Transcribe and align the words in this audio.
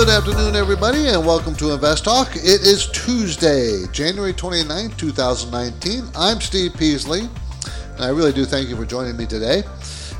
Good 0.00 0.08
afternoon, 0.08 0.56
everybody, 0.56 1.08
and 1.08 1.26
welcome 1.26 1.54
to 1.56 1.72
Invest 1.72 2.04
Talk. 2.04 2.34
It 2.34 2.62
is 2.62 2.86
Tuesday, 2.86 3.84
January 3.92 4.32
29th, 4.32 4.96
2019. 4.96 6.04
I'm 6.16 6.40
Steve 6.40 6.72
Peasley, 6.78 7.20
and 7.20 8.00
I 8.00 8.08
really 8.08 8.32
do 8.32 8.46
thank 8.46 8.70
you 8.70 8.76
for 8.76 8.86
joining 8.86 9.18
me 9.18 9.26
today. 9.26 9.62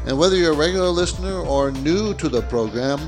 And 0.05 0.19
whether 0.19 0.37
you're 0.37 0.53
a 0.53 0.57
regular 0.57 0.91
listener 0.91 1.33
or 1.33 1.71
new 1.71 2.13
to 2.13 2.29
the 2.29 2.43
program, 2.43 3.01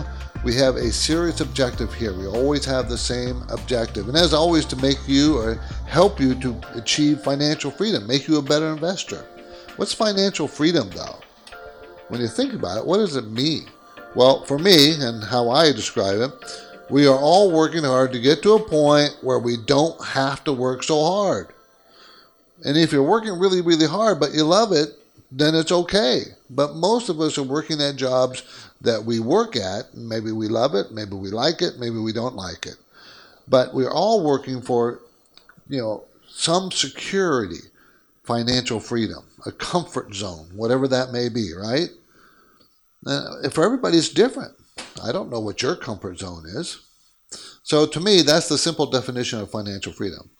we 0.45 0.55
have 0.55 0.77
a 0.77 0.91
serious 0.91 1.43
objective 1.43 1.93
here. 1.93 2.19
We 2.19 2.27
always 2.27 2.65
have 2.65 2.89
the 2.89 2.97
same 2.97 3.43
objective, 3.51 4.09
and 4.09 4.17
as 4.17 4.33
always, 4.33 4.65
to 4.65 4.77
make 4.77 5.07
you 5.07 5.37
or 5.37 5.57
help 5.87 6.19
you 6.19 6.35
to 6.37 6.59
achieve 6.73 7.21
financial 7.21 7.71
freedom, 7.71 8.07
make 8.07 8.27
you 8.27 8.39
a 8.39 8.43
better 8.43 8.73
investor. 8.73 9.27
What's 9.77 9.93
financial 9.93 10.49
freedom, 10.49 10.89
though? 10.89 11.21
When 12.09 12.23
you 12.23 12.29
think 12.29 12.55
about 12.55 12.79
it, 12.79 12.87
what 12.87 12.97
does 12.97 13.17
it 13.17 13.31
mean? 13.31 13.67
Well, 14.15 14.45
for 14.45 14.59
me, 14.59 14.95
and 15.01 15.25
how 15.25 15.49
I 15.49 15.73
describe 15.73 16.21
it, 16.21 16.31
we 16.91 17.07
are 17.07 17.19
all 17.19 17.51
working 17.51 17.85
hard 17.85 18.13
to 18.13 18.21
get 18.21 18.43
to 18.43 18.55
a 18.55 18.69
point 18.69 19.17
where 19.23 19.39
we 19.39 19.57
don't 19.57 20.03
have 20.05 20.45
to 20.45 20.53
work 20.53 20.83
so 20.83 21.03
hard. 21.03 21.49
And 22.65 22.77
if 22.77 22.93
you're 22.93 23.03
working 23.03 23.39
really, 23.39 23.63
really 23.63 23.87
hard, 23.87 24.21
but 24.21 24.35
you 24.35 24.45
love 24.45 24.73
it, 24.73 24.91
then 25.31 25.55
it's 25.55 25.73
okay. 25.73 26.25
But 26.51 26.75
most 26.75 27.09
of 27.09 27.23
us 27.23 27.39
are 27.39 27.43
working 27.43 27.81
at 27.81 27.97
jobs 27.97 28.43
that 28.83 29.03
we 29.03 29.19
work 29.19 29.57
at. 29.57 29.95
Maybe 29.95 30.31
we 30.31 30.47
love 30.47 30.75
it, 30.75 30.93
maybe 30.93 31.15
we 31.15 31.31
like 31.31 31.63
it, 31.63 31.79
maybe 31.79 31.97
we 31.99 32.13
don't 32.13 32.37
like 32.37 32.67
it. 32.67 32.77
But 33.49 33.73
we're 33.73 33.91
all 33.91 34.23
working 34.23 34.61
for, 34.61 35.01
you 35.71 35.81
know, 35.81 36.05
some 36.29 36.71
security, 36.71 37.71
financial 38.25 38.79
freedom, 38.79 39.25
a 39.47 39.53
comfort 39.53 40.15
zone, 40.15 40.49
whatever 40.55 40.87
that 40.89 41.13
may 41.13 41.31
be, 41.31 41.55
right? 41.55 41.89
Uh, 43.07 43.49
for 43.51 43.65
everybody, 43.65 43.99
it's 43.99 44.09
different. 44.09 44.53
I 45.03 45.13
don't 45.13 45.31
know 45.31 45.41
what 45.41 45.63
your 45.63 45.77
comfort 45.77 46.19
zone 46.19 46.45
is. 46.47 46.81
So, 47.63 47.87
to 47.87 48.01
me, 48.01 48.23
that's 48.23 48.49
the 48.49 48.59
simple 48.59 48.87
definition 48.87 49.41
of 49.41 49.51
financial 49.51 49.93
freedom. 49.93 50.31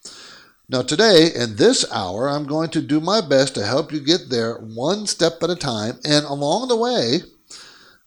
Now, 0.69 0.81
today, 0.81 1.29
in 1.35 1.57
this 1.57 1.85
hour, 1.91 2.29
I'm 2.29 2.45
going 2.45 2.69
to 2.69 2.81
do 2.81 2.99
my 2.99 3.21
best 3.21 3.55
to 3.55 3.65
help 3.65 3.91
you 3.91 3.99
get 3.99 4.29
there 4.29 4.55
one 4.55 5.07
step 5.07 5.43
at 5.43 5.49
a 5.49 5.55
time. 5.55 5.99
And 6.05 6.25
along 6.25 6.67
the 6.67 6.77
way, 6.77 7.19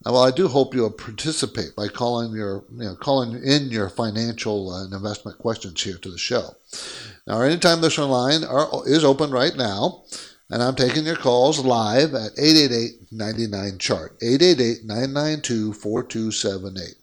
well, 0.04 0.22
I 0.22 0.30
do 0.30 0.48
hope 0.48 0.74
you'll 0.74 0.90
participate 0.90 1.74
by 1.76 1.88
calling 1.88 2.32
your, 2.32 2.64
you 2.70 2.84
know, 2.84 2.94
calling 2.94 3.42
in 3.42 3.70
your 3.70 3.88
financial 3.88 4.74
and 4.74 4.92
investment 4.92 5.38
questions 5.38 5.82
here 5.82 5.98
to 5.98 6.10
the 6.10 6.18
show. 6.18 6.56
Now, 7.26 7.40
anytime 7.40 7.80
this 7.80 7.98
line 7.98 8.42
is 8.86 9.04
open 9.04 9.30
right 9.30 9.56
now, 9.56 10.04
and 10.50 10.62
I'm 10.62 10.74
taking 10.74 11.04
your 11.04 11.16
calls 11.16 11.58
live 11.58 12.14
at 12.14 12.32
888 12.38 13.12
99 13.12 13.78
chart, 13.78 14.16
888 14.22 14.84
992 14.84 15.72
4278. 15.72 16.94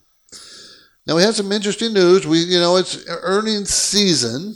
Now, 1.05 1.17
we 1.17 1.23
had 1.23 1.35
some 1.35 1.51
interesting 1.51 1.93
news. 1.93 2.25
We, 2.25 2.39
you 2.39 2.59
know, 2.59 2.77
it's 2.77 3.03
earnings 3.07 3.69
season. 3.69 4.55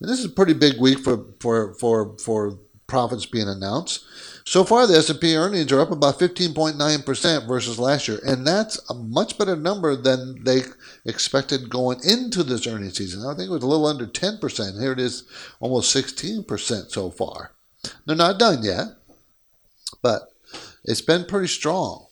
And 0.00 0.08
this 0.08 0.18
is 0.18 0.26
a 0.26 0.30
pretty 0.30 0.52
big 0.52 0.78
week 0.78 0.98
for, 0.98 1.24
for, 1.40 1.74
for, 1.74 2.18
for 2.18 2.58
profits 2.86 3.24
being 3.24 3.48
announced. 3.48 4.04
So 4.44 4.64
far, 4.64 4.86
the 4.86 4.96
S&P 4.96 5.36
earnings 5.36 5.70
are 5.72 5.80
up 5.80 5.90
about 5.90 6.18
15.9% 6.18 7.46
versus 7.46 7.78
last 7.78 8.08
year, 8.08 8.18
and 8.26 8.46
that's 8.46 8.80
a 8.90 8.94
much 8.94 9.38
better 9.38 9.54
number 9.54 9.94
than 9.94 10.42
they 10.44 10.62
expected 11.04 11.70
going 11.70 12.00
into 12.02 12.42
this 12.42 12.66
earnings 12.66 12.96
season. 12.96 13.24
I 13.24 13.34
think 13.34 13.48
it 13.48 13.52
was 13.52 13.62
a 13.62 13.66
little 13.66 13.86
under 13.86 14.06
10%. 14.06 14.80
Here 14.80 14.92
it 14.92 14.98
is, 14.98 15.24
almost 15.60 15.94
16% 15.94 16.90
so 16.90 17.10
far. 17.10 17.52
They're 18.06 18.16
not 18.16 18.38
done 18.38 18.62
yet, 18.62 18.86
but 20.02 20.22
it's 20.84 21.00
been 21.00 21.24
pretty 21.24 21.48
strong. 21.48 22.06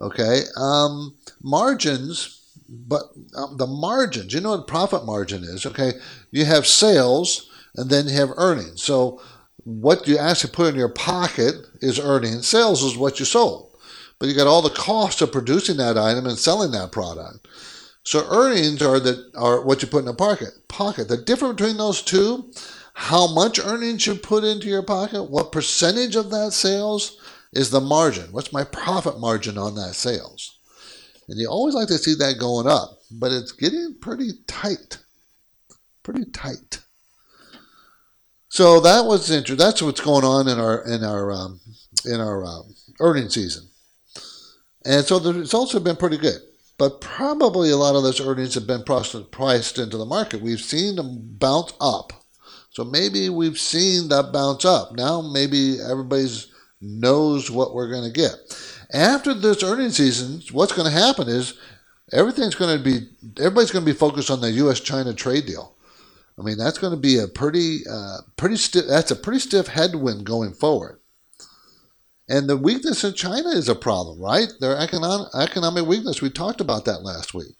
Okay, 0.00 0.42
um, 0.56 1.14
margins, 1.42 2.40
but 2.68 3.02
um, 3.36 3.56
the 3.58 3.66
margins, 3.66 4.32
you 4.32 4.40
know 4.40 4.50
what 4.56 4.66
profit 4.66 5.04
margin 5.04 5.44
is? 5.44 5.66
Okay, 5.66 5.92
you 6.30 6.46
have 6.46 6.66
sales 6.66 7.50
and 7.76 7.90
then 7.90 8.08
you 8.08 8.14
have 8.14 8.30
earnings. 8.36 8.82
So 8.82 9.20
what 9.64 10.08
you 10.08 10.16
actually 10.16 10.52
put 10.52 10.68
in 10.68 10.74
your 10.74 10.88
pocket 10.88 11.54
is 11.82 12.00
earnings. 12.00 12.46
Sales 12.46 12.82
is 12.82 12.96
what 12.96 13.18
you 13.18 13.26
sold, 13.26 13.76
but 14.18 14.28
you 14.28 14.34
got 14.34 14.46
all 14.46 14.62
the 14.62 14.70
cost 14.70 15.20
of 15.20 15.32
producing 15.32 15.76
that 15.76 15.98
item 15.98 16.26
and 16.26 16.38
selling 16.38 16.70
that 16.72 16.92
product. 16.92 17.46
So 18.02 18.26
earnings 18.30 18.80
are 18.80 18.98
the 18.98 19.30
are 19.36 19.62
what 19.62 19.82
you 19.82 19.88
put 19.88 19.98
in 19.98 20.06
the 20.06 20.14
pocket. 20.14 20.48
Pocket. 20.68 21.08
The 21.08 21.18
difference 21.18 21.56
between 21.56 21.76
those 21.76 22.00
two 22.00 22.50
how 23.00 23.26
much 23.26 23.58
earnings 23.58 24.06
you 24.06 24.14
put 24.14 24.44
into 24.44 24.68
your 24.68 24.82
pocket, 24.82 25.24
what 25.24 25.52
percentage 25.52 26.16
of 26.16 26.30
that 26.30 26.52
sales 26.52 27.18
is 27.50 27.70
the 27.70 27.80
margin. 27.80 28.30
What's 28.30 28.52
my 28.52 28.62
profit 28.62 29.18
margin 29.18 29.56
on 29.56 29.74
that 29.76 29.94
sales? 29.94 30.58
And 31.26 31.40
you 31.40 31.48
always 31.48 31.74
like 31.74 31.88
to 31.88 31.96
see 31.96 32.14
that 32.16 32.38
going 32.38 32.66
up, 32.66 32.98
but 33.10 33.32
it's 33.32 33.52
getting 33.52 33.96
pretty 34.02 34.32
tight. 34.46 34.98
Pretty 36.02 36.26
tight. 36.26 36.80
So 38.50 38.80
that 38.80 39.06
was 39.06 39.30
interesting. 39.30 39.56
That's 39.56 39.80
what's 39.80 40.02
going 40.02 40.24
on 40.24 40.46
in 40.46 40.60
our 40.60 40.84
in 40.86 41.02
our 41.02 41.32
um, 41.32 41.58
in 42.04 42.20
our 42.20 42.44
um, 42.44 42.74
earnings 43.00 43.32
season, 43.32 43.66
and 44.84 45.06
so 45.06 45.18
the 45.18 45.32
results 45.32 45.72
have 45.72 45.84
been 45.84 45.96
pretty 45.96 46.18
good. 46.18 46.42
But 46.76 47.00
probably 47.00 47.70
a 47.70 47.78
lot 47.78 47.96
of 47.96 48.02
those 48.02 48.20
earnings 48.20 48.54
have 48.54 48.66
been 48.66 48.84
priced 48.84 49.78
into 49.78 49.96
the 49.96 50.04
market. 50.04 50.42
We've 50.42 50.60
seen 50.60 50.96
them 50.96 51.36
bounce 51.38 51.72
up 51.80 52.19
so 52.70 52.84
maybe 52.84 53.28
we've 53.28 53.58
seen 53.58 54.08
that 54.08 54.32
bounce 54.32 54.64
up. 54.64 54.92
Now 54.92 55.20
maybe 55.20 55.78
everybody's 55.80 56.48
knows 56.80 57.50
what 57.50 57.74
we're 57.74 57.90
going 57.90 58.04
to 58.04 58.10
get. 58.10 58.34
After 58.92 59.34
this 59.34 59.62
earnings 59.62 59.96
season, 59.96 60.42
what's 60.52 60.72
going 60.72 60.90
to 60.90 60.98
happen 60.98 61.28
is 61.28 61.58
everything's 62.12 62.54
going 62.54 62.76
to 62.76 62.82
be 62.82 63.08
everybody's 63.38 63.70
going 63.70 63.84
to 63.84 63.92
be 63.92 63.96
focused 63.96 64.30
on 64.30 64.40
the 64.40 64.50
U.S.-China 64.52 65.16
trade 65.16 65.46
deal. 65.46 65.76
I 66.38 66.42
mean, 66.42 66.56
that's 66.56 66.78
going 66.78 66.94
to 66.94 67.00
be 67.00 67.18
a 67.18 67.28
pretty, 67.28 67.80
uh, 67.90 68.18
pretty 68.36 68.56
stiff. 68.56 68.86
That's 68.88 69.10
a 69.10 69.16
pretty 69.16 69.40
stiff 69.40 69.66
headwind 69.66 70.24
going 70.24 70.54
forward. 70.54 71.00
And 72.28 72.48
the 72.48 72.56
weakness 72.56 73.04
in 73.04 73.12
China 73.12 73.50
is 73.50 73.68
a 73.68 73.74
problem, 73.74 74.20
right? 74.20 74.48
Their 74.60 74.78
economic 74.78 75.28
economic 75.34 75.84
weakness. 75.84 76.22
We 76.22 76.30
talked 76.30 76.60
about 76.60 76.84
that 76.86 77.02
last 77.02 77.34
week. 77.34 77.54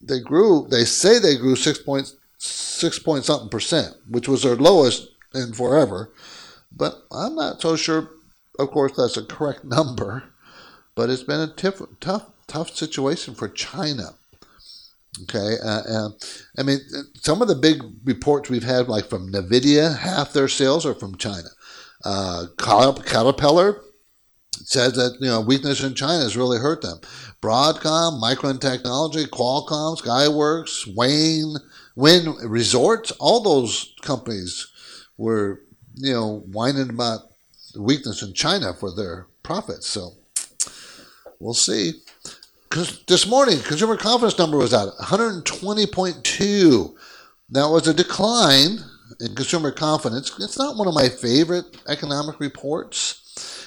They 0.00 0.20
grew. 0.20 0.66
They 0.68 0.84
say 0.84 1.18
they 1.18 1.36
grew 1.36 1.54
six 1.56 1.78
point 1.78 2.12
six 2.46 2.98
point 2.98 3.24
something 3.24 3.48
percent, 3.48 3.96
which 4.08 4.28
was 4.28 4.42
their 4.42 4.56
lowest 4.56 5.08
in 5.34 5.52
forever. 5.52 6.12
But 6.74 7.02
I'm 7.12 7.34
not 7.34 7.60
so 7.60 7.76
sure. 7.76 8.10
Of 8.58 8.70
course, 8.70 8.92
that's 8.96 9.16
a 9.16 9.24
correct 9.24 9.64
number, 9.64 10.24
but 10.94 11.10
it's 11.10 11.22
been 11.22 11.40
a 11.40 11.46
tough, 11.46 11.82
tough, 12.00 12.76
situation 12.76 13.34
for 13.34 13.48
China. 13.48 14.14
Okay, 15.22 15.56
uh, 15.64 15.82
uh, 15.88 16.08
I 16.58 16.62
mean, 16.62 16.78
some 17.20 17.40
of 17.40 17.48
the 17.48 17.54
big 17.54 17.82
reports 18.04 18.50
we've 18.50 18.62
had, 18.62 18.88
like 18.88 19.06
from 19.06 19.32
Nvidia, 19.32 19.98
half 19.98 20.32
their 20.32 20.48
sales 20.48 20.84
are 20.84 20.94
from 20.94 21.16
China. 21.16 21.48
Uh, 22.04 22.46
Caterpillar 22.58 23.80
says 24.64 24.94
that 24.94 25.16
you 25.20 25.28
know 25.28 25.40
weakness 25.40 25.82
in 25.82 25.94
China 25.94 26.22
has 26.22 26.36
really 26.36 26.58
hurt 26.58 26.82
them. 26.82 26.98
Broadcom, 27.40 28.20
Micron 28.20 28.60
Technology, 28.60 29.24
Qualcomm, 29.26 29.96
Skyworks, 30.00 30.86
Wayne, 30.96 31.56
Wynn 31.96 32.34
resorts, 32.44 33.10
all 33.12 33.40
those 33.40 33.94
companies 34.02 34.66
were, 35.16 35.62
you 35.94 36.12
know, 36.12 36.44
whining 36.52 36.90
about 36.90 37.20
weakness 37.76 38.22
in 38.22 38.34
China 38.34 38.74
for 38.74 38.94
their 38.94 39.26
profits. 39.42 39.86
So 39.86 40.12
we'll 41.40 41.54
see. 41.54 42.02
This 43.06 43.26
morning, 43.26 43.60
consumer 43.60 43.96
confidence 43.96 44.38
number 44.38 44.58
was 44.58 44.74
out 44.74 44.94
120.2. 44.98 46.94
That 47.50 47.68
was 47.68 47.88
a 47.88 47.94
decline 47.94 48.80
in 49.20 49.34
consumer 49.34 49.70
confidence. 49.70 50.38
It's 50.38 50.58
not 50.58 50.76
one 50.76 50.88
of 50.88 50.94
my 50.94 51.08
favorite 51.08 51.64
economic 51.88 52.38
reports. 52.40 53.22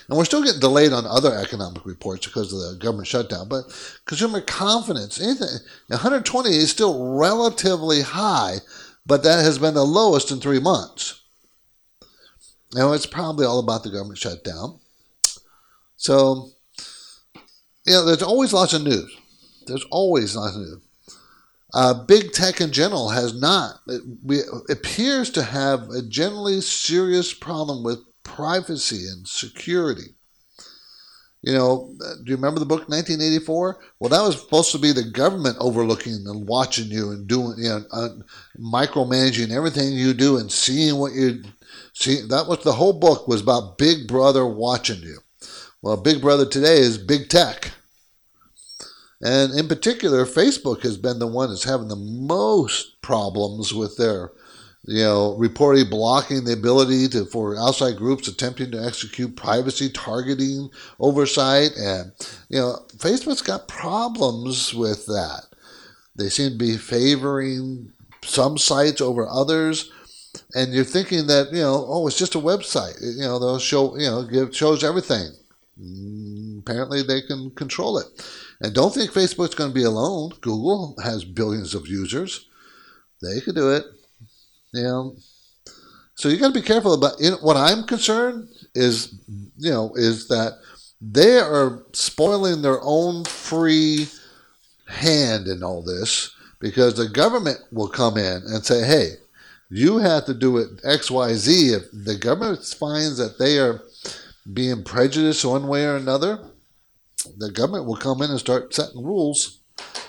And 0.09 0.17
we're 0.17 0.25
still 0.25 0.43
getting 0.43 0.59
delayed 0.59 0.91
on 0.91 1.05
other 1.05 1.35
economic 1.35 1.85
reports 1.85 2.25
because 2.25 2.51
of 2.51 2.59
the 2.59 2.83
government 2.83 3.07
shutdown. 3.07 3.47
But 3.47 3.65
consumer 4.05 4.41
confidence, 4.41 5.21
anything, 5.21 5.59
120 5.87 6.49
is 6.49 6.71
still 6.71 7.15
relatively 7.15 8.01
high, 8.01 8.57
but 9.05 9.21
that 9.21 9.43
has 9.43 9.59
been 9.59 9.75
the 9.75 9.85
lowest 9.85 10.31
in 10.31 10.39
three 10.39 10.59
months. 10.59 11.21
Now, 12.73 12.93
it's 12.93 13.05
probably 13.05 13.45
all 13.45 13.59
about 13.59 13.83
the 13.83 13.91
government 13.91 14.17
shutdown. 14.17 14.79
So, 15.95 16.49
you 17.85 17.93
know, 17.93 18.05
there's 18.05 18.23
always 18.23 18.51
lots 18.51 18.73
of 18.73 18.83
news. 18.83 19.15
There's 19.67 19.85
always 19.91 20.35
lots 20.35 20.55
of 20.55 20.61
news. 20.61 20.81
Uh, 21.71 21.93
big 22.05 22.31
tech 22.31 22.61
in 22.61 22.71
general 22.71 23.09
has 23.09 23.39
not, 23.39 23.79
it, 23.85 24.01
we, 24.23 24.39
appears 24.69 25.29
to 25.29 25.43
have 25.43 25.91
a 25.91 26.01
generally 26.01 26.61
serious 26.61 27.31
problem 27.31 27.83
with 27.83 27.99
privacy 28.35 29.07
and 29.07 29.27
security. 29.27 30.15
You 31.41 31.53
know, 31.53 31.95
do 31.99 32.31
you 32.31 32.35
remember 32.35 32.59
the 32.59 32.65
book 32.65 32.89
1984? 32.89 33.79
Well, 33.99 34.09
that 34.09 34.21
was 34.21 34.39
supposed 34.39 34.71
to 34.73 34.77
be 34.77 34.91
the 34.91 35.03
government 35.03 35.57
overlooking 35.59 36.25
and 36.27 36.47
watching 36.47 36.87
you 36.87 37.11
and 37.11 37.27
doing, 37.27 37.55
you 37.57 37.69
know, 37.69 37.83
uh, 37.93 38.09
micromanaging 38.59 39.51
everything 39.51 39.93
you 39.93 40.13
do 40.13 40.37
and 40.37 40.51
seeing 40.51 40.97
what 40.97 41.13
you 41.13 41.43
see. 41.93 42.21
That 42.27 42.47
was 42.47 42.63
the 42.63 42.73
whole 42.73 42.93
book 42.93 43.27
was 43.27 43.41
about 43.41 43.77
Big 43.77 44.07
Brother 44.07 44.45
watching 44.45 45.01
you. 45.01 45.19
Well, 45.81 45.95
Big 45.95 46.19
Brother 46.19 46.45
today 46.45 46.79
is 46.79 46.97
Big 46.97 47.29
Tech. 47.29 47.71
And 49.21 49.53
in 49.57 49.67
particular, 49.67 50.25
Facebook 50.25 50.81
has 50.81 50.97
been 50.97 51.19
the 51.19 51.27
one 51.27 51.49
that's 51.49 51.63
having 51.63 51.87
the 51.87 51.95
most 51.95 53.01
problems 53.01 53.73
with 53.73 53.95
their 53.97 54.31
you 54.85 55.03
know, 55.03 55.37
reportedly 55.39 55.89
blocking 55.89 56.45
the 56.45 56.53
ability 56.53 57.07
to 57.09 57.25
for 57.25 57.57
outside 57.57 57.97
groups 57.97 58.27
attempting 58.27 58.71
to 58.71 58.83
execute 58.83 59.35
privacy 59.35 59.89
targeting 59.89 60.69
oversight, 60.99 61.71
and 61.77 62.11
you 62.49 62.59
know, 62.59 62.77
Facebook's 62.97 63.41
got 63.41 63.67
problems 63.67 64.73
with 64.73 65.05
that. 65.07 65.41
They 66.15 66.29
seem 66.29 66.51
to 66.51 66.57
be 66.57 66.77
favoring 66.77 67.91
some 68.23 68.57
sites 68.57 69.01
over 69.01 69.27
others, 69.27 69.91
and 70.55 70.73
you're 70.73 70.85
thinking 70.85 71.27
that 71.27 71.51
you 71.51 71.61
know, 71.61 71.85
oh, 71.87 72.07
it's 72.07 72.17
just 72.17 72.35
a 72.35 72.39
website. 72.39 72.99
You 73.01 73.23
know, 73.23 73.37
they'll 73.37 73.59
show 73.59 73.97
you 73.97 74.07
know, 74.07 74.23
give 74.23 74.55
shows 74.55 74.83
everything. 74.83 75.31
Mm, 75.79 76.59
apparently, 76.59 77.03
they 77.03 77.21
can 77.21 77.51
control 77.51 77.97
it. 77.97 78.07
And 78.61 78.73
don't 78.73 78.93
think 78.93 79.11
Facebook's 79.11 79.55
going 79.55 79.69
to 79.69 79.73
be 79.73 79.83
alone. 79.83 80.31
Google 80.41 80.95
has 81.03 81.23
billions 81.23 81.73
of 81.73 81.87
users. 81.87 82.47
They 83.21 83.39
could 83.41 83.55
do 83.55 83.71
it. 83.71 83.85
Know, 84.73 85.15
so 86.13 86.29
you 86.29 86.37
got 86.37 86.53
to 86.53 86.59
be 86.59 86.65
careful 86.65 86.93
about. 86.93 87.19
You 87.19 87.31
know, 87.31 87.37
what 87.37 87.57
I'm 87.57 87.87
concerned 87.87 88.49
is, 88.75 89.15
you 89.57 89.71
know, 89.71 89.93
is 89.95 90.27
that 90.27 90.59
they 91.01 91.39
are 91.39 91.85
spoiling 91.93 92.61
their 92.61 92.79
own 92.81 93.23
free 93.25 94.07
hand 94.87 95.47
in 95.47 95.63
all 95.63 95.81
this 95.81 96.31
because 96.59 96.95
the 96.95 97.09
government 97.09 97.59
will 97.71 97.87
come 97.87 98.17
in 98.17 98.43
and 98.45 98.63
say, 98.63 98.83
"Hey, 98.83 99.13
you 99.69 99.97
have 99.97 100.25
to 100.25 100.33
do 100.33 100.57
it 100.57 100.69
X, 100.83 101.09
Y, 101.09 101.33
Z." 101.33 101.73
If 101.73 101.83
the 101.91 102.15
government 102.15 102.63
finds 102.65 103.17
that 103.17 103.39
they 103.39 103.57
are 103.57 103.81
being 104.53 104.83
prejudiced 104.83 105.45
one 105.45 105.67
way 105.67 105.85
or 105.85 105.95
another, 105.95 106.39
the 107.37 107.51
government 107.51 107.85
will 107.85 107.97
come 107.97 108.21
in 108.21 108.29
and 108.29 108.39
start 108.39 108.73
setting 108.73 109.03
rules 109.03 109.59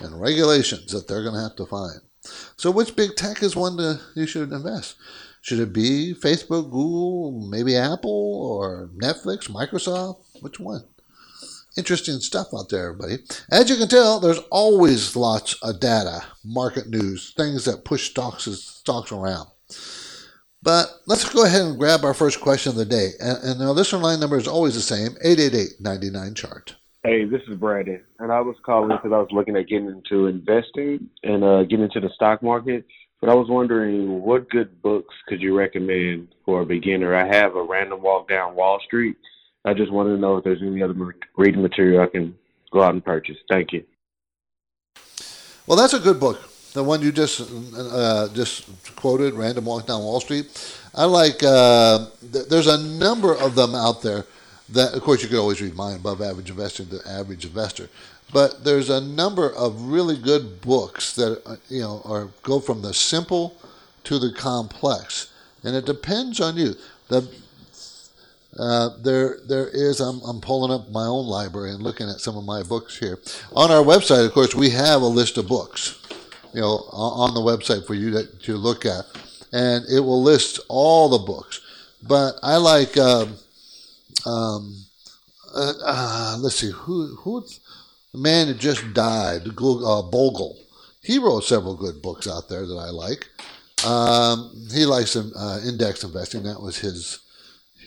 and 0.01 0.19
regulations 0.19 0.91
that 0.91 1.07
they're 1.07 1.23
going 1.23 1.35
to 1.35 1.41
have 1.41 1.55
to 1.55 1.65
find. 1.65 2.01
So, 2.55 2.71
which 2.71 2.95
big 2.95 3.15
tech 3.15 3.41
is 3.41 3.55
one 3.55 3.77
that 3.77 4.01
you 4.15 4.25
should 4.25 4.51
invest? 4.51 4.95
Should 5.41 5.59
it 5.59 5.73
be 5.73 6.13
Facebook, 6.13 6.65
Google, 6.65 7.47
maybe 7.49 7.75
Apple, 7.75 8.11
or 8.11 8.89
Netflix, 8.95 9.49
Microsoft? 9.49 10.19
Which 10.41 10.59
one? 10.59 10.83
Interesting 11.77 12.19
stuff 12.19 12.47
out 12.55 12.69
there, 12.69 12.89
everybody. 12.91 13.23
As 13.49 13.69
you 13.69 13.77
can 13.77 13.87
tell, 13.87 14.19
there's 14.19 14.39
always 14.51 15.15
lots 15.15 15.53
of 15.63 15.79
data, 15.79 16.25
market 16.43 16.89
news, 16.89 17.33
things 17.35 17.65
that 17.65 17.85
push 17.85 18.09
stocks 18.09 18.43
stocks 18.43 19.11
around. 19.11 19.47
But 20.61 20.87
let's 21.07 21.27
go 21.27 21.43
ahead 21.43 21.61
and 21.61 21.79
grab 21.79 22.03
our 22.03 22.13
first 22.13 22.39
question 22.39 22.71
of 22.71 22.75
the 22.75 22.85
day. 22.85 23.11
And, 23.19 23.37
and 23.43 23.59
now 23.59 23.73
this 23.73 23.93
line 23.93 24.19
number 24.19 24.37
is 24.37 24.47
always 24.47 24.75
the 24.75 24.81
same 24.81 25.15
888 25.23 25.79
99 25.79 26.35
chart. 26.35 26.75
Hey, 27.03 27.25
this 27.25 27.41
is 27.47 27.57
Brandon, 27.57 28.03
and 28.19 28.31
I 28.31 28.41
was 28.41 28.55
calling 28.63 28.89
because 28.89 29.11
I 29.11 29.17
was 29.17 29.29
looking 29.31 29.55
at 29.55 29.67
getting 29.67 29.87
into 29.87 30.27
investing 30.27 31.09
and 31.23 31.43
uh, 31.43 31.63
getting 31.63 31.85
into 31.85 31.99
the 31.99 32.11
stock 32.13 32.43
market. 32.43 32.85
But 33.19 33.31
I 33.31 33.33
was 33.33 33.47
wondering, 33.49 34.21
what 34.21 34.47
good 34.51 34.79
books 34.83 35.15
could 35.27 35.41
you 35.41 35.57
recommend 35.57 36.27
for 36.45 36.61
a 36.61 36.65
beginner? 36.65 37.15
I 37.15 37.25
have 37.25 37.55
a 37.55 37.63
random 37.63 38.03
walk 38.03 38.29
down 38.29 38.53
Wall 38.53 38.79
Street. 38.85 39.17
I 39.65 39.73
just 39.73 39.91
wanted 39.91 40.11
to 40.11 40.17
know 40.19 40.37
if 40.37 40.43
there's 40.43 40.61
any 40.61 40.83
other 40.83 40.93
reading 41.37 41.63
material 41.63 42.03
I 42.03 42.07
can 42.07 42.35
go 42.71 42.83
out 42.83 42.93
and 42.93 43.03
purchase. 43.03 43.37
Thank 43.49 43.73
you. 43.73 43.83
Well, 45.65 45.79
that's 45.79 45.93
a 45.93 45.99
good 45.99 46.19
book. 46.19 46.39
The 46.73 46.83
one 46.83 47.01
you 47.01 47.11
just 47.11 47.41
uh, 47.75 48.27
just 48.35 48.95
quoted, 48.95 49.33
"Random 49.33 49.65
Walk 49.65 49.87
Down 49.87 50.03
Wall 50.03 50.19
Street." 50.19 50.45
I 50.93 51.05
like. 51.05 51.41
Uh, 51.41 52.09
th- 52.31 52.47
there's 52.47 52.67
a 52.67 52.77
number 52.77 53.35
of 53.35 53.55
them 53.55 53.73
out 53.73 54.03
there 54.03 54.25
that, 54.71 54.93
of 54.93 55.01
course, 55.01 55.21
you 55.21 55.29
could 55.29 55.39
always 55.39 55.61
read 55.61 55.75
mine, 55.75 55.97
Above 55.97 56.21
Average 56.21 56.49
Investor, 56.49 56.83
The 56.83 57.01
Average 57.07 57.45
Investor. 57.45 57.89
But 58.33 58.63
there's 58.63 58.89
a 58.89 59.01
number 59.01 59.53
of 59.53 59.81
really 59.81 60.17
good 60.17 60.61
books 60.61 61.13
that 61.15 61.41
uh, 61.45 61.57
you 61.69 61.81
know 61.81 62.01
are 62.05 62.29
go 62.43 62.59
from 62.59 62.81
the 62.81 62.93
simple 62.93 63.57
to 64.05 64.19
the 64.19 64.31
complex, 64.33 65.31
and 65.63 65.75
it 65.75 65.85
depends 65.85 66.39
on 66.39 66.55
you. 66.55 66.75
The 67.09 67.29
uh, 68.57 68.89
there, 69.01 69.37
there 69.47 69.67
is. 69.67 69.99
I'm, 69.99 70.21
I'm 70.21 70.41
pulling 70.41 70.71
up 70.71 70.89
my 70.89 71.05
own 71.05 71.25
library 71.25 71.71
and 71.71 71.81
looking 71.81 72.09
at 72.09 72.19
some 72.19 72.37
of 72.37 72.43
my 72.43 72.63
books 72.63 72.97
here. 72.97 73.17
On 73.55 73.71
our 73.71 73.83
website, 73.83 74.25
of 74.25 74.33
course, 74.33 74.53
we 74.53 74.69
have 74.71 75.01
a 75.01 75.05
list 75.07 75.37
of 75.37 75.47
books. 75.47 75.97
You 76.53 76.61
know, 76.61 76.83
on 76.91 77.33
the 77.33 77.39
website 77.39 77.87
for 77.87 77.93
you 77.93 78.11
to, 78.11 78.25
to 78.25 78.57
look 78.57 78.85
at, 78.85 79.05
and 79.53 79.85
it 79.89 80.01
will 80.01 80.21
list 80.21 80.59
all 80.67 81.07
the 81.07 81.19
books. 81.19 81.61
But 82.01 82.35
I 82.43 82.57
like. 82.57 82.97
Um, 82.97 83.35
um, 84.25 84.85
uh, 85.53 85.73
uh, 85.83 86.37
let's 86.39 86.55
see 86.57 86.71
who 86.71 87.15
who 87.15 87.43
the 88.11 88.17
man 88.17 88.47
that 88.47 88.59
just 88.59 88.93
died, 88.93 89.47
uh, 89.47 90.01
Bogle. 90.01 90.57
He 91.01 91.17
wrote 91.17 91.43
several 91.43 91.75
good 91.75 92.01
books 92.01 92.27
out 92.27 92.49
there 92.49 92.65
that 92.65 92.77
I 92.77 92.89
like. 92.89 93.29
Um, 93.85 94.67
he 94.71 94.85
likes 94.85 95.15
uh, 95.15 95.61
index 95.65 96.03
investing. 96.03 96.43
That 96.43 96.61
was 96.61 96.77
his 96.77 97.19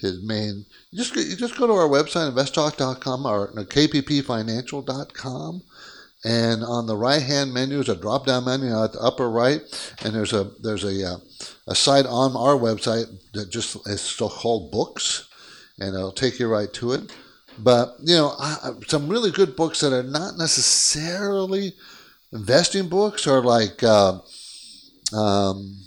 his 0.00 0.22
main. 0.22 0.64
Just 0.92 1.14
just 1.14 1.56
go 1.56 1.66
to 1.66 1.72
our 1.72 1.88
website 1.88 2.32
investtalk.com 2.32 3.26
or 3.26 3.52
kppfinancial.com. 3.52 5.62
And 6.26 6.64
on 6.64 6.86
the 6.86 6.96
right 6.96 7.20
hand 7.20 7.52
menu 7.52 7.80
is 7.80 7.90
a 7.90 7.94
drop 7.94 8.24
down 8.24 8.46
menu 8.46 8.82
at 8.82 8.94
the 8.94 9.00
upper 9.00 9.30
right, 9.30 9.60
and 10.02 10.14
there's 10.14 10.32
a 10.32 10.44
there's 10.62 10.84
a 10.84 11.06
uh, 11.06 11.18
a 11.68 11.74
site 11.74 12.06
on 12.06 12.34
our 12.34 12.56
website 12.56 13.14
that 13.34 13.50
just 13.50 13.76
is 13.86 14.16
called 14.16 14.72
books 14.72 15.28
and 15.78 15.94
it'll 15.94 16.12
take 16.12 16.38
you 16.38 16.48
right 16.48 16.72
to 16.74 16.92
it. 16.92 17.12
But 17.58 17.96
you 18.00 18.16
know, 18.16 18.34
I, 18.38 18.72
some 18.88 19.08
really 19.08 19.30
good 19.30 19.56
books 19.56 19.80
that 19.80 19.92
are 19.92 20.02
not 20.02 20.36
necessarily 20.36 21.74
investing 22.32 22.88
books 22.88 23.26
are 23.26 23.40
like 23.40 23.82
uh, 23.82 24.18
um, 25.12 25.78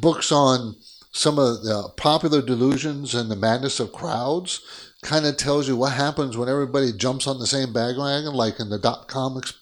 books 0.00 0.32
on 0.32 0.76
some 1.12 1.38
of 1.38 1.62
the 1.62 1.90
popular 1.96 2.42
delusions 2.42 3.14
and 3.14 3.30
the 3.30 3.36
madness 3.36 3.80
of 3.80 3.92
crowds. 3.92 4.90
Kind 5.02 5.26
of 5.26 5.36
tells 5.36 5.68
you 5.68 5.76
what 5.76 5.92
happens 5.92 6.34
when 6.34 6.48
everybody 6.48 6.90
jumps 6.90 7.26
on 7.26 7.38
the 7.38 7.46
same 7.46 7.74
bandwagon, 7.74 8.32
like 8.32 8.58
in 8.58 8.70
the 8.70 8.78
dot 8.78 9.06
com 9.06 9.36
ex- 9.36 9.52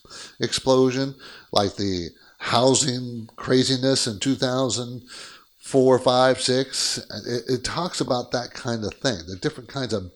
explosion, 0.41 1.17
like 1.51 1.75
the 1.75 2.11
housing 2.39 3.29
craziness 3.35 4.07
in 4.07 4.21
2000 4.21 5.03
four, 5.73 5.99
five, 5.99 6.39
six. 6.39 6.99
It, 7.27 7.45
it, 7.49 7.65
talks 7.65 8.03
about 8.03 8.31
that 8.33 8.53
kind 8.53 8.85
of 8.85 8.93
thing, 8.93 9.21
the 9.27 9.37
different 9.37 9.71
kinds 9.71 9.95
of 9.95 10.13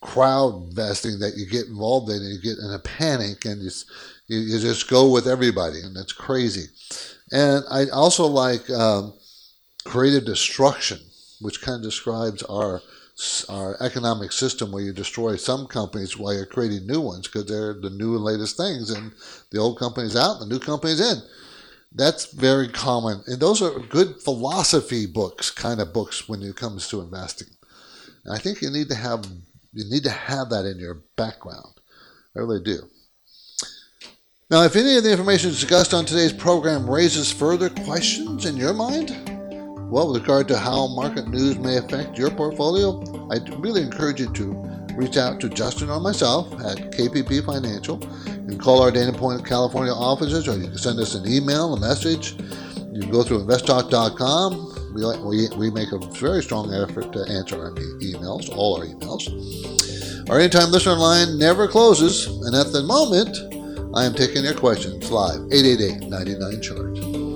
crowd 0.00 0.70
investing 0.70 1.20
that 1.20 1.36
you 1.36 1.46
get 1.46 1.68
involved 1.68 2.10
in, 2.10 2.16
and 2.16 2.32
you 2.32 2.40
get 2.40 2.58
in 2.58 2.72
a 2.72 2.80
panic, 2.80 3.44
and 3.44 3.62
you, 3.62 3.70
you, 4.26 4.40
you 4.40 4.58
just 4.58 4.90
go 4.90 5.08
with 5.08 5.28
everybody, 5.28 5.80
and 5.80 5.96
it's 5.96 6.12
crazy. 6.12 6.64
And 7.30 7.62
I 7.70 7.90
also 7.90 8.26
like 8.26 8.68
um, 8.70 9.14
creative 9.84 10.24
destruction, 10.24 10.98
which 11.40 11.62
kind 11.62 11.76
of 11.76 11.82
describes 11.82 12.42
our 12.42 12.82
our 13.48 13.80
economic 13.80 14.32
system 14.32 14.72
where 14.72 14.82
you 14.82 14.92
destroy 14.92 15.36
some 15.36 15.66
companies 15.66 16.16
while 16.16 16.34
you're 16.34 16.46
creating 16.46 16.86
new 16.86 17.00
ones 17.00 17.28
because 17.28 17.44
they're 17.44 17.74
the 17.74 17.90
new 17.90 18.16
and 18.16 18.24
latest 18.24 18.56
things, 18.56 18.90
and 18.90 19.12
the 19.52 19.58
old 19.58 19.78
company's 19.78 20.16
out, 20.16 20.40
and 20.40 20.50
the 20.50 20.54
new 20.54 20.60
company's 20.60 21.00
in 21.00 21.22
that's 21.94 22.32
very 22.32 22.68
common. 22.68 23.22
And 23.26 23.40
those 23.40 23.60
are 23.62 23.78
good 23.78 24.20
philosophy 24.22 25.06
books, 25.06 25.50
kind 25.50 25.80
of 25.80 25.92
books 25.92 26.28
when 26.28 26.42
it 26.42 26.56
comes 26.56 26.88
to 26.88 27.00
investing. 27.00 27.48
And 28.24 28.34
I 28.34 28.38
think 28.38 28.62
you 28.62 28.70
need 28.70 28.88
to 28.88 28.94
have 28.94 29.26
you 29.74 29.84
need 29.90 30.04
to 30.04 30.10
have 30.10 30.50
that 30.50 30.66
in 30.66 30.78
your 30.78 31.02
background. 31.16 31.80
I 32.36 32.40
really 32.40 32.62
do. 32.62 32.88
Now, 34.50 34.64
if 34.64 34.76
any 34.76 34.98
of 34.98 35.04
the 35.04 35.10
information 35.10 35.48
discussed 35.48 35.94
on 35.94 36.04
today's 36.04 36.32
program 36.32 36.88
raises 36.88 37.32
further 37.32 37.70
questions 37.70 38.44
in 38.44 38.54
your 38.54 38.74
mind, 38.74 39.10
well, 39.90 40.12
with 40.12 40.20
regard 40.20 40.46
to 40.48 40.58
how 40.58 40.88
market 40.88 41.28
news 41.28 41.58
may 41.58 41.78
affect 41.78 42.18
your 42.18 42.30
portfolio, 42.30 43.00
I 43.30 43.38
really 43.58 43.82
encourage 43.82 44.20
you 44.20 44.30
to 44.34 44.52
reach 44.94 45.16
out 45.16 45.40
to 45.40 45.48
Justin 45.48 45.88
or 45.88 46.00
myself 46.00 46.52
at 46.64 46.92
KPP 46.92 47.46
Financial 47.46 47.98
can 48.48 48.58
call 48.58 48.82
our 48.82 48.90
Dana 48.90 49.12
Point, 49.12 49.44
California 49.46 49.92
offices, 49.92 50.48
or 50.48 50.56
you 50.56 50.68
can 50.68 50.78
send 50.78 50.98
us 50.98 51.14
an 51.14 51.26
email, 51.26 51.74
a 51.74 51.80
message. 51.80 52.32
You 52.92 53.00
can 53.00 53.10
go 53.10 53.22
through 53.22 53.44
investtalk.com. 53.44 54.92
We, 54.94 55.02
we, 55.26 55.48
we 55.56 55.70
make 55.70 55.92
a 55.92 55.98
very 55.98 56.42
strong 56.42 56.72
effort 56.74 57.12
to 57.12 57.20
answer 57.30 57.58
our 57.58 57.70
emails, 57.70 58.54
all 58.54 58.78
our 58.78 58.86
emails. 58.86 60.30
Our 60.30 60.38
anytime 60.38 60.70
listener 60.70 60.94
line 60.94 61.38
never 61.38 61.66
closes, 61.66 62.26
and 62.26 62.54
at 62.54 62.72
the 62.72 62.82
moment, 62.82 63.36
I 63.94 64.04
am 64.04 64.14
taking 64.14 64.44
your 64.44 64.54
questions 64.54 65.10
live 65.10 65.40
888 65.52 66.08
99 66.08 66.62
chart. 66.62 67.31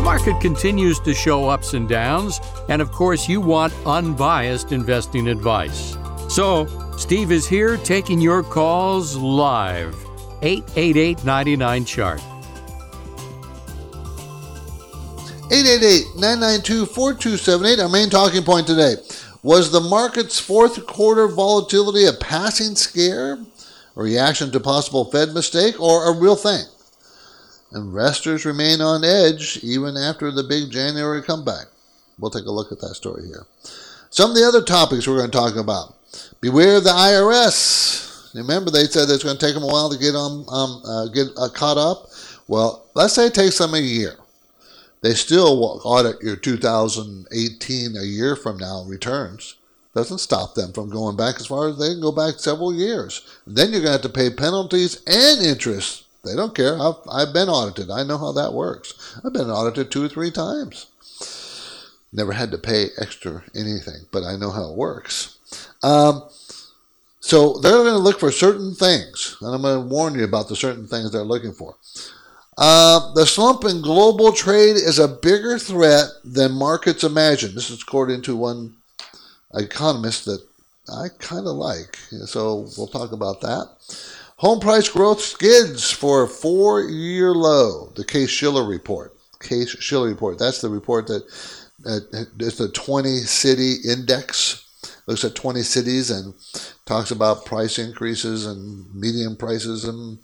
The 0.00 0.06
market 0.06 0.40
continues 0.40 0.98
to 1.00 1.12
show 1.12 1.50
ups 1.50 1.74
and 1.74 1.86
downs, 1.86 2.40
and 2.70 2.80
of 2.80 2.90
course, 2.90 3.28
you 3.28 3.38
want 3.38 3.74
unbiased 3.84 4.72
investing 4.72 5.28
advice. 5.28 5.98
So, 6.26 6.66
Steve 6.96 7.30
is 7.30 7.46
here 7.46 7.76
taking 7.76 8.18
your 8.18 8.42
calls 8.42 9.14
live. 9.14 9.94
888 10.40 11.22
99 11.22 11.84
chart. 11.84 12.22
888-992-4278, 15.50 17.82
our 17.82 17.90
main 17.90 18.08
talking 18.08 18.42
point 18.42 18.66
today. 18.66 18.94
Was 19.42 19.70
the 19.70 19.82
market's 19.82 20.40
fourth 20.40 20.86
quarter 20.86 21.28
volatility 21.28 22.06
a 22.06 22.14
passing 22.14 22.74
scare, 22.74 23.34
a 23.34 24.02
reaction 24.02 24.50
to 24.52 24.60
possible 24.60 25.04
Fed 25.04 25.34
mistake, 25.34 25.78
or 25.78 26.10
a 26.10 26.18
real 26.18 26.36
thing? 26.36 26.64
Investors 27.72 28.44
remain 28.44 28.80
on 28.80 29.04
edge 29.04 29.58
even 29.62 29.96
after 29.96 30.30
the 30.30 30.42
big 30.42 30.70
January 30.70 31.22
comeback. 31.22 31.66
We'll 32.18 32.30
take 32.30 32.46
a 32.46 32.50
look 32.50 32.72
at 32.72 32.80
that 32.80 32.94
story 32.94 33.26
here. 33.26 33.46
Some 34.10 34.30
of 34.30 34.36
the 34.36 34.46
other 34.46 34.62
topics 34.62 35.06
we're 35.06 35.18
going 35.18 35.30
to 35.30 35.36
talk 35.36 35.56
about. 35.56 35.96
Beware 36.40 36.78
of 36.78 36.84
the 36.84 36.90
IRS. 36.90 38.34
Remember, 38.34 38.70
they 38.70 38.84
said 38.84 39.08
it's 39.08 39.24
going 39.24 39.36
to 39.36 39.44
take 39.44 39.54
them 39.54 39.62
a 39.62 39.66
while 39.66 39.90
to 39.90 39.98
get 39.98 40.14
on 40.14 40.44
um, 40.48 40.82
uh, 40.84 41.06
get 41.08 41.28
uh, 41.36 41.48
caught 41.48 41.78
up. 41.78 42.08
Well, 42.48 42.86
let's 42.94 43.14
say 43.14 43.26
it 43.26 43.34
takes 43.34 43.58
them 43.58 43.74
a 43.74 43.78
year. 43.78 44.16
They 45.02 45.14
still 45.14 45.80
audit 45.84 46.20
your 46.20 46.36
2018 46.36 47.96
a 47.96 48.02
year 48.02 48.36
from 48.36 48.58
now 48.58 48.84
returns. 48.86 49.54
Doesn't 49.94 50.18
stop 50.18 50.54
them 50.54 50.72
from 50.72 50.90
going 50.90 51.16
back 51.16 51.36
as 51.36 51.46
far 51.46 51.68
as 51.68 51.78
they 51.78 51.88
can 51.88 52.00
go 52.00 52.12
back 52.12 52.34
several 52.38 52.72
years. 52.72 53.22
Then 53.46 53.72
you're 53.72 53.80
going 53.80 53.98
to 53.98 54.02
have 54.02 54.02
to 54.02 54.08
pay 54.08 54.30
penalties 54.30 55.02
and 55.06 55.44
interest. 55.44 56.04
They 56.24 56.36
don't 56.36 56.54
care. 56.54 56.78
I've, 56.80 56.96
I've 57.10 57.32
been 57.32 57.48
audited. 57.48 57.90
I 57.90 58.02
know 58.02 58.18
how 58.18 58.32
that 58.32 58.52
works. 58.52 59.18
I've 59.24 59.32
been 59.32 59.50
audited 59.50 59.90
two 59.90 60.04
or 60.04 60.08
three 60.08 60.30
times. 60.30 60.86
Never 62.12 62.32
had 62.32 62.50
to 62.50 62.58
pay 62.58 62.88
extra 62.98 63.44
anything, 63.54 64.06
but 64.10 64.24
I 64.24 64.36
know 64.36 64.50
how 64.50 64.70
it 64.70 64.76
works. 64.76 65.38
Um, 65.82 66.28
so 67.20 67.58
they're 67.58 67.72
going 67.72 67.92
to 67.92 67.98
look 67.98 68.18
for 68.18 68.32
certain 68.32 68.74
things, 68.74 69.36
and 69.40 69.54
I'm 69.54 69.62
going 69.62 69.82
to 69.82 69.94
warn 69.94 70.14
you 70.14 70.24
about 70.24 70.48
the 70.48 70.56
certain 70.56 70.86
things 70.86 71.12
they're 71.12 71.22
looking 71.22 71.52
for. 71.52 71.76
Uh, 72.58 73.12
the 73.14 73.24
slump 73.24 73.64
in 73.64 73.80
global 73.80 74.32
trade 74.32 74.76
is 74.76 74.98
a 74.98 75.08
bigger 75.08 75.58
threat 75.58 76.08
than 76.24 76.52
markets 76.52 77.04
imagine. 77.04 77.54
This 77.54 77.70
is 77.70 77.82
according 77.82 78.22
to 78.22 78.36
one 78.36 78.74
economist 79.54 80.24
that 80.26 80.44
I 80.92 81.08
kind 81.18 81.46
of 81.46 81.56
like. 81.56 81.96
So 82.26 82.68
we'll 82.76 82.88
talk 82.88 83.12
about 83.12 83.40
that. 83.42 83.68
Home 84.40 84.58
price 84.58 84.88
growth 84.88 85.20
skids 85.20 85.90
for 85.90 86.22
a 86.22 86.26
four 86.26 86.80
year 86.80 87.34
low, 87.34 87.92
the 87.94 88.06
Case 88.06 88.30
Shiller 88.30 88.64
report. 88.64 89.14
Case 89.38 89.68
Shiller 89.80 90.08
report. 90.08 90.38
That's 90.38 90.62
the 90.62 90.70
report 90.70 91.08
that 91.08 91.24
uh, 91.84 92.24
it's 92.38 92.56
the 92.56 92.70
20 92.70 93.18
city 93.18 93.74
index. 93.86 94.66
Looks 95.06 95.24
at 95.24 95.34
20 95.34 95.60
cities 95.60 96.10
and 96.10 96.32
talks 96.86 97.10
about 97.10 97.44
price 97.44 97.78
increases 97.78 98.46
and 98.46 98.86
median 98.94 99.36
prices 99.36 99.84
and 99.84 100.18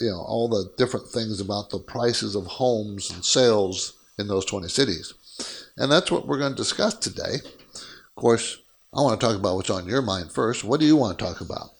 you 0.00 0.10
know 0.10 0.18
all 0.26 0.48
the 0.48 0.72
different 0.76 1.06
things 1.06 1.40
about 1.40 1.70
the 1.70 1.78
prices 1.78 2.34
of 2.34 2.46
homes 2.46 3.12
and 3.12 3.24
sales 3.24 3.92
in 4.18 4.26
those 4.26 4.44
20 4.44 4.66
cities. 4.66 5.14
And 5.76 5.92
that's 5.92 6.10
what 6.10 6.26
we're 6.26 6.38
going 6.40 6.54
to 6.54 6.56
discuss 6.56 6.94
today. 6.94 7.36
Of 7.76 8.14
course, 8.16 8.60
I 8.92 9.02
want 9.02 9.20
to 9.20 9.24
talk 9.24 9.36
about 9.36 9.54
what's 9.54 9.70
on 9.70 9.86
your 9.86 10.02
mind 10.02 10.32
first. 10.32 10.64
What 10.64 10.80
do 10.80 10.86
you 10.86 10.96
want 10.96 11.16
to 11.16 11.24
talk 11.24 11.40
about? 11.40 11.70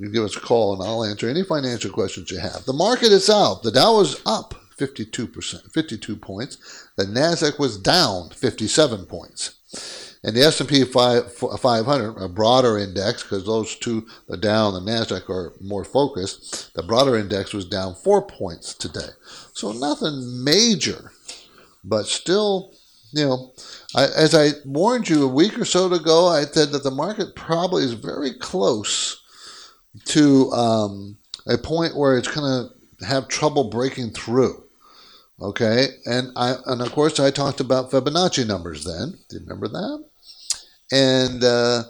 You 0.00 0.08
give 0.08 0.24
us 0.24 0.34
a 0.34 0.40
call 0.40 0.72
and 0.72 0.82
I'll 0.82 1.04
answer 1.04 1.28
any 1.28 1.44
financial 1.44 1.90
questions 1.90 2.30
you 2.30 2.38
have. 2.38 2.64
The 2.64 2.72
market 2.72 3.12
itself, 3.12 3.62
the 3.62 3.70
Dow 3.70 3.96
was 3.96 4.22
up 4.24 4.54
52%, 4.78 5.72
52 5.72 6.16
points. 6.16 6.88
The 6.96 7.04
Nasdaq 7.04 7.58
was 7.58 7.76
down 7.76 8.30
57 8.30 9.04
points. 9.04 10.16
And 10.24 10.34
the 10.34 10.42
S&P 10.42 10.84
500, 10.84 12.22
a 12.22 12.28
broader 12.28 12.78
index, 12.78 13.22
because 13.22 13.44
those 13.44 13.76
two, 13.76 14.06
the 14.26 14.38
Dow 14.38 14.74
and 14.74 14.86
the 14.86 14.90
Nasdaq, 14.90 15.28
are 15.28 15.52
more 15.60 15.84
focused. 15.84 16.72
The 16.74 16.82
broader 16.82 17.16
index 17.16 17.52
was 17.52 17.66
down 17.66 17.94
four 17.94 18.26
points 18.26 18.72
today, 18.74 19.10
so 19.52 19.72
nothing 19.72 20.44
major, 20.44 21.12
but 21.84 22.06
still, 22.06 22.74
you 23.12 23.24
know, 23.24 23.52
I, 23.94 24.04
as 24.14 24.34
I 24.34 24.50
warned 24.66 25.08
you 25.08 25.24
a 25.24 25.32
week 25.32 25.58
or 25.58 25.64
so 25.64 25.90
ago, 25.90 26.28
I 26.28 26.44
said 26.44 26.70
that 26.72 26.84
the 26.84 26.90
market 26.90 27.34
probably 27.34 27.84
is 27.84 27.94
very 27.94 28.34
close 28.34 29.19
to 30.06 30.50
um, 30.52 31.18
a 31.46 31.58
point 31.58 31.96
where 31.96 32.16
it's 32.18 32.28
going 32.28 32.68
to 33.00 33.06
have 33.06 33.28
trouble 33.28 33.64
breaking 33.64 34.10
through. 34.10 34.64
Okay, 35.42 35.88
and 36.04 36.28
I 36.36 36.56
and 36.66 36.82
of 36.82 36.92
course 36.92 37.18
I 37.18 37.30
talked 37.30 37.60
about 37.60 37.90
Fibonacci 37.90 38.46
numbers 38.46 38.84
then. 38.84 39.18
Do 39.28 39.36
you 39.36 39.42
remember 39.42 39.68
that? 39.68 40.04
and 40.90 41.44
uh, 41.44 41.84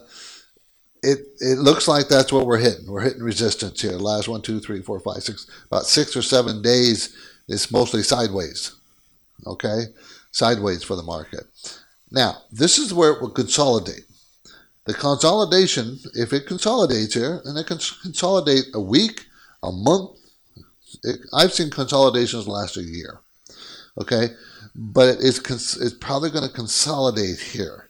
it 1.02 1.19
it 1.40 1.59
looks 1.59 1.88
like 1.88 2.09
that's 2.09 2.33
what 2.33 2.47
we're 2.47 2.59
hitting. 2.59 2.87
We're 2.87 3.02
hitting 3.02 3.23
resistance 3.23 3.80
here. 3.80 3.92
Last 3.92 4.28
one, 4.28 4.42
two, 4.42 4.61
three, 4.61 4.83
four, 4.83 5.00
five, 5.00 5.23
six, 5.23 5.47
about 5.66 5.87
six 5.87 6.16
or 6.16 6.23
seven 6.23 6.62
days. 6.62 7.16
It's 7.49 7.73
mostly 7.73 8.02
sideways. 8.02 8.75
Okay, 9.47 9.85
sideways 10.30 10.83
for 10.83 10.97
the 10.97 11.02
market. 11.02 11.45
Now 12.11 12.42
this 12.52 12.78
is 12.78 12.95
where 12.95 13.12
it 13.12 13.23
will 13.23 13.30
consolidate. 13.30 14.04
The 14.91 14.97
consolidation, 14.97 16.01
if 16.15 16.33
it 16.33 16.49
consolidates 16.49 17.15
here, 17.15 17.41
and 17.45 17.57
it 17.57 17.69
can 17.69 17.79
consolidate 18.03 18.65
a 18.75 18.81
week, 18.81 19.27
a 19.63 19.71
month. 19.71 20.19
It, 21.05 21.21
I've 21.33 21.53
seen 21.53 21.71
consolidations 21.71 22.49
last 22.49 22.77
a 22.77 22.83
year. 22.83 23.21
Okay, 24.01 24.31
but 24.75 25.19
it's 25.21 25.77
it's 25.77 25.95
probably 25.95 26.31
going 26.31 26.49
to 26.49 26.53
consolidate 26.53 27.39
here. 27.39 27.89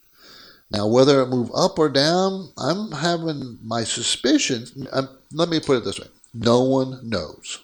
Now, 0.70 0.88
whether 0.88 1.22
it 1.22 1.28
move 1.30 1.50
up 1.56 1.78
or 1.78 1.88
down, 1.88 2.52
I'm 2.58 2.92
having 2.92 3.58
my 3.62 3.82
suspicions. 3.82 4.74
I'm, 4.92 5.06
um, 5.06 5.18
let 5.32 5.48
me 5.48 5.58
put 5.58 5.78
it 5.78 5.84
this 5.86 5.98
way 5.98 6.08
no 6.34 6.64
one 6.64 7.00
knows. 7.02 7.60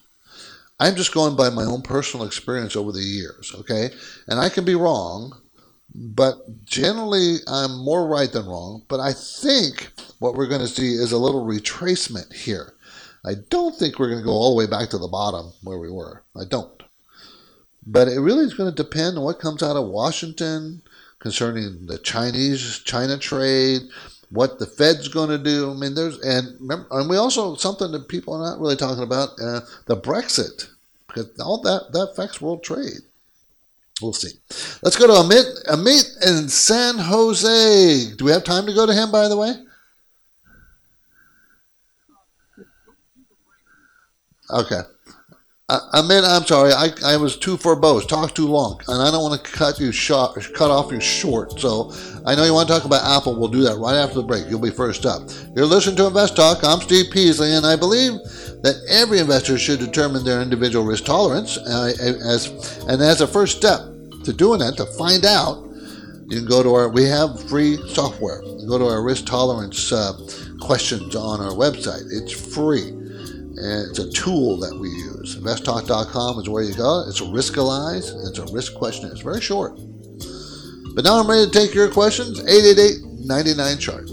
I'm 0.80 0.96
just 0.96 1.12
going 1.12 1.36
by 1.36 1.50
my 1.50 1.64
own 1.64 1.82
personal 1.82 2.24
experience 2.24 2.74
over 2.74 2.90
the 2.90 3.02
years, 3.02 3.54
okay? 3.54 3.90
And 4.28 4.40
I 4.40 4.48
can 4.48 4.64
be 4.64 4.74
wrong, 4.74 5.38
but 5.96 6.64
generally 6.64 7.38
I'm 7.48 7.78
more 7.78 8.06
right 8.06 8.30
than 8.30 8.46
wrong. 8.46 8.84
But 8.88 9.00
I 9.00 9.12
think 9.12 9.90
what 10.18 10.34
we're 10.34 10.48
going 10.48 10.60
to 10.60 10.68
see 10.68 10.92
is 10.92 11.12
a 11.12 11.18
little 11.18 11.44
retracement 11.44 12.32
here. 12.34 12.74
I 13.24 13.34
don't 13.48 13.74
think 13.74 13.98
we're 13.98 14.10
going 14.10 14.20
to 14.20 14.24
go 14.24 14.32
all 14.32 14.50
the 14.50 14.58
way 14.58 14.66
back 14.70 14.90
to 14.90 14.98
the 14.98 15.08
bottom 15.08 15.52
where 15.62 15.78
we 15.78 15.90
were. 15.90 16.22
I 16.36 16.44
don't. 16.44 16.82
But 17.86 18.08
it 18.08 18.20
really 18.20 18.44
is 18.44 18.54
going 18.54 18.72
to 18.72 18.82
depend 18.82 19.16
on 19.16 19.24
what 19.24 19.40
comes 19.40 19.62
out 19.62 19.76
of 19.76 19.88
Washington, 19.88 20.82
concerning 21.18 21.86
the 21.86 21.98
Chinese 21.98 22.80
China 22.84 23.18
trade, 23.18 23.82
what 24.30 24.58
the 24.58 24.66
Fed's 24.66 25.08
going 25.08 25.30
to 25.30 25.38
do. 25.38 25.70
I 25.70 25.74
mean, 25.74 25.94
there's 25.94 26.18
and 26.20 26.60
remember, 26.60 26.86
and 26.90 27.08
we 27.08 27.16
also 27.16 27.54
something 27.54 27.92
that 27.92 28.08
people 28.08 28.34
are 28.34 28.50
not 28.50 28.60
really 28.60 28.76
talking 28.76 29.02
about 29.02 29.30
uh, 29.40 29.60
the 29.86 29.96
Brexit 29.96 30.68
because 31.06 31.28
all 31.40 31.60
that 31.62 31.92
that 31.92 32.10
affects 32.12 32.40
world 32.40 32.62
trade. 32.62 33.02
We'll 34.02 34.12
see. 34.12 34.32
Let's 34.82 34.96
go 34.96 35.06
to 35.06 35.12
Amit 35.14 35.64
Amit 35.68 36.26
in 36.26 36.48
San 36.48 36.98
Jose. 36.98 38.14
Do 38.16 38.26
we 38.26 38.30
have 38.30 38.44
time 38.44 38.66
to 38.66 38.74
go 38.74 38.84
to 38.84 38.92
him? 38.92 39.10
By 39.10 39.28
the 39.28 39.36
way. 39.36 39.54
Okay. 44.50 44.80
I, 45.68 45.80
I 45.94 46.02
mean, 46.02 46.22
I'm 46.22 46.44
sorry. 46.44 46.72
I, 46.72 46.90
I 47.04 47.16
was 47.16 47.36
too 47.36 47.56
verbose, 47.56 48.06
talked 48.06 48.36
too 48.36 48.46
long, 48.46 48.80
and 48.86 49.02
I 49.02 49.10
don't 49.10 49.22
want 49.22 49.42
to 49.42 49.50
cut 49.50 49.80
you 49.80 49.90
short, 49.90 50.36
cut 50.54 50.70
off 50.70 50.92
you 50.92 51.00
short. 51.00 51.58
So 51.58 51.92
I 52.24 52.36
know 52.36 52.44
you 52.44 52.54
want 52.54 52.68
to 52.68 52.74
talk 52.74 52.84
about 52.84 53.02
Apple. 53.02 53.34
We'll 53.34 53.48
do 53.48 53.62
that 53.62 53.76
right 53.76 53.96
after 53.96 54.14
the 54.14 54.22
break. 54.22 54.48
You'll 54.48 54.60
be 54.60 54.70
first 54.70 55.04
up. 55.04 55.22
You're 55.56 55.66
listening 55.66 55.96
to 55.96 56.06
Invest 56.06 56.36
Talk. 56.36 56.62
I'm 56.62 56.80
Steve 56.80 57.06
Peasley, 57.10 57.52
and 57.52 57.66
I 57.66 57.74
believe 57.74 58.12
that 58.62 58.80
every 58.88 59.18
investor 59.18 59.58
should 59.58 59.80
determine 59.80 60.24
their 60.24 60.40
individual 60.40 60.84
risk 60.84 61.04
tolerance. 61.04 61.58
Uh, 61.58 61.92
as 62.00 62.46
and 62.88 63.02
as 63.02 63.20
a 63.20 63.26
first 63.26 63.56
step 63.56 63.80
to 64.22 64.32
doing 64.32 64.60
that, 64.60 64.76
to 64.76 64.86
find 64.96 65.24
out, 65.26 65.64
you 66.28 66.38
can 66.38 66.46
go 66.46 66.62
to 66.62 66.74
our. 66.74 66.88
We 66.90 67.06
have 67.06 67.42
free 67.48 67.76
software. 67.88 68.40
go 68.68 68.78
to 68.78 68.86
our 68.86 69.02
risk 69.02 69.26
tolerance 69.26 69.90
uh, 69.90 70.12
questions 70.60 71.16
on 71.16 71.40
our 71.40 71.52
website. 71.52 72.04
It's 72.12 72.54
free. 72.54 72.95
And 73.58 73.88
it's 73.88 73.98
a 73.98 74.10
tool 74.10 74.58
that 74.58 74.78
we 74.78 74.90
use. 74.90 75.36
InvestTalk.com 75.36 76.40
is 76.40 76.48
where 76.48 76.62
you 76.62 76.74
go. 76.74 77.04
It's 77.08 77.20
a 77.20 77.24
Riskalyze. 77.24 78.12
It's 78.28 78.38
a 78.38 78.46
risk 78.52 78.74
question. 78.74 79.10
It's 79.10 79.22
very 79.22 79.40
short. 79.40 79.78
But 80.94 81.04
now 81.04 81.20
I'm 81.20 81.28
ready 81.28 81.46
to 81.46 81.52
take 81.52 81.74
your 81.74 81.90
questions. 81.90 82.40
888 82.40 83.26
99 83.26 83.78
chart. 83.78 84.08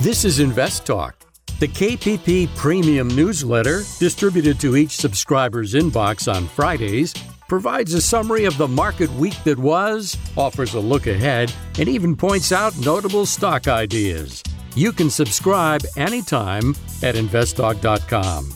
This 0.00 0.24
is 0.24 0.40
Invest 0.40 0.84
Talk. 0.84 1.14
The 1.60 1.68
KPP 1.68 2.48
Premium 2.56 3.06
newsletter, 3.06 3.82
distributed 4.00 4.58
to 4.58 4.76
each 4.76 4.96
subscriber's 4.96 5.74
inbox 5.74 6.32
on 6.32 6.48
Fridays, 6.48 7.14
provides 7.52 7.92
a 7.92 8.00
summary 8.00 8.46
of 8.46 8.56
the 8.56 8.66
market 8.66 9.12
week 9.16 9.36
that 9.44 9.58
was, 9.58 10.16
offers 10.38 10.72
a 10.72 10.80
look 10.80 11.06
ahead, 11.06 11.52
and 11.78 11.86
even 11.86 12.16
points 12.16 12.50
out 12.50 12.74
notable 12.78 13.26
stock 13.26 13.68
ideas. 13.68 14.42
You 14.74 14.90
can 14.90 15.10
subscribe 15.10 15.82
anytime 15.98 16.70
at 17.02 17.14
investtalk.com. 17.14 18.54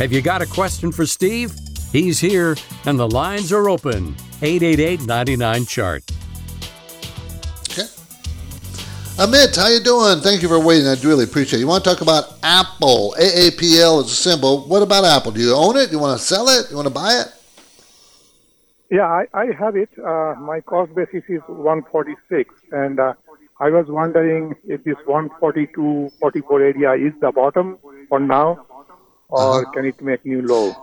Have 0.00 0.12
you 0.12 0.20
got 0.20 0.42
a 0.42 0.46
question 0.46 0.90
for 0.90 1.06
Steve? 1.06 1.54
He's 1.92 2.18
here 2.18 2.56
and 2.86 2.98
the 2.98 3.08
lines 3.08 3.52
are 3.52 3.68
open. 3.68 4.16
888 4.42 5.06
99 5.06 5.66
chart. 5.66 6.02
Okay. 7.70 7.86
Amit, 9.16 9.54
how 9.54 9.68
you 9.68 9.78
doing? 9.78 10.18
Thank 10.22 10.42
you 10.42 10.48
for 10.48 10.58
waiting. 10.58 10.88
I 10.88 10.96
really 11.04 11.22
appreciate 11.22 11.58
it. 11.58 11.60
You 11.60 11.68
want 11.68 11.84
to 11.84 11.90
talk 11.90 12.00
about 12.00 12.36
Apple? 12.42 13.14
AAPL 13.16 14.02
is 14.02 14.10
a 14.10 14.16
symbol. 14.16 14.66
What 14.66 14.82
about 14.82 15.04
Apple? 15.04 15.30
Do 15.30 15.40
you 15.40 15.54
own 15.54 15.76
it? 15.76 15.86
Do 15.86 15.92
You 15.92 16.00
want 16.00 16.18
to 16.18 16.26
sell 16.26 16.48
it? 16.48 16.64
Do 16.64 16.70
You 16.70 16.76
want 16.78 16.88
to 16.88 16.94
buy 16.94 17.20
it? 17.20 17.28
Yeah, 18.90 19.06
I, 19.06 19.26
I 19.32 19.46
have 19.58 19.76
it. 19.76 19.88
Uh, 19.98 20.34
my 20.38 20.60
cost 20.60 20.94
basis 20.94 21.24
is 21.28 21.40
146, 21.46 22.54
and 22.72 23.00
uh, 23.00 23.14
I 23.58 23.70
was 23.70 23.86
wondering 23.88 24.54
if 24.64 24.84
this 24.84 24.96
142, 25.06 26.10
44 26.20 26.62
area 26.62 26.92
is 26.92 27.12
the 27.20 27.32
bottom 27.32 27.78
for 28.08 28.20
now, 28.20 28.66
or 29.28 29.62
uh-huh. 29.62 29.70
can 29.72 29.86
it 29.86 30.00
make 30.02 30.24
new 30.26 30.42
low? 30.42 30.74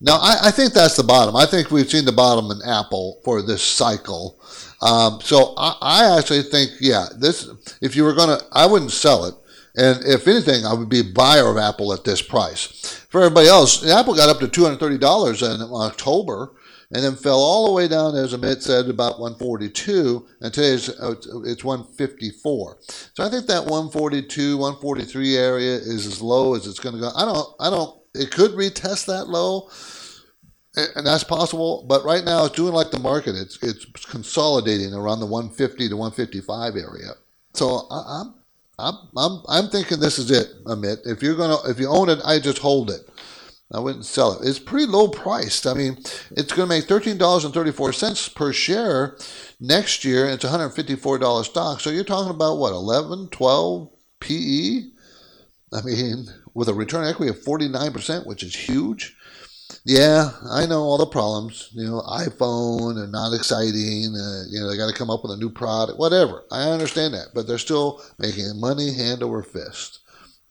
No, 0.00 0.14
I, 0.14 0.48
I, 0.48 0.50
think 0.50 0.72
that's 0.72 0.96
the 0.96 1.04
bottom. 1.04 1.36
I 1.36 1.46
think 1.46 1.70
we've 1.70 1.88
seen 1.88 2.04
the 2.04 2.12
bottom 2.12 2.50
in 2.50 2.60
Apple 2.66 3.20
for 3.24 3.42
this 3.42 3.62
cycle. 3.62 4.38
Um, 4.82 5.20
so 5.22 5.54
I, 5.56 5.76
I, 5.80 6.18
actually 6.18 6.42
think, 6.42 6.72
yeah, 6.80 7.06
this. 7.18 7.48
If 7.80 7.96
you 7.96 8.04
were 8.04 8.14
gonna, 8.14 8.38
I 8.52 8.66
wouldn't 8.66 8.92
sell 8.92 9.24
it, 9.24 9.34
and 9.76 10.04
if 10.04 10.26
anything, 10.26 10.64
I 10.66 10.74
would 10.74 10.88
be 10.88 11.00
a 11.00 11.04
buyer 11.04 11.50
of 11.50 11.56
Apple 11.56 11.92
at 11.92 12.04
this 12.04 12.22
price 12.22 13.00
for 13.10 13.22
everybody 13.22 13.48
else, 13.48 13.84
Apple 13.90 14.14
got 14.14 14.28
up 14.28 14.38
to 14.38 14.46
$230 14.46 15.54
in 15.54 15.74
October 15.74 16.54
and 16.92 17.04
then 17.04 17.16
fell 17.16 17.38
all 17.40 17.66
the 17.66 17.72
way 17.72 17.88
down, 17.88 18.14
as 18.14 18.32
Amit 18.32 18.62
said, 18.62 18.88
about 18.88 19.20
142, 19.20 20.26
and 20.40 20.54
today 20.54 20.74
uh, 20.74 21.12
it's, 21.12 21.26
it's 21.44 21.64
154. 21.64 22.78
So 23.14 23.24
I 23.24 23.28
think 23.28 23.46
that 23.46 23.62
142, 23.62 24.56
143 24.56 25.36
area 25.36 25.74
is 25.74 26.06
as 26.06 26.22
low 26.22 26.54
as 26.54 26.66
it's 26.66 26.80
going 26.80 26.94
to 26.94 27.00
go. 27.00 27.10
I 27.14 27.24
don't, 27.24 27.48
I 27.60 27.70
don't, 27.70 28.00
it 28.14 28.30
could 28.30 28.52
retest 28.52 29.06
that 29.06 29.28
low, 29.28 29.68
and 30.96 31.04
that's 31.06 31.24
possible, 31.24 31.84
but 31.88 32.04
right 32.04 32.24
now 32.24 32.44
it's 32.44 32.56
doing 32.56 32.72
like 32.72 32.92
the 32.92 32.98
market. 32.98 33.34
It's, 33.36 33.60
it's 33.62 33.86
consolidating 34.06 34.94
around 34.94 35.20
the 35.20 35.26
150 35.26 35.88
to 35.88 35.96
155 35.96 36.76
area. 36.76 37.10
So 37.54 37.86
I, 37.90 38.20
I'm 38.20 38.34
I'm, 38.80 38.94
I'm, 39.16 39.42
I'm 39.48 39.70
thinking 39.70 40.00
this 40.00 40.18
is 40.18 40.30
it, 40.30 40.48
Amit. 40.66 40.98
If 41.06 41.22
you're 41.22 41.36
gonna, 41.36 41.58
if 41.68 41.80
you 41.80 41.88
own 41.88 42.08
it, 42.10 42.20
I 42.24 42.40
just 42.40 42.58
hold 42.58 42.90
it. 42.90 43.02
I 43.72 43.80
wouldn't 43.80 44.06
sell 44.06 44.32
it. 44.34 44.48
It's 44.48 44.58
pretty 44.58 44.86
low 44.86 45.08
priced. 45.08 45.66
I 45.66 45.74
mean, 45.74 45.98
it's 46.32 46.52
going 46.52 46.68
to 46.68 46.74
make 46.74 46.86
thirteen 46.86 47.18
dollars 47.18 47.44
and 47.44 47.54
thirty 47.54 47.72
four 47.72 47.92
cents 47.92 48.28
per 48.28 48.52
share 48.52 49.16
next 49.60 50.04
year. 50.04 50.24
And 50.24 50.34
it's 50.34 50.44
one 50.44 50.52
hundred 50.52 50.70
fifty 50.70 50.96
four 50.96 51.18
dollar 51.18 51.44
stock. 51.44 51.80
So 51.80 51.90
you're 51.90 52.04
talking 52.04 52.34
about 52.34 52.58
what 52.58 52.72
11, 52.72 53.28
12 53.28 53.90
PE. 54.20 54.82
I 55.72 55.82
mean, 55.84 56.26
with 56.54 56.68
a 56.68 56.74
return 56.74 57.06
equity 57.06 57.30
of 57.30 57.42
forty 57.42 57.68
nine 57.68 57.92
percent, 57.92 58.26
which 58.26 58.42
is 58.42 58.54
huge 58.56 59.16
yeah, 59.84 60.30
I 60.48 60.66
know 60.66 60.80
all 60.80 60.98
the 60.98 61.06
problems. 61.06 61.70
You 61.72 61.86
know, 61.86 62.00
iPhone 62.02 63.02
and 63.02 63.12
not 63.12 63.32
exciting. 63.32 64.14
Uh, 64.14 64.44
you 64.50 64.60
know, 64.60 64.68
they 64.68 64.76
got 64.76 64.90
to 64.90 64.96
come 64.96 65.10
up 65.10 65.22
with 65.22 65.32
a 65.32 65.36
new 65.36 65.50
product, 65.50 65.98
whatever. 65.98 66.44
I 66.50 66.70
understand 66.70 67.14
that, 67.14 67.28
but 67.34 67.46
they're 67.46 67.58
still 67.58 68.02
making 68.18 68.60
money 68.60 68.92
hand 68.92 69.22
over 69.22 69.42
fist. 69.42 70.00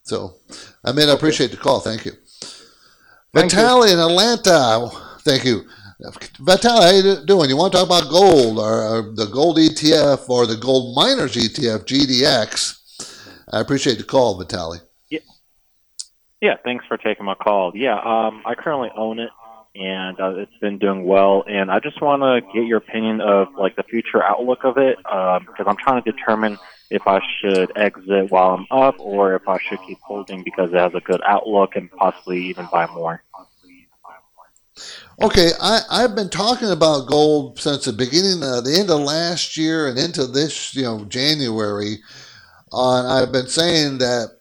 So, 0.04 0.36
I 0.84 0.92
mean, 0.92 1.10
I 1.10 1.14
appreciate 1.14 1.52
the 1.52 1.58
call. 1.58 1.80
Thank 1.80 2.06
you. 2.06 2.14
Thank 3.34 3.52
Vitaly 3.52 3.94
in 3.94 4.00
Atlanta. 4.00 4.90
Thank 5.20 5.46
you. 5.46 5.66
Vitaly, 6.02 6.82
how 6.82 6.90
you 6.90 7.26
doing? 7.26 7.50
You 7.50 7.58
want 7.58 7.74
to 7.74 7.80
talk 7.80 7.88
about 7.88 8.10
gold 8.10 8.58
or, 8.58 8.84
or 8.84 9.02
the 9.14 9.28
gold 9.28 9.58
ETF 9.58 10.28
or 10.30 10.48
the 10.48 10.56
gold 10.56 10.96
miners 10.96 11.36
ETF, 11.36 11.86
GDX? 11.86 12.78
I 13.52 13.60
appreciate 13.60 13.98
the 14.00 14.04
call, 14.04 14.42
Vitaly. 14.42 14.82
Yeah, 16.42 16.56
thanks 16.64 16.86
for 16.88 16.98
taking 16.98 17.26
my 17.26 17.36
call. 17.36 17.74
Yeah, 17.76 18.00
um, 18.00 18.44
I 18.46 18.56
currently 18.56 18.90
own 18.96 19.20
it, 19.20 19.30
and 19.76 20.20
uh, 20.20 20.36
it's 20.38 20.58
been 20.62 20.78
doing 20.78 21.04
well. 21.04 21.44
And 21.48 21.70
I 21.70 21.80
just 21.80 22.02
want 22.02 22.22
to 22.22 22.42
get 22.54 22.66
your 22.66 22.78
opinion 22.78 23.20
of 23.20 23.50
like 23.58 23.76
the 23.76 23.84
future 23.84 24.24
outlook 24.24 24.64
of 24.64 24.78
it, 24.78 24.98
because 24.98 25.42
um, 25.60 25.68
I'm 25.68 25.78
trying 25.78 26.02
to 26.02 26.12
determine 26.12 26.58
if 26.90 27.08
I 27.08 27.20
should 27.40 27.72
exit 27.76 28.32
while 28.32 28.56
I'm 28.56 28.68
up, 28.72 28.96
or 29.00 29.36
if 29.36 29.48
I 29.48 29.60
should 29.60 29.80
keep 29.86 30.00
holding 30.00 30.44
because 30.44 30.72
it 30.72 30.78
has 30.78 30.94
a 30.96 31.02
good 31.02 31.22
outlook 31.26 31.76
and 31.76 31.92
possibly 31.92 32.46
even 32.46 32.68
buy 32.72 32.88
more. 32.88 33.22
Okay, 35.22 35.50
I, 35.60 35.82
I've 35.92 36.16
been 36.16 36.30
talking 36.30 36.72
about 36.72 37.08
gold 37.08 37.60
since 37.60 37.84
the 37.84 37.92
beginning, 37.92 38.42
uh, 38.42 38.62
the 38.62 38.78
end 38.80 38.90
of 38.90 39.02
last 39.02 39.58
year, 39.58 39.90
and 39.90 40.00
into 40.00 40.26
this, 40.26 40.74
you 40.74 40.84
know, 40.84 41.04
January. 41.04 41.98
On, 42.72 43.06
I've 43.06 43.34
been 43.34 43.48
saying 43.48 43.98
that 43.98 44.39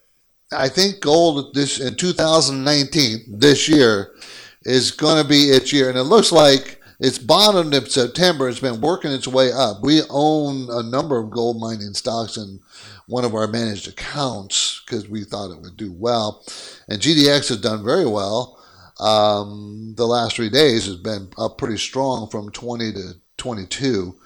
I 0.53 0.69
think 0.69 1.01
gold 1.01 1.55
this 1.55 1.79
in 1.79 1.97
2019, 1.97 3.39
this 3.39 3.69
year, 3.69 4.15
is 4.63 4.91
going 4.91 5.23
to 5.23 5.29
be 5.29 5.51
its 5.51 5.73
year, 5.73 5.89
and 5.89 5.99
it 5.99 6.05
looks 6.05 6.33
like 6.33 6.81
it's 7.01 7.19
bottomed 7.19 7.75
in 7.75 7.87
September. 7.87 8.49
It's 8.49 8.61
been 8.61 8.81
working 8.81 9.13
its 9.13 9.29
way 9.29 9.53
up. 9.53 9.83
We 9.83 10.01
own 10.09 10.69
a 10.71 10.83
number 10.83 11.19
of 11.19 11.31
gold 11.31 11.61
mining 11.61 11.93
stocks 11.93 12.37
in 12.39 12.61
one 13.07 13.25
of 13.25 13.35
our 13.35 13.47
managed 13.47 13.89
accounts 13.89 14.83
because 14.85 15.09
we 15.09 15.25
thought 15.25 15.51
it 15.51 15.61
would 15.61 15.77
do 15.77 15.93
well, 15.93 16.43
and 16.89 17.01
GDX 17.01 17.49
has 17.49 17.61
done 17.61 17.85
very 17.85 18.07
well. 18.07 18.59
Um, 18.99 19.95
the 19.97 20.07
last 20.07 20.37
three 20.37 20.51
days 20.51 20.87
has 20.87 20.97
been 20.97 21.29
up 21.39 21.59
pretty 21.59 21.79
strong 21.79 22.29
from 22.31 22.51
20 22.51 22.93
to 22.95 23.13
22 23.37 24.17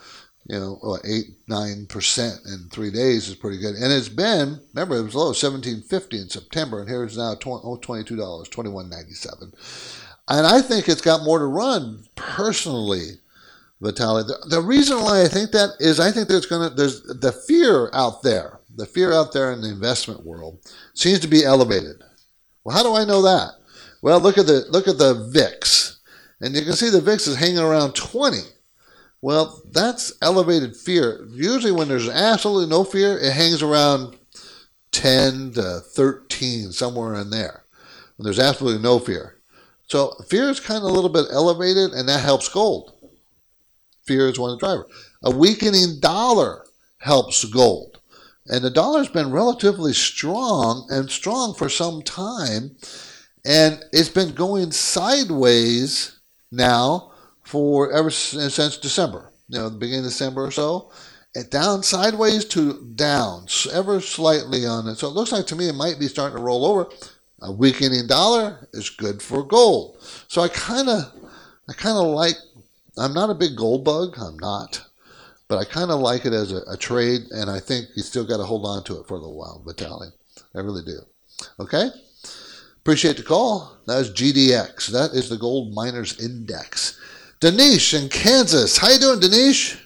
you 0.46 0.58
know, 0.58 0.78
what, 0.80 1.02
eight, 1.04 1.26
nine 1.46 1.86
percent 1.86 2.40
in 2.46 2.68
three 2.70 2.90
days 2.90 3.28
is 3.28 3.34
pretty 3.36 3.58
good. 3.58 3.74
And 3.74 3.92
it's 3.92 4.08
been, 4.08 4.60
remember, 4.74 4.96
it 4.96 5.02
was 5.04 5.14
low, 5.14 5.32
seventeen 5.32 5.82
fifty 5.82 6.18
in 6.18 6.28
September, 6.28 6.80
and 6.80 6.88
here 6.88 7.04
it's 7.04 7.16
now 7.16 7.36
oh, 7.46 7.78
twenty 7.80 8.04
two 8.04 8.16
dollars, 8.16 8.48
twenty 8.48 8.70
one 8.70 8.90
ninety 8.90 9.14
seven. 9.14 9.52
And 10.28 10.46
I 10.46 10.60
think 10.60 10.88
it's 10.88 11.00
got 11.00 11.24
more 11.24 11.38
to 11.38 11.46
run 11.46 12.04
personally, 12.16 13.18
Vitaly. 13.82 14.26
The, 14.26 14.46
the 14.48 14.60
reason 14.60 15.00
why 15.00 15.22
I 15.22 15.28
think 15.28 15.50
that 15.52 15.70
is, 15.80 16.00
I 16.00 16.10
think 16.10 16.28
there's 16.28 16.46
gonna 16.46 16.70
there's 16.70 17.02
the 17.02 17.32
fear 17.32 17.90
out 17.92 18.22
there, 18.22 18.60
the 18.74 18.86
fear 18.86 19.12
out 19.12 19.32
there 19.32 19.52
in 19.52 19.60
the 19.60 19.70
investment 19.70 20.24
world 20.24 20.58
seems 20.94 21.20
to 21.20 21.28
be 21.28 21.44
elevated. 21.44 22.02
Well, 22.64 22.76
how 22.76 22.82
do 22.82 22.94
I 22.94 23.04
know 23.04 23.22
that? 23.22 23.52
Well, 24.02 24.20
look 24.20 24.38
at 24.38 24.46
the 24.46 24.64
look 24.70 24.88
at 24.88 24.98
the 24.98 25.28
VIX, 25.32 26.00
and 26.40 26.54
you 26.54 26.62
can 26.62 26.72
see 26.72 26.90
the 26.90 27.00
VIX 27.00 27.28
is 27.28 27.36
hanging 27.36 27.58
around 27.58 27.94
twenty. 27.94 28.42
Well, 29.22 29.62
that's 29.70 30.12
elevated 30.20 30.76
fear. 30.76 31.24
Usually, 31.30 31.70
when 31.70 31.86
there's 31.86 32.08
absolutely 32.08 32.68
no 32.68 32.82
fear, 32.82 33.16
it 33.16 33.32
hangs 33.32 33.62
around 33.62 34.18
10 34.90 35.52
to 35.52 35.78
13, 35.80 36.72
somewhere 36.72 37.14
in 37.14 37.30
there. 37.30 37.62
When 38.16 38.24
there's 38.24 38.40
absolutely 38.40 38.82
no 38.82 38.98
fear. 38.98 39.38
So, 39.86 40.14
fear 40.28 40.50
is 40.50 40.58
kind 40.58 40.78
of 40.78 40.90
a 40.90 40.92
little 40.92 41.08
bit 41.08 41.26
elevated, 41.30 41.92
and 41.92 42.08
that 42.08 42.24
helps 42.24 42.48
gold. 42.48 42.94
Fear 44.04 44.28
is 44.28 44.40
one 44.40 44.50
of 44.50 44.58
the 44.58 44.66
drivers. 44.66 44.92
A 45.22 45.30
weakening 45.30 46.00
dollar 46.00 46.66
helps 46.98 47.44
gold. 47.44 48.00
And 48.48 48.64
the 48.64 48.70
dollar's 48.70 49.08
been 49.08 49.30
relatively 49.30 49.92
strong 49.92 50.88
and 50.90 51.08
strong 51.08 51.54
for 51.54 51.68
some 51.68 52.02
time. 52.02 52.74
And 53.44 53.84
it's 53.92 54.08
been 54.08 54.34
going 54.34 54.72
sideways 54.72 56.18
now 56.50 57.11
for 57.52 57.92
ever 57.92 58.10
since 58.10 58.78
December, 58.78 59.30
you 59.48 59.58
know, 59.58 59.68
the 59.68 59.76
beginning 59.76 60.06
of 60.06 60.10
December 60.10 60.42
or 60.42 60.50
so. 60.50 60.90
And 61.34 61.50
down 61.50 61.82
sideways 61.82 62.46
to 62.46 62.82
down, 62.94 63.46
ever 63.70 64.00
slightly 64.00 64.64
on 64.64 64.88
it. 64.88 64.96
So 64.96 65.06
it 65.08 65.12
looks 65.12 65.32
like 65.32 65.46
to 65.48 65.56
me 65.56 65.68
it 65.68 65.74
might 65.74 65.98
be 65.98 66.08
starting 66.08 66.38
to 66.38 66.42
roll 66.42 66.64
over. 66.64 66.90
A 67.42 67.52
weakening 67.52 68.06
dollar 68.06 68.68
is 68.72 68.88
good 68.88 69.20
for 69.20 69.42
gold. 69.42 69.98
So 70.28 70.40
I 70.40 70.48
kind 70.48 70.88
of, 70.88 71.12
I 71.68 71.74
kind 71.74 71.98
of 71.98 72.06
like. 72.06 72.36
I'm 72.98 73.14
not 73.14 73.30
a 73.30 73.34
big 73.34 73.56
gold 73.56 73.84
bug. 73.84 74.16
I'm 74.18 74.38
not, 74.38 74.82
but 75.48 75.58
I 75.58 75.64
kind 75.64 75.90
of 75.90 76.00
like 76.00 76.24
it 76.24 76.32
as 76.34 76.52
a, 76.52 76.60
a, 76.70 76.76
trade, 76.76 77.22
and 77.30 77.50
I 77.50 77.58
think 77.58 77.86
you 77.94 78.02
still 78.02 78.26
got 78.26 78.36
to 78.36 78.44
hold 78.44 78.66
on 78.66 78.84
to 78.84 79.00
it 79.00 79.06
for 79.06 79.14
a 79.14 79.18
little 79.18 79.38
while, 79.38 79.62
Vitaly. 79.66 80.10
I 80.54 80.60
really 80.60 80.84
do. 80.84 80.98
Okay. 81.58 81.88
Appreciate 82.80 83.16
the 83.16 83.22
call. 83.22 83.78
That 83.86 83.98
is 83.98 84.10
GDX. 84.10 84.88
That 84.88 85.12
is 85.12 85.30
the 85.30 85.38
Gold 85.38 85.74
Miners 85.74 86.22
Index. 86.22 86.98
Danish 87.42 87.92
in 87.92 88.08
Kansas. 88.08 88.78
How 88.78 88.88
you 88.90 89.00
doing, 89.00 89.18
Danish? 89.18 89.76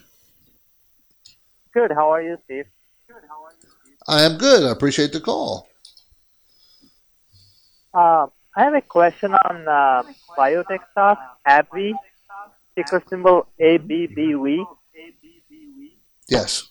Good. 1.73 1.90
How 1.90 2.12
are 2.12 2.21
you, 2.21 2.37
Steve? 2.45 2.66
Good. 3.09 3.23
How 3.31 3.45
are 3.45 3.53
you, 3.53 3.69
Steve? 3.81 3.95
I 4.07 4.21
am 4.25 4.37
good. 4.37 4.62
I 4.62 4.73
appreciate 4.73 5.14
the 5.14 5.21
call. 5.21 5.66
Uh, 7.95 8.27
I 8.55 8.64
have 8.64 8.75
a 8.75 8.83
question 8.83 9.33
on 9.33 9.66
uh, 9.66 10.03
biotech 10.37 10.81
stock, 10.92 11.19
AbbVie, 11.49 11.95
ticker 12.77 13.03
symbol 13.09 13.47
ABBV. 13.59 14.66
Yes. 16.29 16.69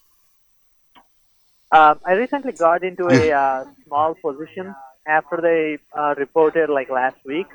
Um, 1.72 2.00
I 2.06 2.14
recently 2.14 2.52
got 2.52 2.84
into 2.84 3.08
a 3.08 3.32
uh, 3.32 3.66
small 3.88 4.14
position 4.14 4.76
after 5.08 5.42
they 5.42 5.80
uh, 5.98 6.14
reported 6.16 6.70
like 6.70 6.92
last 6.92 7.18
week, 7.26 7.48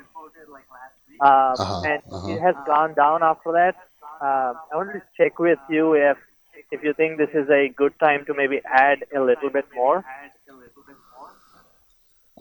uh, 1.21 1.55
Uh-huh, 1.57 1.81
and 1.85 2.01
uh-huh. 2.11 2.33
it 2.33 2.41
has 2.41 2.55
gone 2.65 2.93
down 2.93 3.23
after 3.23 3.51
that. 3.53 3.75
Uh, 4.21 4.53
I 4.71 4.75
wanted 4.75 4.93
to 4.93 5.03
check 5.17 5.39
with 5.39 5.59
you 5.69 5.93
if 5.93 6.17
if 6.71 6.83
you 6.83 6.93
think 6.93 7.17
this 7.17 7.29
is 7.33 7.49
a 7.49 7.69
good 7.69 7.93
time 7.99 8.25
to 8.25 8.33
maybe 8.33 8.61
add 8.65 9.03
a 9.15 9.19
little 9.19 9.49
bit 9.49 9.65
more. 9.75 10.05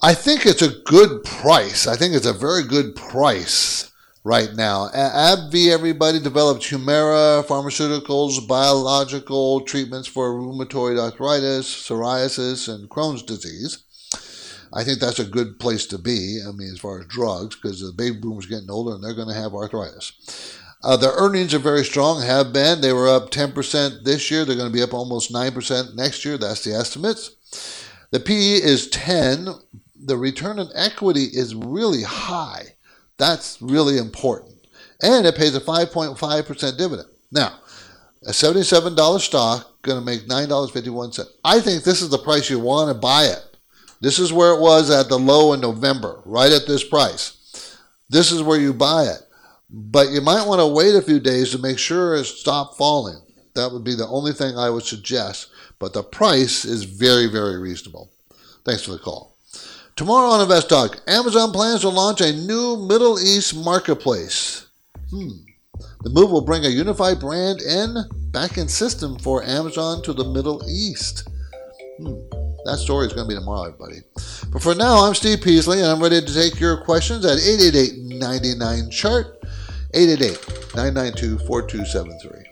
I 0.03 0.15
think 0.15 0.47
it's 0.47 0.63
a 0.63 0.71
good 0.85 1.25
price. 1.25 1.87
I 1.87 1.97
think 1.97 2.15
it's 2.15 2.27
a 2.27 2.33
very 2.33 2.63
good 2.63 2.97
price 2.97 3.93
right 4.25 4.55
now. 4.55 4.89
AbbVie, 4.89 5.71
everybody 5.71 6.21
developed 6.21 6.63
Humira, 6.63 7.45
pharmaceuticals, 7.45 8.47
biological 8.47 9.61
treatments 9.63 10.09
for 10.09 10.33
rheumatoid 10.33 10.99
arthritis, 10.99 11.67
psoriasis, 11.67 12.73
and 12.73 12.89
Crohn's 12.89 13.23
disease. 13.23 13.85
I 14.73 14.85
think 14.85 15.01
that's 15.01 15.19
a 15.19 15.25
good 15.25 15.59
place 15.59 15.87
to 15.87 15.99
be. 15.99 16.41
I 16.47 16.53
mean, 16.53 16.71
as 16.73 16.79
far 16.79 17.01
as 17.01 17.07
drugs, 17.07 17.57
because 17.57 17.81
the 17.81 17.93
baby 17.93 18.19
boomers 18.19 18.47
getting 18.47 18.71
older 18.71 18.95
and 18.95 19.03
they're 19.03 19.15
going 19.15 19.29
to 19.29 19.35
have 19.35 19.55
arthritis. 19.55 20.59
Uh, 20.83 20.97
their 20.97 21.13
earnings 21.13 21.53
are 21.53 21.59
very 21.59 21.85
strong, 21.85 22.23
have 22.23 22.53
been. 22.53 22.81
They 22.81 22.93
were 22.93 23.09
up 23.09 23.31
10% 23.31 24.05
this 24.05 24.31
year. 24.31 24.45
They're 24.45 24.57
going 24.57 24.71
to 24.71 24.77
be 24.77 24.83
up 24.83 24.95
almost 24.95 25.33
9% 25.33 25.95
next 25.95 26.25
year. 26.25 26.39
That's 26.39 26.65
the 26.65 26.73
estimates. 26.73 27.37
The 28.13 28.21
PE 28.21 28.63
is 28.63 28.89
10. 28.89 29.49
The 30.03 30.17
return 30.17 30.59
on 30.59 30.71
equity 30.75 31.25
is 31.25 31.55
really 31.55 32.03
high. 32.03 32.77
That's 33.19 33.61
really 33.61 33.99
important. 33.99 34.67
And 35.03 35.27
it 35.27 35.37
pays 35.37 35.55
a 35.55 35.61
5.5% 35.61 36.79
dividend. 36.79 37.09
Now, 37.31 37.59
a 38.27 38.31
$77 38.31 39.21
stock 39.21 39.83
going 39.83 39.99
to 39.99 40.05
make 40.05 40.27
$9.51. 40.27 41.27
I 41.45 41.61
think 41.61 41.85
this 41.85 42.03
is 42.03 42.11
the 42.11 42.19
price 42.19 42.49
you 42.49 42.59
want 42.59 42.89
to 42.89 42.99
buy 42.99 43.25
it. 43.25 43.50
This 44.01 44.19
is 44.19 44.33
where 44.33 44.55
it 44.55 44.61
was 44.61 44.91
at 44.91 45.09
the 45.09 45.19
low 45.19 45.53
in 45.53 45.61
November, 45.61 46.23
right 46.25 46.51
at 46.51 46.67
this 46.67 46.83
price. 46.83 47.77
This 48.09 48.33
is 48.33 48.43
where 48.43 48.59
you 48.59 48.73
buy 48.73 49.05
it. 49.05 49.21
But 49.69 50.11
you 50.11 50.21
might 50.21 50.47
want 50.47 50.61
to 50.61 50.67
wait 50.67 50.95
a 50.95 51.03
few 51.03 51.21
days 51.21 51.51
to 51.51 51.59
make 51.59 51.79
sure 51.79 52.15
it 52.15 52.25
stopped 52.25 52.77
falling. 52.77 53.21
That 53.55 53.73
would 53.73 53.85
be 53.85 53.95
the 53.95 54.09
only 54.09 54.33
thing 54.33 54.57
I 54.57 54.71
would 54.71 54.85
suggest. 54.85 55.49
But 55.79 55.93
the 55.93 56.03
price 56.03 56.65
is 56.65 56.85
very, 56.85 57.27
very 57.27 57.59
reasonable. 57.59 58.11
Thanks 58.65 58.83
for 58.83 58.93
the 58.93 58.99
call. 58.99 59.37
Tomorrow 59.97 60.31
on 60.31 60.41
Invest 60.41 60.71
Talk, 60.71 61.01
Amazon 61.07 61.53
plans 61.53 61.83
to 61.83 61.89
launch 61.89 62.21
a 62.21 62.33
new 62.33 62.77
Middle 62.89 63.19
East 63.21 63.55
marketplace. 63.55 64.67
Hmm. 65.11 65.29
The 66.03 66.11
move 66.11 66.31
will 66.31 66.41
bring 66.41 66.65
a 66.65 66.71
unified 66.71 67.21
brand 67.21 67.61
and 67.61 67.97
backend 68.33 68.71
system 68.71 69.19
for 69.19 69.43
Amazon 69.43 70.03
to 70.05 70.13
the 70.13 70.25
Middle 70.25 70.63
East. 70.69 71.29
Hmm. 71.99 72.50
That 72.65 72.79
story 72.79 73.07
is 73.07 73.13
going 73.13 73.27
to 73.27 73.35
be 73.35 73.39
tomorrow, 73.39 73.69
everybody. 73.69 74.01
But 74.53 74.63
for 74.63 74.75
now, 74.75 75.07
I'm 75.07 75.15
Steve 75.15 75.41
Peasley, 75.41 75.81
and 75.81 75.89
I'm 75.89 76.03
ready 76.03 76.21
to 76.21 76.35
take 76.35 76.61
your 76.61 76.85
questions 76.85 77.25
at 77.25 77.39
888-99-CHART, 77.39 79.43
888-992-4273. 79.95 82.45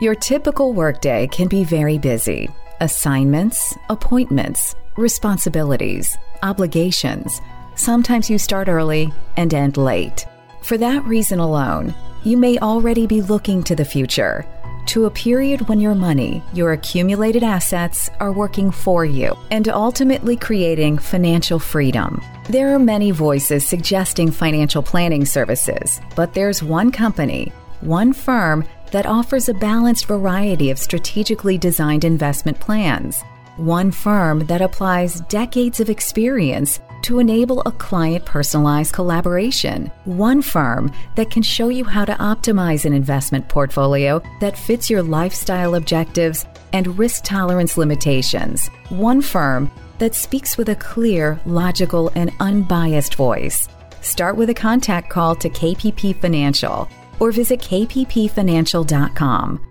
Your 0.00 0.14
typical 0.14 0.72
workday 0.72 1.26
can 1.26 1.46
be 1.46 1.62
very 1.62 1.98
busy. 1.98 2.48
Assignments, 2.80 3.76
appointments, 3.90 4.74
responsibilities, 4.96 6.16
obligations. 6.42 7.42
Sometimes 7.74 8.30
you 8.30 8.38
start 8.38 8.68
early 8.68 9.12
and 9.36 9.52
end 9.52 9.76
late. 9.76 10.24
For 10.62 10.78
that 10.78 11.04
reason 11.04 11.38
alone, 11.38 11.94
you 12.24 12.38
may 12.38 12.58
already 12.58 13.06
be 13.06 13.20
looking 13.20 13.62
to 13.64 13.76
the 13.76 13.84
future, 13.84 14.46
to 14.90 15.06
a 15.06 15.10
period 15.10 15.68
when 15.68 15.78
your 15.78 15.94
money, 15.94 16.42
your 16.52 16.72
accumulated 16.72 17.44
assets, 17.44 18.10
are 18.18 18.32
working 18.32 18.72
for 18.72 19.04
you 19.04 19.36
and 19.52 19.68
ultimately 19.68 20.36
creating 20.36 20.98
financial 20.98 21.60
freedom. 21.60 22.20
There 22.48 22.74
are 22.74 22.78
many 22.80 23.12
voices 23.12 23.64
suggesting 23.64 24.32
financial 24.32 24.82
planning 24.82 25.24
services, 25.24 26.00
but 26.16 26.34
there's 26.34 26.60
one 26.60 26.90
company, 26.90 27.52
one 27.82 28.12
firm 28.12 28.64
that 28.90 29.06
offers 29.06 29.48
a 29.48 29.54
balanced 29.54 30.06
variety 30.06 30.70
of 30.70 30.78
strategically 30.78 31.56
designed 31.56 32.04
investment 32.04 32.58
plans. 32.58 33.22
One 33.58 33.92
firm 33.92 34.46
that 34.46 34.60
applies 34.60 35.20
decades 35.28 35.78
of 35.78 35.88
experience 35.88 36.80
to 37.02 37.18
enable 37.18 37.62
a 37.62 37.72
client 37.72 38.24
personalized 38.24 38.92
collaboration. 38.92 39.90
One 40.04 40.42
firm 40.42 40.92
that 41.16 41.30
can 41.30 41.42
show 41.42 41.68
you 41.68 41.84
how 41.84 42.04
to 42.04 42.14
optimize 42.14 42.84
an 42.84 42.92
investment 42.92 43.48
portfolio 43.48 44.22
that 44.40 44.58
fits 44.58 44.90
your 44.90 45.02
lifestyle 45.02 45.74
objectives 45.74 46.46
and 46.72 46.98
risk 46.98 47.24
tolerance 47.24 47.76
limitations. 47.76 48.68
One 48.88 49.22
firm 49.22 49.70
that 49.98 50.14
speaks 50.14 50.56
with 50.56 50.68
a 50.68 50.76
clear, 50.76 51.40
logical, 51.46 52.10
and 52.14 52.30
unbiased 52.40 53.14
voice. 53.14 53.68
Start 54.00 54.36
with 54.36 54.50
a 54.50 54.54
contact 54.54 55.10
call 55.10 55.34
to 55.36 55.48
KPP 55.48 56.20
Financial 56.20 56.88
or 57.18 57.32
visit 57.32 57.60
kppfinancial.com. 57.60 59.69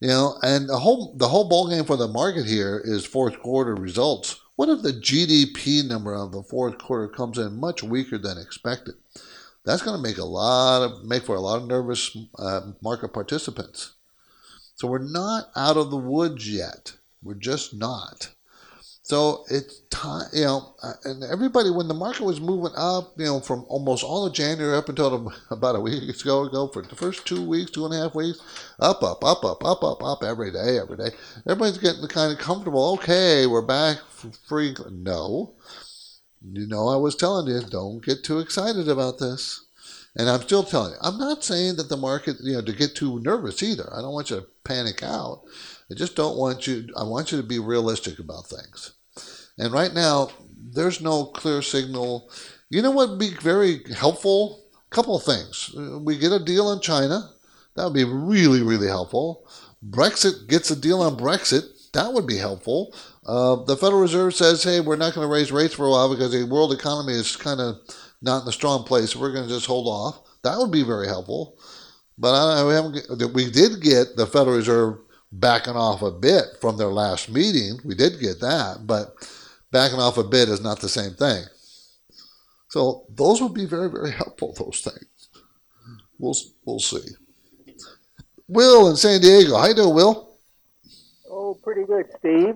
You 0.01 0.09
know, 0.09 0.39
and 0.43 0.69
the 0.69 0.81
whole 0.81 1.15
the 1.17 1.29
whole 1.29 1.49
ballgame 1.49 1.87
for 1.87 1.97
the 1.97 2.09
market 2.09 2.45
here 2.45 2.79
is 2.85 3.07
fourth 3.07 3.41
quarter 3.41 3.75
results. 3.75 4.39
What 4.57 4.71
if 4.71 4.81
the 4.81 4.92
GDP 4.92 5.87
number 5.87 6.14
of 6.14 6.33
the 6.33 6.42
fourth 6.42 6.79
quarter 6.79 7.09
comes 7.09 7.37
in 7.37 7.61
much 7.61 7.83
weaker 7.83 8.16
than 8.16 8.38
expected? 8.38 8.95
That's 9.64 9.83
going 9.83 9.97
to 9.97 10.03
make 10.03 10.16
a 10.16 10.25
lot 10.25 10.83
of 10.83 11.05
make 11.05 11.25
for 11.25 11.37
a 11.37 11.40
lot 11.40 11.61
of 11.61 11.69
nervous 11.69 12.16
uh, 12.38 12.73
market 12.81 13.12
participants. 13.12 13.92
So 14.75 14.88
we're 14.88 14.99
not 14.99 15.51
out 15.57 15.77
of 15.77 15.90
the 15.90 15.97
woods 15.99 16.51
yet. 16.51 16.95
We're 17.23 17.35
just 17.35 17.75
not. 17.75 18.31
So 19.07 19.45
it's 19.49 19.83
time, 19.88 20.27
you 20.33 20.47
know, 20.47 20.75
uh, 20.83 20.95
and 21.05 21.23
everybody, 21.23 21.71
when 21.71 21.87
the 21.87 21.95
market 21.95 22.25
was 22.25 22.40
moving 22.40 22.73
up, 22.77 23.12
you 23.16 23.27
know, 23.27 23.38
from 23.38 23.64
almost 23.69 24.03
all 24.03 24.27
of 24.27 24.33
January 24.33 24.77
up 24.77 24.88
until 24.88 25.33
about 25.53 25.77
a 25.77 25.81
week 25.81 26.03
ago, 26.03 26.42
ago 26.42 26.66
for 26.66 26.83
the 26.83 26.97
first 26.97 27.25
two 27.25 27.40
weeks, 27.49 27.71
two 27.71 27.85
and 27.85 27.95
a 27.95 27.99
half 27.99 28.16
weeks, 28.16 28.40
up, 28.81 29.05
up, 29.05 29.23
up, 29.23 29.45
up, 29.45 29.62
up, 29.62 29.85
up, 29.85 30.03
up, 30.03 30.25
every 30.25 30.51
day, 30.51 30.81
every 30.81 30.97
day. 30.97 31.11
Everybody's 31.49 31.79
getting 31.79 32.05
kind 32.09 32.33
of 32.33 32.40
comfortable. 32.40 32.95
Okay, 32.95 33.47
we're 33.47 33.62
back 33.62 33.99
free. 34.49 34.75
No, 34.90 35.55
you 36.42 36.66
know, 36.66 36.88
I 36.88 36.97
was 36.97 37.14
telling 37.14 37.47
you, 37.47 37.61
don't 37.61 38.05
get 38.05 38.25
too 38.25 38.40
excited 38.40 38.88
about 38.88 39.21
this. 39.21 39.66
And 40.16 40.29
I'm 40.29 40.42
still 40.42 40.64
telling 40.64 40.95
you, 40.95 40.99
I'm 41.01 41.19
not 41.19 41.45
saying 41.45 41.77
that 41.77 41.88
the 41.88 41.97
market, 41.97 42.38
you 42.42 42.55
know, 42.55 42.62
to 42.62 42.73
get 42.73 42.97
too 42.97 43.21
nervous 43.21 43.62
either. 43.62 43.88
I 43.95 44.01
don't 44.01 44.14
want 44.14 44.31
you 44.31 44.40
to 44.40 44.47
panic 44.64 45.05
out. 45.05 45.42
I 45.92 45.95
just 45.95 46.16
don't 46.16 46.37
want 46.37 46.66
you, 46.66 46.88
I 46.97 47.05
want 47.05 47.31
you 47.31 47.40
to 47.40 47.47
be 47.47 47.61
realistic 47.61 48.19
about 48.19 48.47
things. 48.47 48.95
And 49.59 49.73
right 49.73 49.92
now, 49.92 50.31
there's 50.73 51.01
no 51.01 51.27
clear 51.27 51.62
signal. 51.62 52.31
You 52.71 52.83
know 52.83 52.90
what 52.90 53.11
would 53.11 53.19
be 53.19 53.35
very 53.40 53.81
helpful? 53.95 54.64
A 54.75 54.95
couple 54.95 55.16
of 55.16 55.25
things. 55.25 55.75
We 55.75 56.19
get 56.19 56.33
a 56.33 56.45
deal 56.45 56.73
in 56.73 56.81
China. 56.81 57.31
That 57.75 57.85
would 57.85 57.95
be 57.95 58.05
really, 58.05 58.62
really 58.62 58.88
helpful. 58.88 59.49
Brexit 59.88 60.49
gets 60.49 60.71
a 60.71 60.77
deal 60.77 61.03
on 61.03 61.16
Brexit. 61.16 61.64
That 61.92 62.12
would 62.12 62.27
be 62.27 62.37
helpful. 62.37 62.95
Uh, 63.27 63.57
the 63.64 63.77
Federal 63.77 64.01
Reserve 64.01 64.35
says, 64.35 64.62
hey, 64.62 64.81
we're 64.81 64.97
not 64.97 65.14
going 65.14 65.27
to 65.27 65.33
raise 65.33 65.53
rates 65.53 65.75
for 65.75 65.87
a 65.87 65.90
while 65.90 66.11
because 66.11 66.33
the 66.33 66.45
world 66.45 66.73
economy 66.73 67.14
is 67.14 67.37
kind 67.37 67.61
of 67.61 67.77
not 68.23 68.42
in 68.42 68.49
a 68.49 68.53
strong 68.53 68.85
place. 68.85 69.16
We're 69.16 69.33
going 69.33 69.49
to 69.49 69.55
just 69.55 69.66
hold 69.66 69.87
off. 69.87 70.21
That 70.42 70.59
would 70.59 70.71
be 70.71 70.83
very 70.83 71.07
helpful. 71.07 71.59
But 72.19 72.35
I, 72.35 72.64
we, 72.66 72.75
haven't, 72.75 73.35
we 73.35 73.51
did 73.51 73.83
get 73.83 74.16
the 74.16 74.27
Federal 74.27 74.57
Reserve 74.57 74.99
backing 75.33 75.75
off 75.75 76.03
a 76.03 76.11
bit 76.11 76.45
from 76.61 76.77
their 76.77 76.92
last 76.92 77.29
meeting. 77.29 77.79
We 77.85 77.95
did 77.95 78.21
get 78.21 78.40
that, 78.40 78.87
but 78.87 79.14
backing 79.77 80.01
off 80.01 80.17
a 80.17 80.25
bit 80.25 80.49
is 80.49 80.62
not 80.62 80.81
the 80.81 80.89
same 80.89 81.12
thing. 81.12 81.45
So 82.69 83.05
those 83.11 83.43
would 83.43 83.53
be 83.53 83.67
very, 83.67 83.91
very 83.91 84.11
helpful, 84.11 84.55
those 84.59 84.81
things. 84.81 85.29
We'll, 86.19 86.35
we'll 86.65 86.79
see. 86.79 87.07
Will 88.49 88.89
in 88.89 88.97
San 88.97 89.21
Diego. 89.21 89.59
How 89.59 89.67
you 89.67 89.75
doing, 89.75 89.95
Will? 89.95 90.31
Oh, 91.31 91.59
pretty 91.62 91.85
good, 91.85 92.07
Steve. 92.19 92.55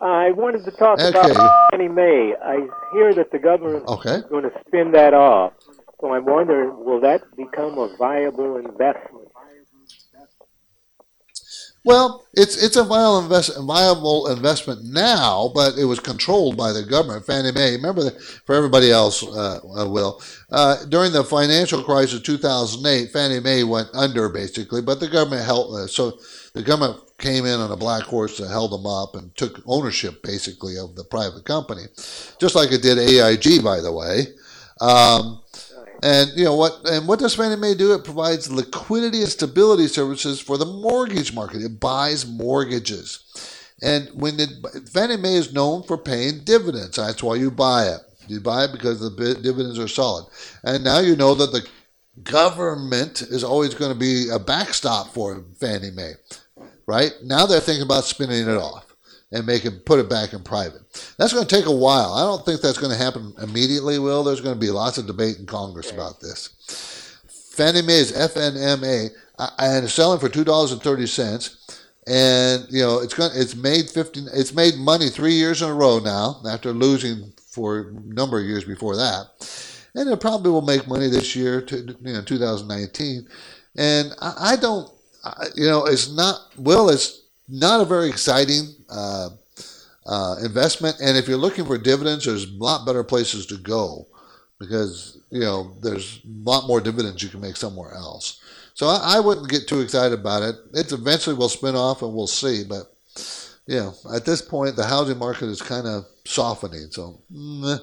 I 0.00 0.30
wanted 0.30 0.64
to 0.66 0.70
talk 0.70 1.00
okay. 1.00 1.08
about 1.08 1.70
Fannie 1.72 1.88
Mae. 1.88 2.34
I 2.40 2.68
hear 2.92 3.12
that 3.14 3.32
the 3.32 3.40
government 3.40 3.88
okay. 3.88 4.16
is 4.16 4.24
going 4.26 4.44
to 4.44 4.52
spin 4.66 4.92
that 4.92 5.14
off. 5.14 5.54
So 6.00 6.14
I'm 6.14 6.24
wondering, 6.24 6.84
will 6.84 7.00
that 7.00 7.22
become 7.36 7.76
a 7.78 7.96
viable 7.96 8.56
investment? 8.56 9.21
Well, 11.84 12.24
it's 12.32 12.62
it's 12.62 12.76
a 12.76 12.84
viable, 12.84 13.22
invest, 13.22 13.58
viable 13.58 14.28
investment 14.28 14.84
now, 14.84 15.50
but 15.52 15.76
it 15.76 15.84
was 15.84 15.98
controlled 15.98 16.56
by 16.56 16.72
the 16.72 16.84
government. 16.84 17.26
Fannie 17.26 17.50
Mae, 17.50 17.72
remember, 17.72 18.04
that 18.04 18.22
for 18.22 18.54
everybody 18.54 18.92
else, 18.92 19.24
uh, 19.24 19.58
uh 19.76 19.88
will 19.88 20.22
uh, 20.50 20.84
during 20.86 21.12
the 21.12 21.24
financial 21.24 21.82
crisis 21.82 22.18
of 22.18 22.22
2008, 22.22 23.10
Fannie 23.10 23.40
Mae 23.40 23.64
went 23.64 23.88
under 23.94 24.28
basically, 24.28 24.80
but 24.80 25.00
the 25.00 25.08
government 25.08 25.44
held. 25.44 25.74
Uh, 25.74 25.88
so 25.88 26.18
the 26.54 26.62
government 26.62 27.00
came 27.18 27.46
in 27.46 27.58
on 27.58 27.72
a 27.72 27.76
black 27.76 28.04
horse 28.04 28.38
and 28.38 28.48
held 28.48 28.70
them 28.70 28.86
up 28.86 29.16
and 29.16 29.34
took 29.36 29.60
ownership 29.66 30.22
basically 30.22 30.78
of 30.78 30.94
the 30.94 31.04
private 31.04 31.44
company, 31.44 31.82
just 32.38 32.54
like 32.54 32.70
it 32.70 32.82
did 32.82 32.98
AIG, 32.98 33.62
by 33.62 33.80
the 33.80 33.92
way. 33.92 34.26
Um, 34.80 35.41
and 36.02 36.30
you 36.36 36.44
know 36.44 36.56
what? 36.56 36.80
And 36.84 37.06
what 37.06 37.18
does 37.18 37.34
Fannie 37.34 37.56
Mae 37.56 37.74
do? 37.74 37.94
It 37.94 38.04
provides 38.04 38.50
liquidity 38.50 39.20
and 39.20 39.28
stability 39.28 39.86
services 39.86 40.40
for 40.40 40.58
the 40.58 40.66
mortgage 40.66 41.32
market. 41.34 41.62
It 41.62 41.80
buys 41.80 42.26
mortgages, 42.26 43.72
and 43.82 44.08
when 44.14 44.40
it, 44.40 44.50
Fannie 44.92 45.16
Mae 45.16 45.36
is 45.36 45.52
known 45.52 45.82
for 45.84 45.96
paying 45.96 46.40
dividends, 46.44 46.96
that's 46.96 47.22
why 47.22 47.36
you 47.36 47.50
buy 47.50 47.86
it. 47.86 48.00
You 48.28 48.40
buy 48.40 48.64
it 48.64 48.72
because 48.72 49.00
the 49.00 49.10
dividends 49.42 49.78
are 49.78 49.88
solid. 49.88 50.26
And 50.62 50.84
now 50.84 51.00
you 51.00 51.16
know 51.16 51.34
that 51.34 51.52
the 51.52 51.66
government 52.22 53.22
is 53.22 53.42
always 53.42 53.74
going 53.74 53.92
to 53.92 53.98
be 53.98 54.28
a 54.30 54.38
backstop 54.38 55.08
for 55.08 55.44
Fannie 55.58 55.90
Mae, 55.90 56.12
right? 56.86 57.12
Now 57.24 57.46
they're 57.46 57.60
thinking 57.60 57.84
about 57.84 58.04
spinning 58.04 58.48
it 58.48 58.56
off 58.56 58.91
and 59.32 59.46
make 59.46 59.64
it 59.64 59.84
put 59.84 59.98
it 59.98 60.08
back 60.08 60.32
in 60.32 60.42
private. 60.42 60.82
That's 61.18 61.32
going 61.32 61.46
to 61.46 61.56
take 61.56 61.66
a 61.66 61.74
while. 61.74 62.12
I 62.12 62.22
don't 62.22 62.44
think 62.44 62.60
that's 62.60 62.78
going 62.78 62.92
to 62.92 63.02
happen 63.02 63.34
immediately. 63.42 63.98
Will 63.98 64.22
there's 64.22 64.40
going 64.40 64.54
to 64.54 64.60
be 64.60 64.70
lots 64.70 64.98
of 64.98 65.06
debate 65.06 65.38
in 65.38 65.46
Congress 65.46 65.90
about 65.90 66.20
this. 66.20 67.18
Fannie 67.52 67.82
Mae 67.82 67.98
is 67.98 68.12
FNMA 68.12 69.10
and 69.58 69.84
it's 69.84 69.94
selling 69.94 70.20
for 70.20 70.28
two 70.28 70.44
dollars 70.44 70.72
and 70.72 70.82
thirty 70.82 71.06
cents. 71.06 71.58
And 72.06 72.66
you 72.68 72.82
know 72.82 72.98
it's 72.98 73.14
going 73.14 73.30
it's 73.34 73.54
made 73.54 73.88
fifteen 73.88 74.26
it's 74.32 74.54
made 74.54 74.74
money 74.76 75.08
three 75.08 75.34
years 75.34 75.62
in 75.62 75.70
a 75.70 75.74
row 75.74 76.00
now 76.00 76.40
after 76.48 76.72
losing 76.72 77.32
for 77.36 77.78
a 77.78 77.92
number 77.92 78.40
of 78.40 78.46
years 78.46 78.64
before 78.64 78.96
that, 78.96 79.26
and 79.94 80.10
it 80.10 80.20
probably 80.20 80.50
will 80.50 80.62
make 80.62 80.88
money 80.88 81.08
this 81.08 81.36
year 81.36 81.60
to 81.62 81.96
you 82.02 82.12
know 82.12 82.22
2019. 82.22 83.28
And 83.76 84.12
I, 84.20 84.34
I 84.38 84.56
don't 84.56 84.90
you 85.54 85.66
know 85.66 85.86
it's 85.86 86.10
not 86.12 86.40
Will 86.56 86.88
it's 86.88 87.21
not 87.52 87.82
a 87.82 87.84
very 87.84 88.08
exciting 88.08 88.74
uh, 88.88 89.28
uh, 90.06 90.36
investment. 90.42 90.96
And 91.00 91.16
if 91.16 91.28
you're 91.28 91.36
looking 91.36 91.66
for 91.66 91.76
dividends, 91.76 92.24
there's 92.24 92.46
a 92.46 92.56
lot 92.56 92.86
better 92.86 93.04
places 93.04 93.46
to 93.46 93.58
go 93.58 94.06
because 94.58 95.18
you 95.30 95.40
know 95.40 95.76
there's 95.82 96.20
a 96.24 96.48
lot 96.48 96.66
more 96.66 96.80
dividends 96.80 97.22
you 97.22 97.28
can 97.28 97.40
make 97.40 97.56
somewhere 97.56 97.92
else. 97.92 98.40
So 98.74 98.86
I, 98.86 99.16
I 99.16 99.20
wouldn't 99.20 99.50
get 99.50 99.68
too 99.68 99.80
excited 99.80 100.18
about 100.18 100.42
it. 100.42 100.56
It 100.72 100.92
eventually 100.92 101.36
will 101.36 101.50
spin 101.50 101.76
off, 101.76 102.00
and 102.00 102.14
we'll 102.14 102.26
see. 102.26 102.64
But 102.64 102.90
you 103.66 103.76
know, 103.76 103.94
at 104.14 104.24
this 104.24 104.40
point, 104.40 104.74
the 104.74 104.86
housing 104.86 105.18
market 105.18 105.48
is 105.48 105.60
kind 105.60 105.86
of 105.86 106.06
softening. 106.24 106.88
So 106.90 107.20
mm, 107.30 107.78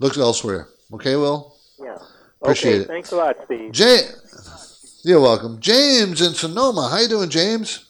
looks 0.00 0.18
elsewhere. 0.18 0.68
Okay, 0.92 1.14
Will. 1.14 1.54
Yeah. 1.78 1.96
Appreciate 2.42 2.72
okay, 2.72 2.82
it. 2.82 2.88
Thanks 2.88 3.12
a 3.12 3.16
lot, 3.16 3.36
Steve. 3.44 3.72
Jay, 3.72 4.00
you're 5.04 5.20
welcome. 5.20 5.60
James 5.60 6.20
in 6.20 6.34
Sonoma. 6.34 6.88
How 6.90 6.98
you 6.98 7.08
doing, 7.08 7.30
James? 7.30 7.85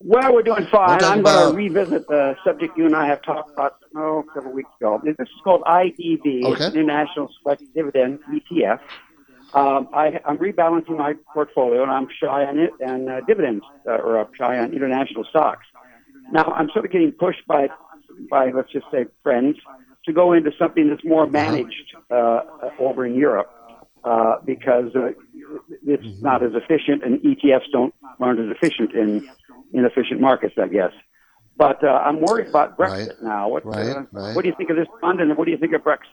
Well, 0.00 0.34
we're 0.34 0.42
doing 0.42 0.66
fine. 0.70 1.02
I'm 1.02 1.22
going 1.22 1.50
to 1.50 1.56
revisit 1.56 2.06
the 2.06 2.36
subject 2.44 2.76
you 2.76 2.84
and 2.84 2.94
I 2.94 3.06
have 3.06 3.22
talked 3.22 3.52
about 3.52 3.76
oh, 3.96 4.18
a 4.28 4.34
couple 4.34 4.52
weeks 4.52 4.68
ago. 4.78 5.00
This 5.02 5.16
is 5.18 5.28
called 5.42 5.62
IDV, 5.62 6.44
okay. 6.44 6.66
International 6.66 7.30
Select 7.42 7.62
Dividend 7.74 8.18
ETF. 8.30 8.80
Um, 9.54 9.88
I, 9.94 10.20
am 10.26 10.36
rebalancing 10.36 10.98
my 10.98 11.14
portfolio, 11.32 11.82
and 11.82 11.90
I'm 11.90 12.08
shy 12.20 12.44
on 12.44 12.58
it 12.58 12.72
and 12.80 13.08
uh, 13.08 13.20
dividends, 13.22 13.64
uh, 13.86 13.92
or 13.92 14.18
I'm 14.18 14.28
shy 14.34 14.58
on 14.58 14.74
international 14.74 15.24
stocks. 15.24 15.64
Now, 16.30 16.44
I'm 16.44 16.68
sort 16.74 16.84
of 16.84 16.90
getting 16.90 17.12
pushed 17.12 17.46
by, 17.46 17.68
by 18.28 18.50
let's 18.50 18.70
just 18.72 18.86
say, 18.90 19.06
friends 19.22 19.56
to 20.04 20.12
go 20.12 20.32
into 20.34 20.50
something 20.58 20.90
that's 20.90 21.04
more 21.04 21.22
uh-huh. 21.22 21.32
managed 21.32 21.94
uh, 22.10 22.40
over 22.78 23.06
in 23.06 23.14
Europe 23.14 23.50
uh, 24.04 24.36
because 24.44 24.94
uh, 24.94 25.12
it's 25.86 26.04
mm-hmm. 26.04 26.22
not 26.22 26.42
as 26.42 26.52
efficient, 26.54 27.02
and 27.02 27.20
ETFs 27.20 27.70
don't 27.72 27.94
aren't 28.20 28.40
as 28.40 28.46
efficient 28.50 28.92
in 28.94 29.28
inefficient 29.72 30.20
markets, 30.20 30.54
I 30.60 30.68
guess. 30.68 30.92
But 31.56 31.82
uh, 31.82 31.88
I'm 31.88 32.20
worried 32.20 32.48
about 32.48 32.76
Brexit 32.76 33.08
right. 33.08 33.22
now. 33.22 33.48
What, 33.48 33.64
right, 33.64 33.88
uh, 33.88 34.04
right. 34.12 34.34
what 34.34 34.42
do 34.42 34.48
you 34.48 34.54
think 34.56 34.70
of 34.70 34.76
this 34.76 34.88
fund, 35.00 35.20
and 35.20 35.36
what 35.36 35.46
do 35.46 35.50
you 35.50 35.56
think 35.56 35.72
of 35.72 35.82
Brexit? 35.82 36.04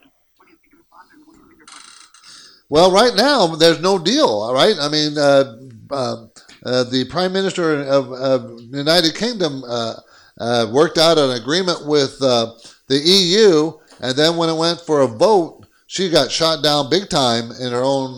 Well, 2.69 2.91
right 2.91 3.13
now 3.13 3.47
there's 3.47 3.81
no 3.81 3.99
deal. 3.99 4.27
All 4.27 4.53
right, 4.53 4.75
I 4.79 4.89
mean, 4.89 5.17
uh, 5.17 5.57
uh, 5.91 6.25
uh 6.65 6.83
the 6.85 7.05
Prime 7.09 7.33
Minister 7.33 7.83
of, 7.83 8.11
of 8.13 8.61
United 8.61 9.15
Kingdom 9.15 9.63
uh, 9.67 9.95
uh, 10.39 10.67
worked 10.71 10.97
out 10.97 11.17
an 11.17 11.31
agreement 11.31 11.85
with 11.85 12.17
the 12.19 12.55
EU, 12.89 13.73
and 13.99 14.17
then 14.17 14.37
when 14.37 14.49
it 14.49 14.55
went 14.55 14.79
for 14.79 15.01
a 15.01 15.07
vote, 15.07 15.67
she 15.87 16.09
got 16.09 16.31
shot 16.31 16.63
down 16.63 16.89
big 16.89 17.09
time 17.09 17.51
in 17.59 17.71
her 17.71 17.83
own 17.83 18.17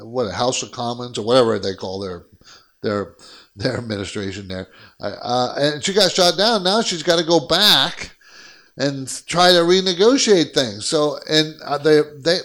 what 0.00 0.32
House 0.32 0.62
of 0.62 0.72
Commons 0.72 1.18
or 1.18 1.24
whatever 1.24 1.58
they 1.58 1.74
call 1.74 2.00
their 2.00 2.24
their 2.82 3.14
their 3.56 3.78
administration 3.78 4.48
there. 4.48 4.68
Uh, 5.00 5.54
and 5.56 5.84
she 5.84 5.92
got 5.92 6.10
shot 6.10 6.36
down. 6.36 6.64
Now 6.64 6.82
she's 6.82 7.02
got 7.02 7.18
to 7.18 7.24
go 7.24 7.46
back 7.46 8.16
and 8.76 9.08
try 9.26 9.52
to 9.52 9.58
renegotiate 9.58 10.52
things. 10.52 10.86
So, 10.86 11.18
and 11.28 11.54
uh, 11.64 11.78
they, 11.78 12.00
they, 12.18 12.38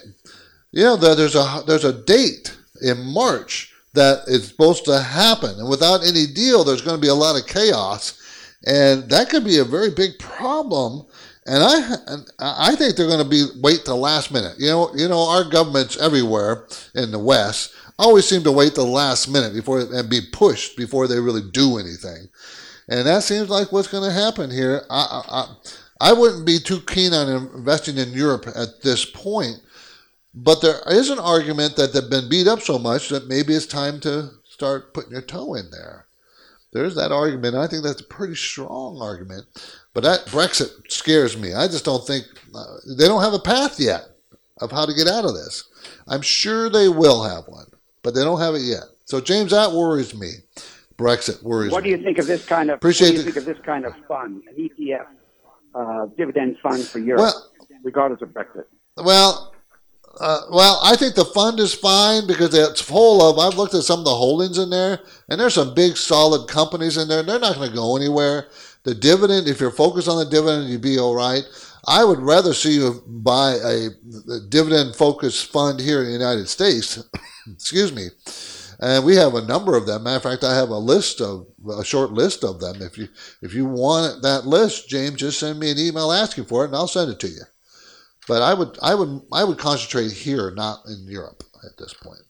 you 0.72 0.84
know, 0.84 0.96
there's 0.96 1.36
a 1.36 1.64
there's 1.66 1.86
a 1.86 2.04
date 2.04 2.56
in 2.82 3.04
March 3.14 3.74
that 3.94 4.28
is 4.28 4.48
supposed 4.48 4.86
to 4.86 5.02
happen, 5.02 5.60
and 5.60 5.70
without 5.70 6.06
any 6.06 6.28
deal, 6.28 6.64
there's 6.64 6.82
going 6.82 6.96
to 6.96 7.02
be 7.02 7.08
a 7.08 7.16
lot 7.16 7.40
of 7.40 7.48
chaos, 7.48 8.22
and 8.68 9.10
that 9.10 9.30
could 9.30 9.44
be 9.44 9.58
a 9.58 9.64
very 9.66 9.90
big 9.90 10.20
problem. 10.20 11.08
And 11.48 11.64
I, 11.64 12.70
I 12.70 12.76
think 12.76 12.96
they're 12.96 13.08
going 13.08 13.24
to 13.24 13.28
be 13.28 13.48
wait 13.60 13.84
the 13.84 13.96
last 13.96 14.32
minute. 14.32 14.60
You 14.60 14.68
know, 14.68 14.92
you 14.96 15.08
know, 15.08 15.28
our 15.28 15.44
governments 15.44 15.98
everywhere 15.98 16.68
in 16.94 17.10
the 17.10 17.18
West 17.18 17.74
always 18.00 18.28
seem 18.28 18.44
to 18.44 18.52
wait 18.52 18.76
the 18.76 18.84
last 18.84 19.28
minute 19.28 19.54
before 19.54 19.82
and 19.82 20.10
be 20.10 20.22
pushed 20.32 20.78
before 20.78 21.08
they 21.08 21.20
really 21.20 21.44
do 21.52 21.78
anything. 21.78 22.30
And 22.88 23.06
that 23.06 23.24
seems 23.24 23.50
like 23.50 23.72
what's 23.72 23.88
going 23.88 24.10
to 24.10 24.16
happen 24.16 24.50
here. 24.50 24.84
I, 24.90 25.22
I, 25.30 26.10
I 26.10 26.14
wouldn't 26.14 26.46
be 26.46 26.60
too 26.60 26.82
keen 26.82 27.14
on 27.14 27.30
investing 27.54 27.98
in 27.98 28.14
Europe 28.14 28.48
at 28.56 28.82
this 28.82 29.06
point, 29.06 29.58
but 30.34 30.62
there 30.62 30.80
is 30.88 31.10
an 31.10 31.20
argument 31.20 31.76
that 31.76 31.94
they've 31.94 32.10
been 32.10 32.30
beat 32.30 32.48
up 32.48 32.62
so 32.62 32.80
much 32.80 33.10
that 33.10 33.28
maybe 33.28 33.54
it's 33.54 33.66
time 33.66 34.00
to 34.02 34.32
start 34.50 34.94
putting 34.94 35.12
your 35.12 35.22
toe 35.22 35.54
in 35.56 35.70
there. 35.72 36.06
there's 36.72 36.96
that 36.96 37.12
argument. 37.12 37.56
I 37.56 37.68
think 37.68 37.84
that's 37.84 38.02
a 38.02 38.06
pretty 38.06 38.36
strong 38.36 39.02
argument. 39.02 39.46
But 39.94 40.04
that 40.04 40.26
Brexit 40.28 40.70
scares 40.92 41.38
me. 41.38 41.54
I 41.54 41.68
just 41.68 41.86
don't 41.86 42.06
think 42.06 42.26
uh, 42.56 42.78
they 42.98 43.08
don't 43.08 43.24
have 43.24 43.34
a 43.34 43.40
path 43.40 43.80
yet 43.80 44.06
of 44.62 44.72
how 44.72 44.86
to 44.86 44.94
get 44.94 45.08
out 45.08 45.26
of 45.26 45.34
this. 45.34 45.64
I'm 46.08 46.22
sure 46.22 46.70
they 46.70 46.90
will 46.90 47.24
have 47.24 47.48
one, 47.48 47.69
but 48.04 48.14
they 48.16 48.24
don't 48.24 48.40
have 48.40 48.56
it 48.56 48.62
yet. 48.62 48.84
So 49.06 49.22
James, 49.22 49.52
that 49.52 49.72
worries 49.72 50.16
me. 50.16 50.32
Brexit 50.98 51.42
worries. 51.44 51.72
What 51.72 51.84
do 51.84 51.90
you 51.90 51.98
me. 51.98 52.04
think 52.04 52.18
of 52.18 52.28
this 52.28 52.46
kind 52.46 52.70
of? 52.70 52.76
Appreciate 52.76 53.10
what 53.10 53.12
do 53.12 53.18
you 53.18 53.24
think 53.24 53.38
of 53.38 53.46
this 53.46 53.58
kind 53.66 53.86
of 53.86 53.94
fund, 54.08 54.44
an 54.50 54.70
ETF 54.70 55.06
uh, 55.74 56.06
dividend 56.18 56.58
fund 56.62 56.84
for 56.84 57.00
Europe, 57.00 57.22
well, 57.22 57.52
regardless 57.84 58.22
of 58.22 58.30
Brexit? 58.30 58.66
Well, 58.98 59.54
uh, 60.20 60.42
well, 60.52 60.80
I 60.84 60.96
think 60.96 61.16
the 61.16 61.26
fund 61.26 61.60
is 61.60 61.74
fine 61.74 62.28
because 62.28 62.54
it's 62.54 62.82
full 62.82 63.22
of. 63.22 63.40
I've 63.40 63.58
looked 63.58 63.74
at 63.74 63.84
some 63.84 64.00
of 64.00 64.06
the 64.06 64.16
holdings 64.16 64.58
in 64.58 64.70
there, 64.70 65.00
and 65.30 65.40
there's 65.40 65.54
some 65.54 65.74
big 65.74 65.96
solid 65.96 66.50
companies 66.50 66.98
in 66.98 67.08
there. 67.08 67.24
They're 67.24 67.40
not 67.40 67.56
going 67.56 67.70
to 67.70 67.76
go 67.76 67.96
anywhere. 67.96 68.48
The 68.84 68.96
dividend, 68.96 69.48
if 69.48 69.62
you're 69.62 69.72
focused 69.72 70.08
on 70.08 70.18
the 70.18 70.30
dividend, 70.30 70.70
you'd 70.70 70.82
be 70.82 71.00
all 71.00 71.16
right. 71.16 71.44
I 71.88 72.04
would 72.04 72.20
rather 72.20 72.54
see 72.54 72.74
you 72.74 73.04
buy 73.08 73.58
a, 73.64 73.88
a 74.32 74.40
dividend 74.48 74.96
focused 74.96 75.52
fund 75.52 75.80
here 75.80 76.02
in 76.02 76.08
the 76.08 76.14
United 76.14 76.48
States. 76.48 77.04
Excuse 77.52 77.94
me. 77.94 78.10
And 78.82 79.04
we 79.06 79.16
have 79.16 79.36
a 79.36 79.46
number 79.46 79.76
of 79.76 79.86
them. 79.86 80.04
Matter 80.04 80.18
of 80.18 80.24
fact, 80.24 80.44
I 80.44 80.56
have 80.56 80.70
a 80.70 80.78
list 80.78 81.20
of 81.20 81.48
a 81.70 81.84
short 81.84 82.12
list 82.12 82.44
of 82.44 82.62
them. 82.62 82.82
If 82.82 82.98
you 82.98 83.10
if 83.42 83.54
you 83.54 83.66
want 83.66 84.22
that 84.22 84.46
list, 84.46 84.88
James, 84.88 85.18
just 85.18 85.40
send 85.40 85.60
me 85.60 85.72
an 85.72 85.80
email 85.80 86.14
asking 86.14 86.46
for 86.46 86.64
it, 86.64 86.68
and 86.68 86.76
I'll 86.76 86.88
send 86.88 87.12
it 87.12 87.20
to 87.20 87.28
you. 87.28 87.42
But 88.28 88.42
I 88.42 88.54
would 88.54 88.78
I 88.82 88.96
would 88.96 89.22
I 89.34 89.44
would 89.44 89.58
concentrate 89.58 90.12
here, 90.12 90.52
not 90.52 90.86
in 90.86 91.06
Europe 91.08 91.44
at 91.66 91.78
this 91.78 91.94
point. 91.94 92.22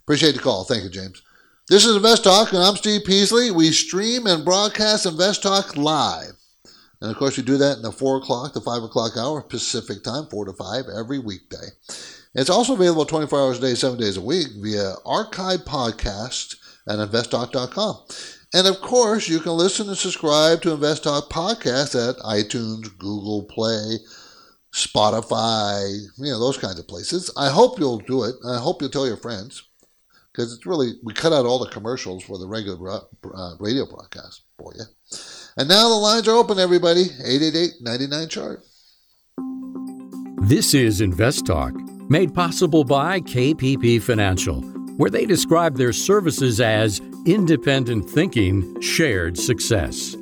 Appreciate 0.00 0.32
the 0.32 0.40
call. 0.40 0.64
Thank 0.64 0.82
you, 0.82 0.90
James. 0.90 1.22
This 1.68 1.84
is 1.84 1.94
Invest 1.94 2.24
Talk, 2.24 2.52
and 2.52 2.60
I'm 2.60 2.74
Steve 2.74 3.02
Peasley. 3.04 3.52
We 3.52 3.70
stream 3.70 4.26
and 4.26 4.44
broadcast 4.44 5.06
Invest 5.06 5.44
Talk 5.44 5.76
live. 5.76 6.39
And 7.00 7.10
of 7.10 7.16
course, 7.16 7.36
we 7.36 7.42
do 7.42 7.56
that 7.56 7.76
in 7.76 7.82
the 7.82 7.92
4 7.92 8.18
o'clock 8.18 8.52
to 8.52 8.60
5 8.60 8.82
o'clock 8.82 9.16
hour 9.16 9.40
Pacific 9.42 10.02
time, 10.02 10.26
4 10.26 10.44
to 10.46 10.52
5 10.52 10.84
every 10.98 11.18
weekday. 11.18 11.68
It's 12.34 12.50
also 12.50 12.74
available 12.74 13.04
24 13.04 13.40
hours 13.40 13.58
a 13.58 13.62
day, 13.62 13.74
7 13.74 13.98
days 13.98 14.16
a 14.16 14.20
week 14.20 14.48
via 14.60 14.94
archive 15.04 15.60
podcast 15.60 16.56
at 16.86 16.98
investtalk.com. 16.98 18.04
And 18.52 18.66
of 18.66 18.80
course, 18.80 19.28
you 19.28 19.40
can 19.40 19.52
listen 19.52 19.88
and 19.88 19.96
subscribe 19.96 20.60
to 20.62 20.72
Invest 20.72 21.04
Talk 21.04 21.30
podcast 21.30 21.94
at 21.94 22.16
iTunes, 22.18 22.96
Google 22.98 23.44
Play, 23.44 23.98
Spotify, 24.74 25.88
you 26.18 26.32
know, 26.32 26.38
those 26.38 26.58
kinds 26.58 26.78
of 26.78 26.88
places. 26.88 27.30
I 27.36 27.48
hope 27.48 27.78
you'll 27.78 27.98
do 27.98 28.24
it. 28.24 28.34
I 28.46 28.58
hope 28.58 28.80
you'll 28.80 28.90
tell 28.90 29.06
your 29.06 29.16
friends 29.16 29.62
because 30.32 30.52
it's 30.52 30.66
really, 30.66 30.94
we 31.02 31.14
cut 31.14 31.32
out 31.32 31.46
all 31.46 31.58
the 31.58 31.70
commercials 31.70 32.24
for 32.24 32.38
the 32.38 32.46
regular 32.46 33.00
uh, 33.34 33.54
radio 33.58 33.86
broadcast 33.86 34.42
for 34.58 34.72
you. 34.76 34.84
And 35.56 35.68
now 35.68 35.88
the 35.88 35.94
lines 35.94 36.28
are 36.28 36.36
open, 36.36 36.58
everybody 36.58 37.02
888 37.24 37.72
99 37.80 38.28
chart. 38.28 38.64
This 40.42 40.74
is 40.74 41.00
Invest 41.00 41.46
Talk, 41.46 41.74
made 42.08 42.34
possible 42.34 42.82
by 42.82 43.20
KPP 43.20 44.02
Financial, 44.02 44.60
where 44.96 45.10
they 45.10 45.26
describe 45.26 45.76
their 45.76 45.92
services 45.92 46.60
as 46.60 47.00
independent 47.26 48.08
thinking, 48.08 48.80
shared 48.80 49.38
success. 49.38 50.14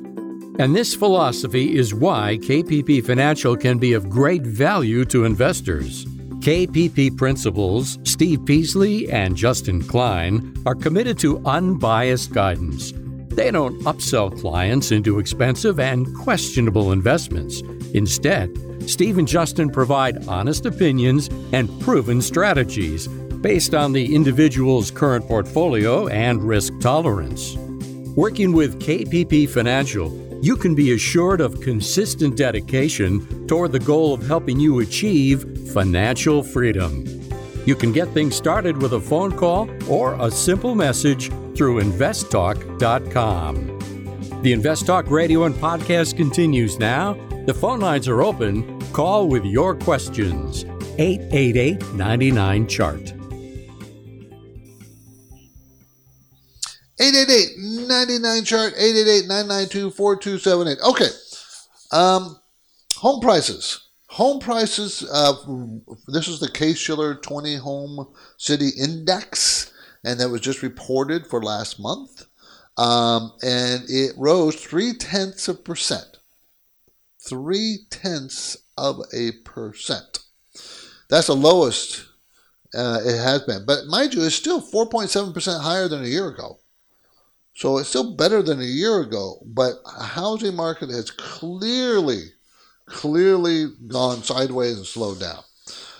And 0.59 0.75
this 0.75 0.93
philosophy 0.93 1.77
is 1.77 1.93
why 1.93 2.37
KPP 2.41 3.05
Financial 3.05 3.55
can 3.55 3.77
be 3.77 3.93
of 3.93 4.09
great 4.09 4.43
value 4.43 5.05
to 5.05 5.23
investors. 5.23 6.05
KPP 6.41 7.15
principals 7.15 7.97
Steve 8.03 8.45
Peasley 8.45 9.09
and 9.09 9.35
Justin 9.35 9.81
Klein 9.81 10.53
are 10.65 10.75
committed 10.75 11.17
to 11.19 11.41
unbiased 11.45 12.33
guidance. 12.33 12.93
They 13.29 13.51
don't 13.51 13.79
upsell 13.81 14.39
clients 14.39 14.91
into 14.91 15.19
expensive 15.19 15.79
and 15.79 16.13
questionable 16.15 16.91
investments. 16.91 17.61
Instead, 17.93 18.51
Steve 18.89 19.17
and 19.17 19.27
Justin 19.27 19.69
provide 19.69 20.27
honest 20.27 20.65
opinions 20.65 21.29
and 21.53 21.69
proven 21.81 22.21
strategies 22.21 23.07
based 23.07 23.73
on 23.73 23.93
the 23.93 24.13
individual's 24.15 24.91
current 24.91 25.27
portfolio 25.27 26.07
and 26.07 26.43
risk 26.43 26.73
tolerance. 26.79 27.55
Working 28.15 28.51
with 28.51 28.81
KPP 28.81 29.47
Financial, 29.47 30.11
you 30.41 30.55
can 30.55 30.73
be 30.73 30.93
assured 30.93 31.39
of 31.39 31.61
consistent 31.61 32.35
dedication 32.35 33.47
toward 33.47 33.71
the 33.71 33.79
goal 33.79 34.13
of 34.13 34.25
helping 34.25 34.59
you 34.59 34.79
achieve 34.79 35.71
financial 35.71 36.43
freedom. 36.43 37.05
You 37.65 37.75
can 37.75 37.91
get 37.91 38.07
things 38.09 38.35
started 38.35 38.81
with 38.81 38.93
a 38.93 38.99
phone 38.99 39.37
call 39.37 39.69
or 39.89 40.15
a 40.19 40.31
simple 40.31 40.75
message 40.75 41.29
through 41.59 41.81
investtalk.com. 41.81 43.53
The 44.43 44.53
Invest 44.53 44.85
Talk 44.85 45.11
radio 45.11 45.43
and 45.43 45.53
podcast 45.53 46.15
continues 46.15 46.79
now. 46.79 47.15
The 47.47 47.53
phone 47.53 47.81
lines 47.81 48.07
are 48.07 48.23
open. 48.23 48.79
Call 48.93 49.27
with 49.27 49.43
your 49.43 49.75
questions. 49.75 50.63
888 50.97 51.95
99 51.95 52.67
Chart. 52.67 53.13
888-99 57.01 58.45
chart 58.45 58.73
888-992-4278 58.75 60.81
okay 60.81 61.07
um, 61.93 62.37
home 62.97 63.21
prices 63.21 63.87
home 64.07 64.39
prices 64.39 65.09
uh, 65.09 65.31
this 66.09 66.27
is 66.27 66.41
the 66.41 66.51
case-shiller 66.51 67.15
20 67.15 67.55
home 67.55 68.05
city 68.35 68.71
index 68.77 69.71
and 70.03 70.19
that 70.19 70.29
was 70.29 70.41
just 70.41 70.61
reported 70.61 71.27
for 71.27 71.41
last 71.41 71.79
month 71.79 72.25
um, 72.79 73.33
and 73.43 73.83
it 73.89 74.13
rose 74.17 74.55
three 74.55 74.93
tenths 74.93 75.49
of 75.49 75.65
percent. 75.65 76.19
Three 77.19 77.79
tenths 77.89 78.55
of 78.77 79.01
a 79.13 79.33
percent. 79.43 80.19
That's 81.09 81.27
the 81.27 81.35
lowest 81.35 82.05
uh, 82.73 83.01
it 83.03 83.17
has 83.17 83.41
been. 83.41 83.65
But 83.65 83.87
mind 83.87 84.13
you 84.13 84.23
it's 84.23 84.33
still 84.33 84.61
4.7% 84.61 85.61
higher 85.61 85.89
than 85.89 86.05
a 86.05 86.07
year 86.07 86.29
ago. 86.29 86.59
So 87.53 87.79
it's 87.79 87.89
still 87.89 88.15
better 88.15 88.41
than 88.41 88.61
a 88.61 88.63
year 88.63 89.01
ago, 89.01 89.41
but 89.45 89.73
housing 89.99 90.55
market 90.55 90.89
has 90.89 91.11
clearly, 91.11 92.27
clearly 92.85 93.67
gone 93.87 94.23
sideways 94.23 94.77
and 94.77 94.85
slowed 94.85 95.19
down. 95.19 95.43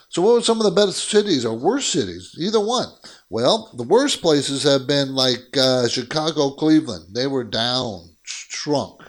So 0.10 0.24
what 0.24 0.34
were 0.34 0.41
some 0.41 0.60
of 0.60 0.63
the 0.63 0.86
best 0.86 1.08
cities 1.08 1.45
or 1.45 1.56
worst 1.56 1.91
cities? 1.91 2.36
Either 2.38 2.60
one. 2.60 2.88
Well, 3.30 3.72
the 3.76 3.84
worst 3.84 4.22
places 4.22 4.63
have 4.63 4.88
been 4.88 5.13
like 5.13 5.56
uh, 5.56 5.88
Chicago, 5.88 6.50
Cleveland. 6.50 7.13
They 7.13 7.28
were 7.28 7.43
down, 7.43 8.15
shrunk 8.24 9.02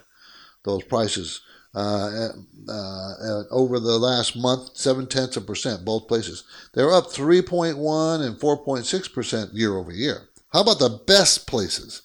those 0.65 0.85
prices 0.85 1.41
uh, 1.75 2.29
uh, 2.69 3.43
over 3.51 3.81
the 3.81 3.99
last 3.99 4.37
month, 4.37 4.77
seven 4.77 5.07
tenths 5.07 5.39
of 5.39 5.47
percent, 5.47 5.85
both 5.87 6.07
places. 6.07 6.45
They're 6.75 6.93
up 6.93 7.07
3.1 7.07 8.21
and 8.21 8.37
4.6 8.37 9.13
percent 9.13 9.55
year 9.55 9.77
over 9.77 9.93
year. 9.93 10.29
How 10.53 10.61
about 10.63 10.81
the 10.81 11.01
best 11.07 11.47
places? 11.47 12.03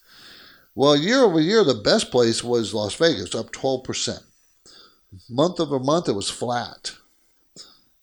Well, 0.76 0.96
year 0.96 1.24
over 1.24 1.40
year, 1.40 1.64
the 1.64 1.74
best 1.74 2.12
place 2.12 2.44
was 2.44 2.74
Las 2.74 2.96
Vegas, 2.96 3.34
up 3.34 3.52
12%. 3.52 4.24
Month 5.30 5.60
over 5.60 5.80
month, 5.80 6.10
it 6.10 6.14
was 6.14 6.30
flat. 6.30 6.92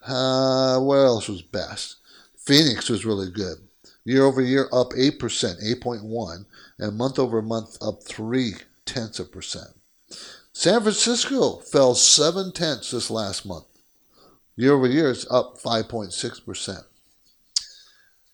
Uh, 0.06 0.80
where 0.80 1.04
else 1.04 1.28
was 1.28 1.42
best? 1.42 1.96
Phoenix 2.36 2.88
was 2.88 3.04
really 3.04 3.30
good. 3.30 3.58
Year 4.04 4.24
over 4.24 4.42
year, 4.42 4.68
up 4.72 4.90
8%, 4.90 5.18
8.1, 5.18 6.46
and 6.78 6.98
month 6.98 7.18
over 7.18 7.40
month, 7.40 7.78
up 7.80 8.02
3 8.02 8.54
tenths 8.84 9.20
of 9.20 9.30
percent. 9.30 9.68
San 10.52 10.82
Francisco 10.82 11.58
fell 11.58 11.94
7 11.94 12.52
tenths 12.52 12.90
this 12.90 13.10
last 13.10 13.46
month. 13.46 13.64
Year 14.56 14.72
over 14.74 14.86
year, 14.86 15.10
it's 15.10 15.26
up 15.30 15.58
5.6%. 15.58 16.84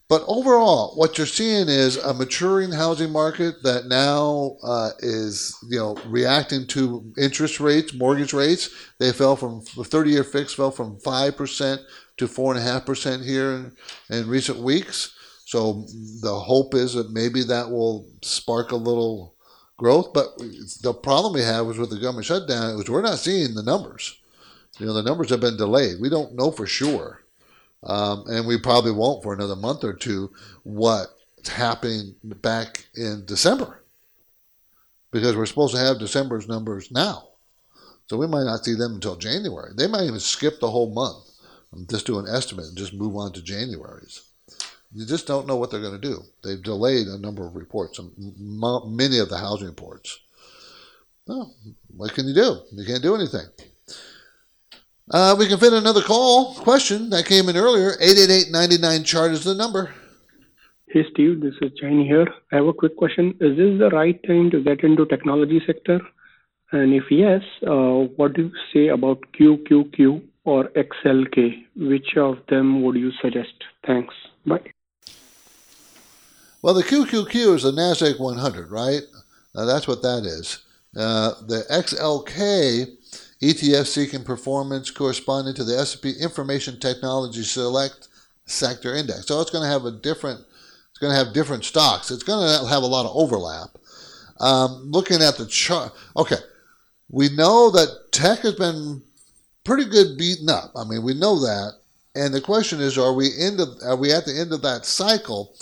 But 0.08 0.24
overall, 0.26 0.96
what 0.96 1.18
you're 1.18 1.26
seeing 1.26 1.68
is 1.68 1.98
a 1.98 2.14
maturing 2.14 2.72
housing 2.72 3.12
market 3.12 3.62
that 3.62 3.86
now 3.86 4.56
uh, 4.62 4.90
is, 5.00 5.54
you 5.68 5.78
know, 5.78 5.98
reacting 6.06 6.66
to 6.68 7.12
interest 7.18 7.60
rates, 7.60 7.92
mortgage 7.92 8.32
rates. 8.32 8.70
They 8.98 9.12
fell 9.12 9.36
from 9.36 9.60
the 9.76 9.82
30-year 9.82 10.24
fix 10.24 10.54
fell 10.54 10.70
from 10.70 10.98
five 11.00 11.36
percent 11.36 11.82
to 12.16 12.26
four 12.26 12.54
and 12.54 12.60
a 12.60 12.64
half 12.64 12.86
percent 12.86 13.22
here 13.22 13.52
in, 13.52 13.72
in 14.08 14.28
recent 14.28 14.58
weeks. 14.58 15.14
So 15.44 15.84
the 16.22 16.34
hope 16.34 16.74
is 16.74 16.94
that 16.94 17.12
maybe 17.12 17.42
that 17.44 17.68
will 17.68 18.08
spark 18.22 18.72
a 18.72 18.76
little 18.76 19.34
growth. 19.76 20.14
But 20.14 20.38
the 20.82 20.94
problem 20.94 21.34
we 21.34 21.42
have 21.42 21.66
was 21.66 21.76
with 21.76 21.90
the 21.90 22.00
government 22.00 22.24
shutdown 22.24 22.76
was 22.76 22.88
we're 22.88 23.02
not 23.02 23.18
seeing 23.18 23.54
the 23.54 23.62
numbers. 23.62 24.18
You 24.78 24.86
know, 24.86 24.94
the 24.94 25.02
numbers 25.02 25.28
have 25.30 25.40
been 25.40 25.58
delayed. 25.58 26.00
We 26.00 26.08
don't 26.08 26.34
know 26.34 26.50
for 26.50 26.66
sure 26.66 27.24
um, 27.82 28.24
and 28.28 28.46
we 28.46 28.58
probably 28.58 28.92
won't 28.92 29.22
for 29.22 29.32
another 29.32 29.56
month 29.56 29.84
or 29.84 29.92
two, 29.92 30.32
what's 30.64 31.48
happening 31.48 32.14
back 32.22 32.86
in 32.94 33.24
December. 33.26 33.82
Because 35.10 35.36
we're 35.36 35.46
supposed 35.46 35.74
to 35.74 35.80
have 35.80 35.98
December's 35.98 36.48
numbers 36.48 36.90
now. 36.90 37.28
So 38.08 38.16
we 38.16 38.26
might 38.26 38.44
not 38.44 38.64
see 38.64 38.74
them 38.74 38.94
until 38.94 39.16
January. 39.16 39.72
They 39.76 39.86
might 39.86 40.04
even 40.04 40.20
skip 40.20 40.60
the 40.60 40.70
whole 40.70 40.92
month. 40.92 41.24
Just 41.90 42.06
do 42.06 42.18
an 42.18 42.26
estimate 42.26 42.66
and 42.66 42.76
just 42.76 42.94
move 42.94 43.16
on 43.16 43.32
to 43.32 43.42
January's. 43.42 44.22
You 44.94 45.04
just 45.04 45.26
don't 45.26 45.46
know 45.46 45.56
what 45.56 45.70
they're 45.70 45.82
going 45.82 46.00
to 46.00 46.08
do. 46.08 46.22
They've 46.42 46.62
delayed 46.62 47.06
a 47.06 47.18
number 47.18 47.46
of 47.46 47.54
reports, 47.54 48.00
many 48.18 49.18
of 49.18 49.28
the 49.28 49.36
housing 49.36 49.66
reports. 49.66 50.18
Well, 51.26 51.54
what 51.94 52.14
can 52.14 52.26
you 52.26 52.34
do? 52.34 52.62
You 52.72 52.86
can't 52.86 53.02
do 53.02 53.14
anything. 53.14 53.46
Uh, 55.10 55.34
we 55.38 55.46
can 55.46 55.58
fit 55.58 55.72
another 55.72 56.02
call 56.02 56.54
question 56.56 57.08
that 57.08 57.24
came 57.24 57.48
in 57.48 57.56
earlier. 57.56 57.92
888 58.00 59.04
chart 59.06 59.32
is 59.32 59.42
the 59.42 59.54
number. 59.54 59.94
Hey 60.88 61.04
Steve, 61.12 61.40
this 61.40 61.54
is 61.62 61.72
Jain 61.80 62.04
here. 62.04 62.26
I 62.52 62.56
have 62.56 62.66
a 62.66 62.74
quick 62.74 62.96
question. 62.96 63.30
Is 63.40 63.56
this 63.56 63.78
the 63.78 63.90
right 63.90 64.22
time 64.26 64.50
to 64.50 64.62
get 64.62 64.82
into 64.82 65.06
technology 65.06 65.62
sector? 65.66 66.00
And 66.72 66.92
if 66.92 67.04
yes, 67.10 67.42
uh, 67.66 68.08
what 68.16 68.34
do 68.34 68.42
you 68.42 68.52
say 68.72 68.88
about 68.88 69.20
QQQ 69.38 70.22
or 70.44 70.64
XLK? 70.68 71.64
Which 71.76 72.16
of 72.16 72.38
them 72.48 72.82
would 72.82 72.96
you 72.96 73.10
suggest? 73.22 73.54
Thanks. 73.86 74.14
Bye. 74.44 74.72
Well, 76.60 76.74
the 76.74 76.82
QQQ 76.82 77.54
is 77.54 77.62
the 77.62 77.72
NASDAQ 77.72 78.20
100, 78.20 78.70
right? 78.70 79.02
That's 79.54 79.88
what 79.88 80.02
that 80.02 80.24
is. 80.26 80.64
Uh, 80.96 81.32
the 81.46 81.64
XLK 81.70 82.97
ETF 83.42 83.86
seeking 83.86 84.24
performance 84.24 84.90
corresponding 84.90 85.54
to 85.54 85.64
the 85.64 85.78
S&P 85.78 86.12
Information 86.20 86.80
Technology 86.80 87.42
Select 87.42 88.08
Sector 88.46 88.94
Index. 88.94 89.26
So 89.26 89.40
it's 89.40 89.50
going 89.50 89.64
to 89.64 89.70
have 89.70 89.84
a 89.84 89.92
different, 89.92 90.40
it's 90.90 90.98
going 90.98 91.12
to 91.12 91.24
have 91.24 91.34
different 91.34 91.64
stocks. 91.64 92.10
It's 92.10 92.24
going 92.24 92.40
to 92.40 92.66
have 92.66 92.82
a 92.82 92.86
lot 92.86 93.06
of 93.06 93.14
overlap. 93.14 93.70
Um, 94.40 94.90
looking 94.90 95.22
at 95.22 95.36
the 95.36 95.46
chart, 95.46 95.92
okay, 96.16 96.38
we 97.08 97.28
know 97.30 97.70
that 97.70 98.12
tech 98.12 98.40
has 98.40 98.54
been 98.54 99.02
pretty 99.64 99.84
good 99.84 100.18
beaten 100.18 100.48
up. 100.48 100.72
I 100.76 100.84
mean, 100.84 101.02
we 101.02 101.14
know 101.14 101.38
that. 101.40 101.74
And 102.14 102.34
the 102.34 102.40
question 102.40 102.80
is, 102.80 102.98
are 102.98 103.12
we 103.12 103.30
end 103.38 103.60
of, 103.60 103.68
are 103.84 103.96
we 103.96 104.12
at 104.12 104.24
the 104.24 104.36
end 104.36 104.52
of 104.52 104.62
that 104.62 104.84
cycle? 104.84 105.54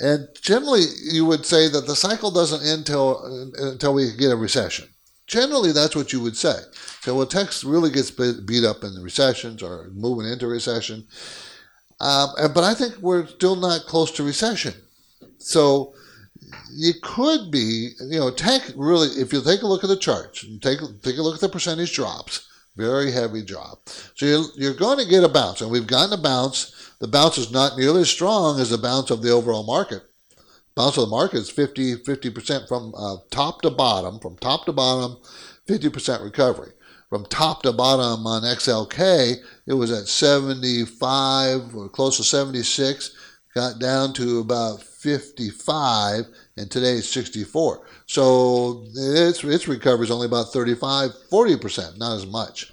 And 0.00 0.28
generally, 0.40 0.82
you 1.12 1.24
would 1.24 1.46
say 1.46 1.68
that 1.68 1.86
the 1.86 1.94
cycle 1.94 2.30
doesn't 2.32 2.66
end 2.66 2.80
until 2.80 3.52
until 3.58 3.94
we 3.94 4.12
get 4.16 4.32
a 4.32 4.36
recession. 4.36 4.88
Generally, 5.26 5.72
that's 5.72 5.96
what 5.96 6.12
you 6.12 6.20
would 6.20 6.36
say. 6.36 6.56
So, 7.00 7.16
when 7.16 7.28
tech 7.28 7.48
really 7.64 7.90
gets 7.90 8.10
beat 8.10 8.64
up 8.64 8.84
in 8.84 8.94
the 8.94 9.00
recessions 9.02 9.62
or 9.62 9.88
moving 9.92 10.30
into 10.30 10.46
recession, 10.46 11.06
um, 12.00 12.30
but 12.54 12.64
I 12.64 12.74
think 12.74 12.98
we're 12.98 13.26
still 13.26 13.56
not 13.56 13.86
close 13.86 14.10
to 14.12 14.22
recession. 14.22 14.74
So, 15.38 15.94
it 16.76 17.00
could 17.02 17.50
be, 17.50 17.90
you 18.00 18.18
know, 18.18 18.30
tech 18.30 18.62
really, 18.76 19.08
if 19.20 19.32
you 19.32 19.42
take 19.42 19.62
a 19.62 19.66
look 19.66 19.84
at 19.84 19.88
the 19.88 19.96
charts 19.96 20.42
and 20.42 20.60
take, 20.62 20.80
take 21.02 21.18
a 21.18 21.22
look 21.22 21.36
at 21.36 21.40
the 21.40 21.48
percentage 21.48 21.94
drops, 21.94 22.48
very 22.76 23.12
heavy 23.12 23.42
drop. 23.42 23.88
So 24.14 24.26
you're, 24.26 24.44
you're 24.56 24.74
going 24.74 24.98
to 24.98 25.08
get 25.08 25.24
a 25.24 25.28
bounce, 25.28 25.60
and 25.60 25.70
we've 25.70 25.86
gotten 25.86 26.18
a 26.18 26.22
bounce. 26.22 26.92
The 27.00 27.08
bounce 27.08 27.38
is 27.38 27.52
not 27.52 27.78
nearly 27.78 28.02
as 28.02 28.10
strong 28.10 28.60
as 28.60 28.70
the 28.70 28.78
bounce 28.78 29.10
of 29.10 29.22
the 29.22 29.30
overall 29.30 29.64
market. 29.64 30.02
Bounce 30.76 30.96
of 30.96 31.04
the 31.04 31.10
market 31.10 31.38
is 31.38 31.50
50, 31.50 31.96
50% 31.96 32.66
from 32.66 32.92
uh, 32.96 33.16
top 33.30 33.62
to 33.62 33.70
bottom, 33.70 34.18
from 34.18 34.36
top 34.36 34.66
to 34.66 34.72
bottom, 34.72 35.18
50% 35.68 36.24
recovery. 36.24 36.72
From 37.08 37.26
top 37.26 37.62
to 37.62 37.72
bottom 37.72 38.26
on 38.26 38.42
XLK, 38.42 39.36
it 39.66 39.72
was 39.72 39.92
at 39.92 40.08
75 40.08 41.76
or 41.76 41.88
close 41.88 42.16
to 42.16 42.24
76, 42.24 43.14
got 43.54 43.78
down 43.78 44.12
to 44.14 44.40
about 44.40 44.82
55, 44.82 46.24
and 46.56 46.68
today 46.68 46.94
it's 46.94 47.08
64. 47.10 47.86
So 48.06 48.84
its 48.96 49.44
its 49.44 49.68
recovery 49.68 50.06
is 50.06 50.10
only 50.10 50.26
about 50.26 50.52
35, 50.52 51.12
40 51.30 51.56
percent, 51.58 51.98
not 51.98 52.16
as 52.16 52.26
much. 52.26 52.72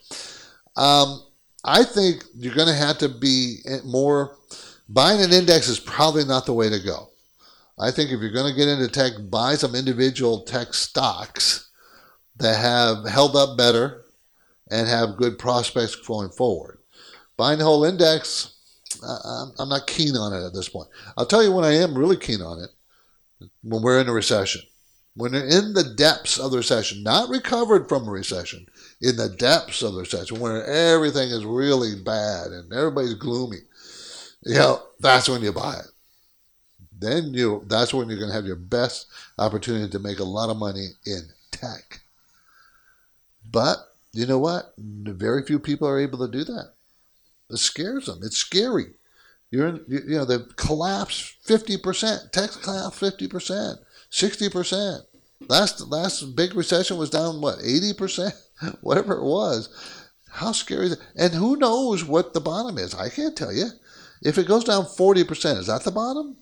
Um, 0.75 1.21
I 1.63 1.83
think 1.83 2.23
you're 2.33 2.55
going 2.55 2.67
to 2.67 2.73
have 2.73 2.97
to 2.99 3.09
be 3.09 3.57
more. 3.85 4.37
Buying 4.89 5.21
an 5.21 5.31
index 5.31 5.67
is 5.67 5.79
probably 5.79 6.25
not 6.25 6.47
the 6.47 6.53
way 6.53 6.67
to 6.69 6.79
go. 6.79 7.10
I 7.81 7.89
think 7.91 8.11
if 8.11 8.21
you're 8.21 8.31
going 8.31 8.51
to 8.51 8.57
get 8.57 8.67
into 8.67 8.87
tech, 8.87 9.13
buy 9.29 9.55
some 9.55 9.73
individual 9.73 10.43
tech 10.43 10.73
stocks 10.73 11.69
that 12.37 12.57
have 12.57 13.09
held 13.09 13.35
up 13.35 13.57
better 13.57 14.03
and 14.69 14.87
have 14.87 15.17
good 15.17 15.39
prospects 15.39 15.95
going 15.95 16.29
forward. 16.29 16.77
Buying 17.37 17.57
the 17.57 17.65
whole 17.65 17.83
index, 17.83 18.53
I'm 19.03 19.69
not 19.69 19.87
keen 19.87 20.15
on 20.15 20.33
it 20.33 20.45
at 20.45 20.53
this 20.53 20.69
point. 20.69 20.89
I'll 21.17 21.25
tell 21.25 21.43
you 21.43 21.51
when 21.51 21.65
I 21.65 21.73
am 21.73 21.97
really 21.97 22.17
keen 22.17 22.41
on 22.41 22.61
it 22.61 22.69
when 23.63 23.81
we're 23.81 23.99
in 23.99 24.07
a 24.07 24.13
recession. 24.13 24.61
When 25.15 25.33
they're 25.33 25.43
in 25.43 25.73
the 25.73 25.93
depths 25.95 26.39
of 26.39 26.51
the 26.51 26.57
recession, 26.57 27.03
not 27.03 27.29
recovered 27.29 27.89
from 27.89 28.07
a 28.07 28.11
recession, 28.11 28.67
in 29.01 29.17
the 29.17 29.27
depths 29.27 29.81
of 29.81 29.93
the 29.93 30.01
recession, 30.01 30.39
where 30.39 30.63
everything 30.65 31.29
is 31.29 31.43
really 31.43 31.95
bad 32.01 32.47
and 32.51 32.71
everybody's 32.71 33.15
gloomy, 33.15 33.57
you 34.43 34.55
know, 34.55 34.81
that's 34.99 35.27
when 35.27 35.41
you 35.41 35.51
buy 35.51 35.79
it. 35.79 35.87
Then 37.01 37.33
you 37.33 37.65
that's 37.67 37.93
when 37.93 38.07
you're 38.07 38.19
going 38.19 38.29
to 38.29 38.35
have 38.35 38.45
your 38.45 38.55
best 38.55 39.07
opportunity 39.39 39.89
to 39.89 39.99
make 39.99 40.19
a 40.19 40.23
lot 40.23 40.51
of 40.51 40.57
money 40.57 40.89
in 41.05 41.29
tech. 41.49 42.01
But 43.51 43.77
you 44.13 44.27
know 44.27 44.37
what? 44.37 44.73
Very 44.77 45.43
few 45.43 45.59
people 45.59 45.87
are 45.87 45.99
able 45.99 46.19
to 46.19 46.31
do 46.31 46.43
that. 46.43 46.73
It 47.49 47.57
scares 47.57 48.05
them. 48.05 48.19
It's 48.21 48.37
scary. 48.37 48.93
You're 49.49 49.67
in, 49.67 49.81
you, 49.87 49.99
you 50.07 50.17
know, 50.17 50.25
they've 50.25 50.55
collapsed 50.55 51.43
50%. 51.45 52.31
Tech 52.31 52.51
collapsed 52.51 53.01
50%, 53.01 53.79
60%. 54.11 54.99
Last 55.47 55.81
last 55.87 56.35
big 56.35 56.53
recession 56.53 56.97
was 56.97 57.09
down 57.09 57.41
what 57.41 57.59
80%, 57.59 58.31
whatever 58.81 59.15
it 59.15 59.23
was. 59.23 59.69
How 60.29 60.51
scary 60.51 60.85
is 60.85 60.91
it? 60.93 60.99
And 61.15 61.33
who 61.33 61.57
knows 61.57 62.05
what 62.05 62.33
the 62.33 62.39
bottom 62.39 62.77
is? 62.77 62.93
I 62.93 63.09
can't 63.09 63.35
tell 63.35 63.51
you. 63.51 63.69
If 64.21 64.37
it 64.37 64.47
goes 64.47 64.63
down 64.63 64.85
40%, 64.85 65.57
is 65.57 65.67
that 65.67 65.83
the 65.83 65.91
bottom? 65.91 66.37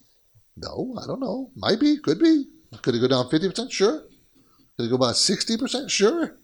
No, 0.60 0.96
I 1.02 1.08
don't 1.08 1.20
know. 1.20 1.52
Might 1.56 1.80
be, 1.80 1.98
could 1.98 2.20
be. 2.20 2.46
Could 2.82 2.96
it 2.96 3.00
go 3.00 3.08
down 3.08 3.30
50%? 3.30 3.72
Sure. 3.72 4.04
Could 4.78 4.86
it 4.86 4.90
go 4.90 4.96
about 4.96 5.16
60%? 5.16 5.90
Sure 5.90 6.38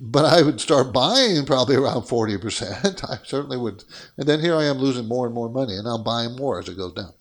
but 0.00 0.24
I 0.24 0.40
would 0.40 0.60
start 0.60 0.94
buying 0.94 1.44
probably 1.44 1.76
around 1.76 2.02
40%. 2.02 3.04
I 3.10 3.18
certainly 3.24 3.58
would. 3.58 3.84
And 4.16 4.26
then 4.26 4.40
here 4.40 4.56
I 4.56 4.64
am 4.64 4.78
losing 4.78 5.06
more 5.06 5.26
and 5.26 5.34
more 5.34 5.50
money, 5.50 5.76
and 5.76 5.86
I'm 5.86 6.02
buying 6.02 6.36
more 6.36 6.58
as 6.58 6.68
it 6.68 6.76
goes 6.76 6.94
down. 6.94 7.12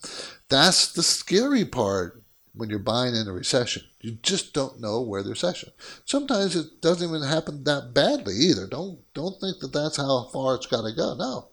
That's 0.48 0.92
the 0.94 1.04
scary 1.04 1.66
part 1.66 2.24
when 2.54 2.70
you're 2.70 2.80
buying 2.80 3.16
in 3.16 3.28
a 3.28 3.34
recession. 3.34 3.84
You 4.00 4.12
just 4.24 4.54
don't 4.54 4.80
know 4.80 5.02
where 5.02 5.22
the 5.24 5.32
recession. 5.32 5.70
Sometimes 6.06 6.56
it 6.56 6.82
doesn't 6.82 7.08
even 7.08 7.28
happen 7.28 7.66
that 7.66 7.94
badly 7.94 8.36
either. 8.36 8.66
Don't 8.66 9.00
don't 9.14 9.40
think 9.42 9.60
that 9.60 9.74
that's 9.74 9.98
how 9.98 10.30
far 10.32 10.56
it's 10.56 10.66
got 10.66 10.84
to 10.84 10.96
go. 10.96 11.16
No, 11.16 11.50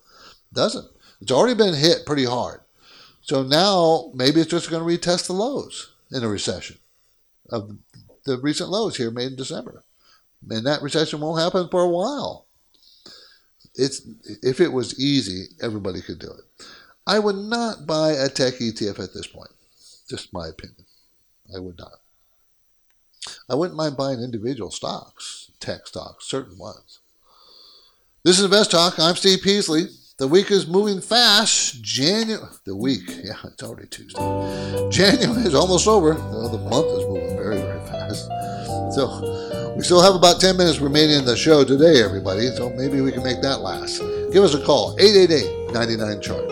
it 0.49 0.55
doesn't. 0.55 0.87
It's 1.19 1.31
already 1.31 1.55
been 1.55 1.73
hit 1.73 2.05
pretty 2.05 2.25
hard. 2.25 2.61
So 3.27 3.43
now 3.43 4.11
maybe 4.13 4.39
it's 4.39 4.49
just 4.49 4.69
going 4.69 4.81
to 4.81 4.97
retest 4.97 5.27
the 5.27 5.33
lows 5.33 5.91
in 6.11 6.23
a 6.23 6.29
recession 6.29 6.77
of 7.49 7.77
the 8.25 8.37
recent 8.37 8.69
lows 8.69 8.97
here 8.97 9.11
made 9.11 9.31
in 9.31 9.35
December 9.35 9.83
and 10.49 10.65
that 10.65 10.81
recession 10.81 11.19
won't 11.19 11.41
happen 11.41 11.67
for 11.69 11.81
a 11.81 11.89
while. 11.89 12.45
It's 13.75 14.01
if 14.41 14.59
it 14.59 14.71
was 14.71 14.99
easy, 14.99 15.47
everybody 15.61 16.01
could 16.01 16.19
do 16.19 16.31
it. 16.31 16.65
I 17.05 17.19
would 17.19 17.35
not 17.35 17.85
buy 17.85 18.11
a 18.11 18.27
tech 18.27 18.55
ETF 18.55 18.99
at 18.99 19.13
this 19.13 19.27
point. 19.27 19.51
Just 20.09 20.33
my 20.33 20.47
opinion. 20.47 20.85
I 21.55 21.59
would 21.59 21.77
not. 21.77 21.99
I 23.49 23.55
wouldn't 23.55 23.77
mind 23.77 23.97
buying 23.97 24.21
individual 24.21 24.71
stocks, 24.71 25.51
tech 25.59 25.85
stocks, 25.87 26.25
certain 26.25 26.57
ones. 26.57 26.99
This 28.23 28.39
is 28.39 28.45
Invest 28.45 28.71
Talk. 28.71 28.99
I'm 28.99 29.15
Steve 29.15 29.39
Peasley. 29.43 29.87
The 30.17 30.27
week 30.27 30.49
is 30.49 30.65
moving 30.65 30.99
fast. 30.99 31.79
January, 31.83 32.41
the 32.63 32.75
week, 32.75 33.03
yeah, 33.23 33.35
it's 33.43 33.61
already 33.61 33.87
Tuesday. 33.87 34.89
January 34.89 35.43
is 35.43 35.53
almost 35.53 35.87
over. 35.87 36.15
the 36.15 36.57
month 36.71 36.87
is 36.87 37.05
moving 37.05 37.37
very, 37.37 37.61
very 37.61 37.79
fast. 37.81 38.25
So 38.95 39.75
we 39.77 39.83
still 39.83 40.01
have 40.01 40.15
about 40.15 40.41
10 40.41 40.57
minutes 40.57 40.79
remaining 40.79 41.19
in 41.19 41.25
the 41.25 41.37
show 41.37 41.63
today, 41.63 42.01
everybody, 42.03 42.47
so 42.47 42.71
maybe 42.71 42.99
we 42.99 43.11
can 43.11 43.21
make 43.21 43.43
that 43.43 43.59
last. 43.59 43.99
Give 44.33 44.43
us 44.43 44.55
a 44.55 44.65
call, 44.65 44.97
888 44.99 45.71
99 45.73 46.21
Chart. 46.21 46.49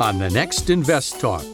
On 0.00 0.18
the 0.18 0.28
next 0.30 0.68
Invest 0.68 1.18
Talk, 1.18 1.44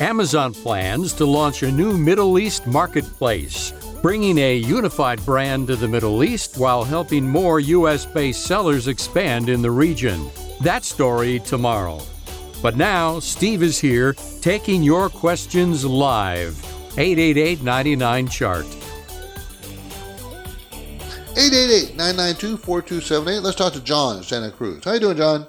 Amazon 0.00 0.52
plans 0.52 1.14
to 1.14 1.24
launch 1.24 1.62
a 1.62 1.72
new 1.72 1.96
Middle 1.96 2.38
East 2.38 2.66
marketplace, 2.66 3.72
bringing 4.02 4.36
a 4.36 4.56
unified 4.56 5.24
brand 5.24 5.68
to 5.68 5.76
the 5.76 5.88
Middle 5.88 6.22
East 6.22 6.58
while 6.58 6.84
helping 6.84 7.26
more 7.26 7.60
U.S. 7.60 8.04
based 8.04 8.44
sellers 8.44 8.88
expand 8.88 9.48
in 9.48 9.62
the 9.62 9.70
region. 9.70 10.30
That 10.60 10.84
story 10.84 11.40
tomorrow. 11.40 12.02
But 12.60 12.76
now, 12.76 13.20
Steve 13.20 13.62
is 13.62 13.78
here 13.78 14.14
taking 14.42 14.82
your 14.82 15.08
questions 15.08 15.84
live. 15.84 16.58
888 16.98 17.62
99 17.62 18.28
Chart. 18.28 18.66
888 21.38 21.96
992 21.96 22.56
4278. 22.58 23.42
Let's 23.42 23.56
talk 23.56 23.72
to 23.72 23.80
John 23.80 24.18
in 24.18 24.22
Santa 24.22 24.50
Cruz. 24.50 24.84
How 24.84 24.92
you 24.92 25.00
doing, 25.00 25.16
John? 25.16 25.46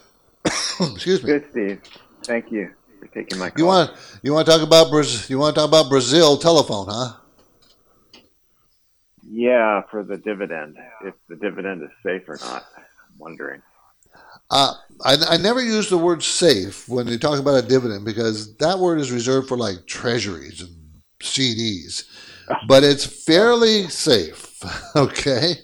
Excuse 0.44 1.22
me. 1.22 1.32
Good, 1.32 1.50
Steve. 1.50 1.80
Thank 2.22 2.50
you 2.50 2.68
for 2.68 2.79
taking 3.12 3.38
my 3.38 3.50
call. 3.50 3.62
You 3.62 3.66
want 3.66 3.90
you 4.22 4.32
want 4.32 4.46
to 4.46 4.52
talk 4.52 4.62
about 4.62 4.90
Brazil? 4.90 5.26
You 5.28 5.38
want 5.38 5.54
to 5.54 5.60
talk 5.60 5.68
about 5.68 5.88
Brazil 5.88 6.36
telephone, 6.36 6.86
huh? 6.88 7.16
Yeah, 9.28 9.82
for 9.90 10.02
the 10.02 10.16
dividend, 10.16 10.76
if 11.04 11.14
the 11.28 11.36
dividend 11.36 11.82
is 11.82 11.90
safe 12.04 12.28
or 12.28 12.38
not. 12.40 12.64
I'm 12.76 13.18
wondering. 13.18 13.62
Uh, 14.50 14.74
I, 15.04 15.16
I 15.28 15.36
never 15.36 15.62
use 15.62 15.88
the 15.88 15.98
word 15.98 16.22
safe 16.22 16.88
when 16.88 17.06
you 17.06 17.18
talk 17.18 17.38
about 17.38 17.62
a 17.62 17.66
dividend 17.66 18.04
because 18.04 18.56
that 18.56 18.78
word 18.78 18.98
is 18.98 19.12
reserved 19.12 19.48
for 19.48 19.56
like 19.56 19.86
treasuries 19.86 20.60
and 20.60 20.74
CDs, 21.22 22.04
but 22.66 22.82
it's 22.82 23.04
fairly 23.04 23.88
safe. 23.88 24.46
Okay. 24.94 25.54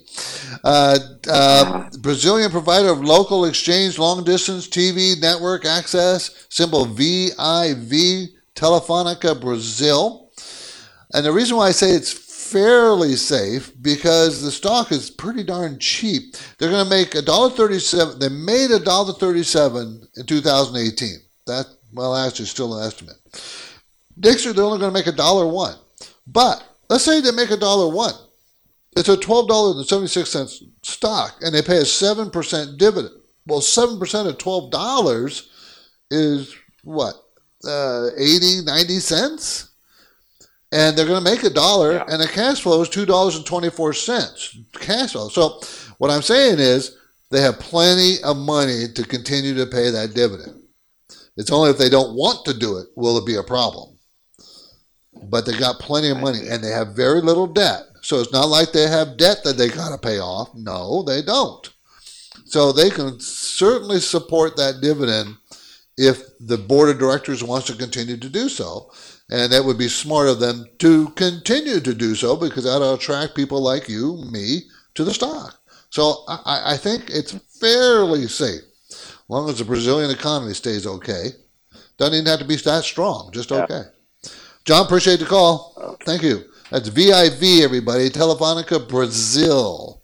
Uh, 0.64 0.98
uh, 1.28 1.88
Brazilian 1.98 2.50
provider 2.50 2.88
of 2.88 3.00
local 3.00 3.44
exchange 3.44 3.98
long 3.98 4.24
distance 4.24 4.68
TV 4.68 5.20
network 5.20 5.64
access, 5.64 6.46
symbol 6.48 6.84
VIV, 6.86 8.28
Telefonica 8.54 9.38
Brasil. 9.40 10.32
And 11.12 11.24
the 11.24 11.32
reason 11.32 11.56
why 11.56 11.68
I 11.68 11.72
say 11.72 11.90
it's 11.90 12.12
fairly 12.12 13.16
safe 13.16 13.72
because 13.82 14.42
the 14.42 14.50
stock 14.50 14.92
is 14.92 15.10
pretty 15.10 15.42
darn 15.42 15.78
cheap. 15.78 16.36
They're 16.58 16.70
going 16.70 16.84
to 16.84 16.90
make 16.90 17.14
a 17.14 17.22
dollar 17.22 17.50
thirty-seven. 17.50 18.18
They 18.18 18.28
made 18.28 18.70
a 18.70 18.78
dollar 18.78 19.12
thirty-seven 19.12 20.08
in 20.16 20.26
2018. 20.26 21.18
That 21.46 21.66
well, 21.92 22.14
actually, 22.16 22.46
still 22.46 22.78
an 22.78 22.86
estimate. 22.86 23.16
Next 24.16 24.44
year, 24.44 24.54
they're 24.54 24.64
only 24.64 24.78
going 24.78 24.92
to 24.92 24.98
make 24.98 25.06
a 25.06 25.12
dollar 25.12 25.46
one. 25.46 25.76
But 26.26 26.62
let's 26.88 27.04
say 27.04 27.20
they 27.20 27.30
make 27.30 27.50
a 27.50 27.56
dollar 27.56 27.92
one. 27.92 28.14
It's 28.96 29.08
a 29.08 29.16
twelve 29.16 29.48
dollars 29.48 29.76
and 29.76 29.86
seventy-six 29.86 30.30
cents 30.30 30.62
stock, 30.82 31.36
and 31.42 31.54
they 31.54 31.62
pay 31.62 31.78
a 31.78 31.84
seven 31.84 32.30
percent 32.30 32.78
dividend. 32.78 33.14
Well, 33.46 33.60
seven 33.60 33.98
percent 33.98 34.28
of 34.28 34.38
twelve 34.38 34.70
dollars 34.70 35.50
is 36.10 36.54
what 36.82 37.14
uh, 37.66 38.08
80, 38.16 38.62
90 38.64 39.00
cents 39.00 39.70
and 40.72 40.96
they're 40.96 41.06
going 41.06 41.22
to 41.22 41.30
make 41.30 41.42
a 41.44 41.50
dollar, 41.50 41.94
yeah. 41.94 42.04
and 42.08 42.20
the 42.20 42.28
cash 42.28 42.60
flow 42.60 42.82
is 42.82 42.88
two 42.88 43.06
dollars 43.06 43.36
and 43.36 43.46
twenty 43.46 43.70
four 43.70 43.92
cents 43.92 44.56
cash 44.74 45.12
flow. 45.12 45.28
So 45.28 45.60
what 45.98 46.10
I'm 46.10 46.22
saying 46.22 46.58
is 46.58 46.96
they 47.30 47.40
have 47.40 47.58
plenty 47.58 48.22
of 48.22 48.36
money 48.36 48.86
to 48.94 49.04
continue 49.04 49.54
to 49.54 49.66
pay 49.66 49.90
that 49.90 50.14
dividend. 50.14 50.62
It's 51.36 51.52
only 51.52 51.70
if 51.70 51.78
they 51.78 51.88
don't 51.88 52.14
want 52.14 52.44
to 52.46 52.58
do 52.58 52.78
it 52.78 52.88
will 52.96 53.18
it 53.18 53.26
be 53.26 53.36
a 53.36 53.42
problem. 53.42 53.96
But 55.22 55.46
they 55.46 55.56
got 55.58 55.78
plenty 55.78 56.10
of 56.10 56.18
money, 56.18 56.48
and 56.48 56.62
they 56.62 56.70
have 56.70 56.96
very 56.96 57.20
little 57.20 57.46
debt. 57.46 57.82
So 58.06 58.20
it's 58.20 58.32
not 58.32 58.48
like 58.48 58.70
they 58.70 58.86
have 58.86 59.16
debt 59.16 59.38
that 59.42 59.56
they 59.56 59.68
got 59.68 59.90
to 59.90 59.98
pay 59.98 60.20
off. 60.20 60.54
No, 60.54 61.02
they 61.02 61.22
don't. 61.22 61.68
So 62.44 62.70
they 62.70 62.88
can 62.88 63.18
certainly 63.18 63.98
support 63.98 64.56
that 64.56 64.80
dividend 64.80 65.34
if 65.96 66.22
the 66.38 66.56
board 66.56 66.88
of 66.88 67.00
directors 67.00 67.42
wants 67.42 67.66
to 67.66 67.74
continue 67.74 68.16
to 68.16 68.28
do 68.28 68.48
so. 68.48 68.92
And 69.28 69.50
that 69.50 69.64
would 69.64 69.76
be 69.76 69.88
smart 69.88 70.28
of 70.28 70.38
them 70.38 70.66
to 70.78 71.08
continue 71.16 71.80
to 71.80 71.94
do 71.94 72.14
so 72.14 72.36
because 72.36 72.62
that'll 72.62 72.94
attract 72.94 73.34
people 73.34 73.60
like 73.60 73.88
you, 73.88 74.22
me, 74.30 74.60
to 74.94 75.02
the 75.02 75.12
stock. 75.12 75.58
So 75.90 76.22
I, 76.28 76.74
I 76.74 76.76
think 76.76 77.10
it's 77.10 77.32
fairly 77.58 78.28
safe, 78.28 78.62
as 78.88 79.24
long 79.28 79.48
as 79.48 79.58
the 79.58 79.64
Brazilian 79.64 80.12
economy 80.12 80.54
stays 80.54 80.86
okay. 80.86 81.30
Doesn't 81.98 82.14
even 82.14 82.26
have 82.26 82.38
to 82.38 82.44
be 82.44 82.54
that 82.54 82.84
strong, 82.84 83.32
just 83.32 83.50
yeah. 83.50 83.64
okay. 83.64 83.82
John, 84.64 84.86
appreciate 84.86 85.18
the 85.18 85.26
call. 85.26 85.96
Thank 86.04 86.22
you. 86.22 86.44
That's 86.70 86.88
VIV, 86.88 87.62
everybody. 87.62 88.10
Telefonica 88.10 88.88
Brasil. 88.88 90.02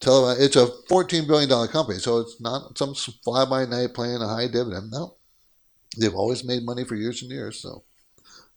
It's 0.00 0.56
a 0.56 0.66
$14 0.90 1.28
billion 1.28 1.68
company, 1.68 1.98
so 1.98 2.18
it's 2.18 2.40
not 2.40 2.76
some 2.78 2.94
fly 2.94 3.44
by 3.44 3.66
night 3.66 3.94
playing 3.94 4.22
a 4.22 4.26
high 4.26 4.48
dividend. 4.48 4.90
No. 4.90 5.16
They've 5.98 6.14
always 6.14 6.44
made 6.44 6.64
money 6.64 6.84
for 6.84 6.94
years 6.94 7.22
and 7.22 7.30
years, 7.30 7.60
so. 7.60 7.84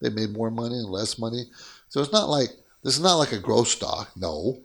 They 0.01 0.09
made 0.09 0.31
more 0.31 0.49
money 0.49 0.75
and 0.75 0.89
less 0.89 1.19
money. 1.19 1.45
So 1.89 2.01
it's 2.01 2.11
not 2.11 2.29
like 2.29 2.49
this 2.83 2.95
is 2.95 3.03
not 3.03 3.15
like 3.15 3.33
a 3.33 3.39
growth 3.39 3.67
stock, 3.67 4.11
no. 4.15 4.61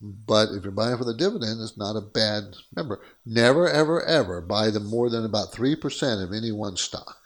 But 0.00 0.50
if 0.50 0.64
you're 0.64 0.72
buying 0.72 0.98
for 0.98 1.04
the 1.04 1.14
dividend, 1.14 1.60
it's 1.62 1.78
not 1.78 1.96
a 1.96 2.00
bad. 2.00 2.56
Remember, 2.74 3.00
never, 3.24 3.68
ever, 3.68 4.02
ever 4.02 4.40
buy 4.40 4.70
them 4.70 4.86
more 4.86 5.08
than 5.08 5.24
about 5.24 5.52
three 5.52 5.76
percent 5.76 6.22
of 6.22 6.32
any 6.32 6.52
one 6.52 6.76
stock. 6.76 7.16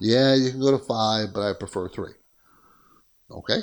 Yeah, 0.00 0.34
you 0.34 0.50
can 0.50 0.60
go 0.60 0.72
to 0.72 0.78
five, 0.78 1.32
but 1.32 1.48
I 1.48 1.52
prefer 1.52 1.88
three. 1.88 2.12
Okay. 3.30 3.60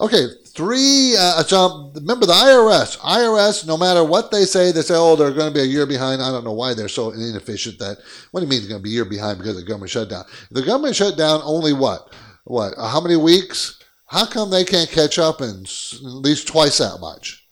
Okay, 0.00 0.26
three. 0.46 1.14
Uh, 1.18 1.42
so 1.42 1.92
remember 1.94 2.26
the 2.26 2.32
IRS. 2.32 2.98
IRS, 2.98 3.66
no 3.66 3.76
matter 3.76 4.04
what 4.04 4.30
they 4.30 4.44
say, 4.44 4.72
they 4.72 4.82
say, 4.82 4.94
oh, 4.96 5.16
they're 5.16 5.32
going 5.32 5.52
to 5.52 5.54
be 5.54 5.62
a 5.62 5.64
year 5.64 5.86
behind. 5.86 6.22
I 6.22 6.30
don't 6.30 6.44
know 6.44 6.52
why 6.52 6.74
they're 6.74 6.88
so 6.88 7.10
inefficient. 7.10 7.78
That 7.78 7.98
what 8.30 8.40
do 8.40 8.46
you 8.46 8.50
mean 8.50 8.60
they're 8.60 8.68
going 8.68 8.80
to 8.80 8.84
be 8.84 8.90
a 8.90 8.94
year 8.94 9.04
behind 9.04 9.38
because 9.38 9.56
of 9.56 9.62
the 9.62 9.68
government 9.68 9.90
shutdown? 9.90 10.24
The 10.50 10.62
government 10.62 10.96
shut 10.96 11.16
down 11.16 11.40
only 11.44 11.72
what? 11.72 12.12
What? 12.44 12.74
Uh, 12.76 12.88
how 12.88 13.00
many 13.00 13.16
weeks? 13.16 13.78
How 14.06 14.26
come 14.26 14.50
they 14.50 14.64
can't 14.64 14.90
catch 14.90 15.18
up 15.18 15.40
in 15.40 15.62
at 15.62 16.02
least 16.02 16.48
twice 16.48 16.78
that 16.78 16.98
much? 17.00 17.46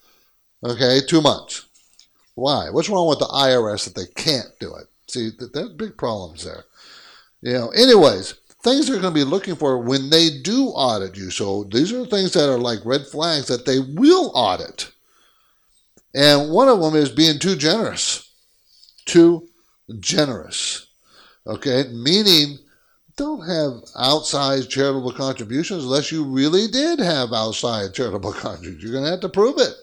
Okay, 0.64 1.00
two 1.06 1.22
months. 1.22 1.66
Why? 2.34 2.68
What's 2.70 2.88
wrong 2.88 3.08
with 3.08 3.20
the 3.20 3.26
IRS 3.26 3.84
that 3.84 3.94
they 3.94 4.06
can't 4.20 4.50
do 4.58 4.74
it? 4.74 4.86
See, 5.06 5.30
there's 5.38 5.70
big 5.70 5.96
problems 5.96 6.44
there. 6.44 6.64
You 7.42 7.52
know. 7.52 7.68
Anyways 7.68 8.34
things 8.62 8.86
they're 8.86 9.00
going 9.00 9.14
to 9.14 9.20
be 9.20 9.24
looking 9.24 9.56
for 9.56 9.78
when 9.78 10.10
they 10.10 10.30
do 10.42 10.68
audit 10.68 11.16
you. 11.16 11.30
So 11.30 11.64
these 11.64 11.92
are 11.92 12.04
things 12.06 12.32
that 12.32 12.50
are 12.50 12.58
like 12.58 12.78
red 12.84 13.06
flags 13.06 13.46
that 13.48 13.66
they 13.66 13.80
will 13.80 14.32
audit. 14.34 14.90
And 16.14 16.50
one 16.50 16.68
of 16.68 16.80
them 16.80 16.96
is 16.96 17.10
being 17.10 17.38
too 17.38 17.56
generous. 17.56 18.30
Too 19.04 19.48
generous. 20.00 20.86
Okay? 21.46 21.84
Meaning, 21.92 22.58
don't 23.16 23.40
have 23.40 23.82
outsized 23.96 24.70
charitable 24.70 25.12
contributions 25.12 25.84
unless 25.84 26.12
you 26.12 26.24
really 26.24 26.68
did 26.68 27.00
have 27.00 27.32
outside 27.32 27.92
charitable 27.94 28.32
contributions. 28.34 28.82
You're 28.82 28.92
going 28.92 29.04
to 29.04 29.10
have 29.10 29.20
to 29.20 29.28
prove 29.28 29.58
it. 29.58 29.74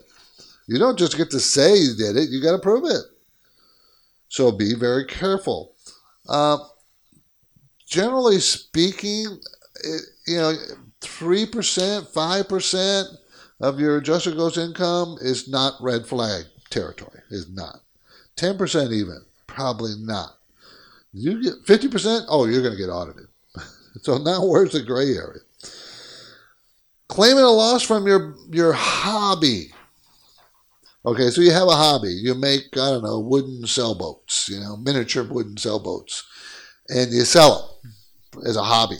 You 0.67 0.79
don't 0.79 0.97
just 0.97 1.17
get 1.17 1.29
to 1.31 1.39
say 1.39 1.75
you 1.75 1.95
did 1.95 2.17
it, 2.17 2.29
you 2.29 2.41
got 2.41 2.53
to 2.53 2.59
prove 2.59 2.85
it. 2.85 3.03
So 4.29 4.51
be 4.51 4.73
very 4.73 5.05
careful. 5.05 5.73
Uh, 6.27 6.57
generally 7.85 8.39
speaking, 8.39 9.39
it, 9.83 10.01
you 10.27 10.37
know, 10.37 10.55
3%, 11.01 12.13
5% 12.13 13.05
of 13.61 13.79
your 13.79 13.97
adjusted 13.97 14.35
gross 14.35 14.57
income 14.57 15.17
is 15.21 15.47
not 15.47 15.73
red 15.79 16.05
flag 16.05 16.45
territory, 16.69 17.21
is 17.29 17.49
not. 17.49 17.81
10% 18.37 18.91
even, 18.91 19.21
probably 19.47 19.93
not. 19.99 20.37
You 21.13 21.41
get 21.41 21.65
50%, 21.65 22.25
oh, 22.27 22.45
you're 22.45 22.61
going 22.61 22.73
to 22.73 22.81
get 22.81 22.89
audited. 22.89 23.27
so 24.01 24.17
now 24.17 24.45
where's 24.45 24.73
the 24.73 24.83
gray 24.83 25.15
area? 25.15 25.41
Claiming 27.07 27.43
a 27.43 27.49
loss 27.49 27.83
from 27.83 28.07
your, 28.07 28.35
your 28.49 28.73
hobby. 28.73 29.71
Okay, 31.05 31.29
so 31.29 31.39
you 31.39 31.51
have 31.51 31.67
a 31.67 31.75
hobby. 31.75 32.09
You 32.09 32.33
make, 32.33 32.63
I 32.73 32.89
don't 32.89 33.03
know, 33.03 33.19
wooden 33.19 33.67
sailboats, 33.67 34.49
you 34.49 34.59
know, 34.59 34.75
miniature 34.75 35.23
wooden 35.23 35.55
sailboats 35.55 36.23
and 36.89 37.11
you 37.11 37.25
sell 37.25 37.79
them 38.33 38.43
as 38.45 38.57
a 38.57 38.63
hobby. 38.63 38.97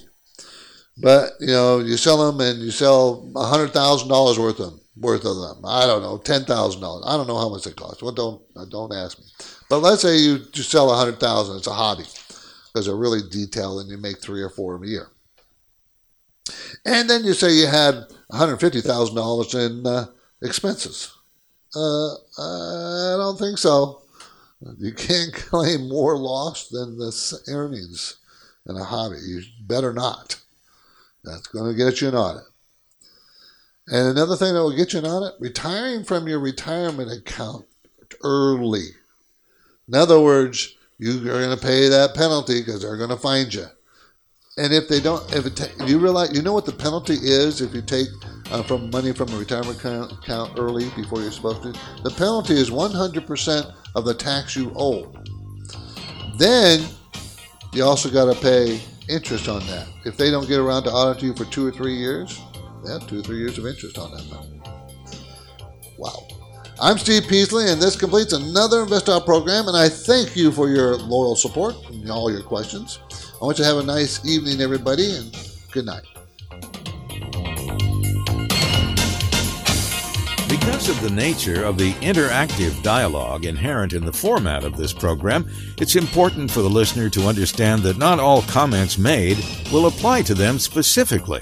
But 0.98 1.34
you 1.40 1.48
know, 1.48 1.80
you 1.80 1.98
sell 1.98 2.32
them 2.32 2.40
and 2.40 2.62
you 2.62 2.72
sell 2.72 3.32
hundred 3.36 3.74
thousand 3.74 4.08
dollars 4.08 4.40
worth 4.40 4.60
of 4.60 4.72
them, 4.72 4.82
worth 4.96 5.26
of 5.26 5.36
them. 5.36 5.66
I 5.66 5.86
don't 5.86 6.02
know, 6.02 6.18
ten 6.18 6.46
thousand 6.46 6.82
dollars. 6.82 7.06
I 7.08 7.18
don't 7.18 7.28
know 7.28 7.38
how 7.38 7.50
much 7.50 7.64
they 7.64 7.72
cost. 7.72 8.02
Well, 8.02 8.14
don't 8.14 8.42
don't 8.70 8.94
ask 8.94 9.20
me. 9.20 9.26
But 9.70 9.80
let's 9.80 10.02
say 10.02 10.18
you 10.18 10.40
just 10.52 10.72
sell 10.72 10.92
a 10.92 10.96
hundred 10.96 11.20
thousand. 11.20 11.58
It's 11.58 11.68
a 11.68 11.74
hobby 11.74 12.06
because 12.74 12.86
they're 12.86 12.96
really 12.96 13.22
detailed, 13.30 13.82
and 13.82 13.90
you 13.90 13.98
make 13.98 14.22
three 14.22 14.42
or 14.42 14.50
four 14.50 14.82
a 14.82 14.88
year. 14.88 15.08
And 16.86 17.10
then 17.10 17.24
you 17.24 17.34
say 17.34 17.52
you 17.52 17.68
had 17.68 17.96
one 18.28 18.40
hundred 18.40 18.58
fifty 18.58 18.82
thousand 18.82 19.16
dollars 19.16 19.54
in 19.54 19.86
uh, 19.86 20.06
expenses. 20.42 21.12
Uh, 21.76 22.14
I 22.14 23.16
don't 23.18 23.38
think 23.38 23.58
so. 23.58 24.02
You 24.78 24.94
can't 24.94 25.34
claim 25.34 25.90
more 25.90 26.18
loss 26.18 26.68
than 26.68 26.98
the 26.98 27.40
earnings 27.48 28.18
in 28.68 28.76
a 28.76 28.84
hobby. 28.84 29.18
You 29.18 29.42
better 29.62 29.94
not. 29.94 30.42
That's 31.24 31.48
going 31.48 31.72
to 31.72 31.78
get 31.78 32.02
you 32.02 32.10
an 32.10 32.16
audit. 32.16 32.44
And 33.88 34.10
another 34.10 34.36
thing 34.36 34.54
that 34.54 34.62
will 34.62 34.76
get 34.76 34.94
you 34.94 35.00
an 35.00 35.06
audit, 35.06 35.40
retiring 35.40 36.04
from 36.04 36.28
your 36.28 36.40
retirement 36.40 37.12
account 37.12 37.66
early. 38.24 38.90
In 39.88 39.94
other 39.94 40.20
words, 40.20 40.76
you 40.98 41.20
are 41.30 41.42
going 41.42 41.56
to 41.56 41.64
pay 41.64 41.88
that 41.90 42.16
penalty 42.16 42.62
because 42.62 42.82
they're 42.82 42.98
going 42.98 43.10
to 43.10 43.18
find 43.18 43.54
you. 43.54 43.68
And 44.58 44.74
if 44.74 44.88
they 44.88 45.02
don't, 45.02 45.22
if 45.36 45.46
it 45.46 45.56
ta- 45.58 45.86
you 45.86 46.00
realize, 46.00 46.32
you 46.34 46.42
know 46.42 46.54
what 46.54 46.66
the 46.66 46.72
penalty 46.72 47.16
is 47.16 47.60
if 47.60 47.76
you 47.76 47.82
take 47.82 48.08
uh, 48.52 48.64
from 48.64 48.90
money 48.90 49.12
from 49.12 49.28
a 49.34 49.38
retirement 49.38 49.78
account, 49.82 50.58
early 50.58 50.90
before 50.96 51.22
you're 51.22 51.32
supposed 51.32 51.62
to. 51.64 51.74
The 52.04 52.12
penalty 52.12 52.54
is 52.54 52.70
100% 52.70 53.74
of 53.96 54.06
the 54.06 54.14
tax 54.14 54.56
you 54.56 54.72
owe. 54.78 55.12
Then 56.38 56.88
you 57.74 57.84
also 57.84 58.10
got 58.10 58.34
to 58.34 58.40
pay 58.42 58.80
interest 59.10 59.50
on 59.50 59.60
that. 59.68 59.90
If 60.06 60.16
they 60.16 60.32
don't 60.32 60.48
get 60.48 60.60
around 60.60 60.84
to 60.84 60.92
audit 60.92 61.22
you 61.22 61.34
for 61.36 61.44
two 61.46 61.68
or 61.68 61.72
three 61.72 61.96
years, 61.96 62.40
they 62.86 62.94
have 62.94 63.06
two 63.08 63.20
or 63.20 63.24
three 63.24 63.40
years 63.40 63.58
of 63.58 63.66
interest 63.66 63.98
on 63.98 64.12
that 64.12 64.26
money. 64.30 64.62
Wow. 65.98 66.28
I'm 66.82 66.98
Steve 66.98 67.28
Peasley, 67.30 67.72
and 67.72 67.82
this 67.82 67.96
completes 67.96 68.34
another 68.34 68.86
InvestTalk 68.86 69.24
program, 69.26 69.70
and 69.70 69.78
I 69.78 69.88
thank 69.88 70.36
you 70.36 70.52
for 70.52 70.68
your 70.68 70.98
loyal 70.98 71.38
support 71.38 71.74
and 71.90 72.12
all 72.12 72.30
your 72.30 72.44
questions. 72.44 73.00
I 73.42 73.46
want 73.46 73.58
you 73.58 73.64
to 73.64 73.70
have 73.70 73.78
a 73.78 73.84
nice 73.84 74.26
evening, 74.26 74.60
everybody, 74.60 75.16
and 75.16 75.34
good 75.72 75.86
night. 75.86 76.04
Because 80.50 80.90
of 80.90 81.00
the 81.02 81.14
nature 81.14 81.64
of 81.64 81.78
the 81.78 81.94
interactive 82.02 82.84
dialogue 82.84 83.46
inherent 83.46 83.94
in 83.94 84.04
the 84.04 84.12
format 84.12 84.66
of 84.66 84.76
this 84.76 84.92
program, 84.92 85.50
it's 85.78 85.96
important 85.96 86.52
for 86.52 86.62
the 86.62 86.70
listener 86.70 87.10
to 87.12 87.28
understand 87.28 87.84
that 87.84 87.98
not 87.98 88.20
all 88.20 88.42
comments 88.44 88.98
made 88.98 89.38
will 89.72 89.88
apply 89.88 90.24
to 90.24 90.34
them 90.34 90.60
specifically. 90.60 91.42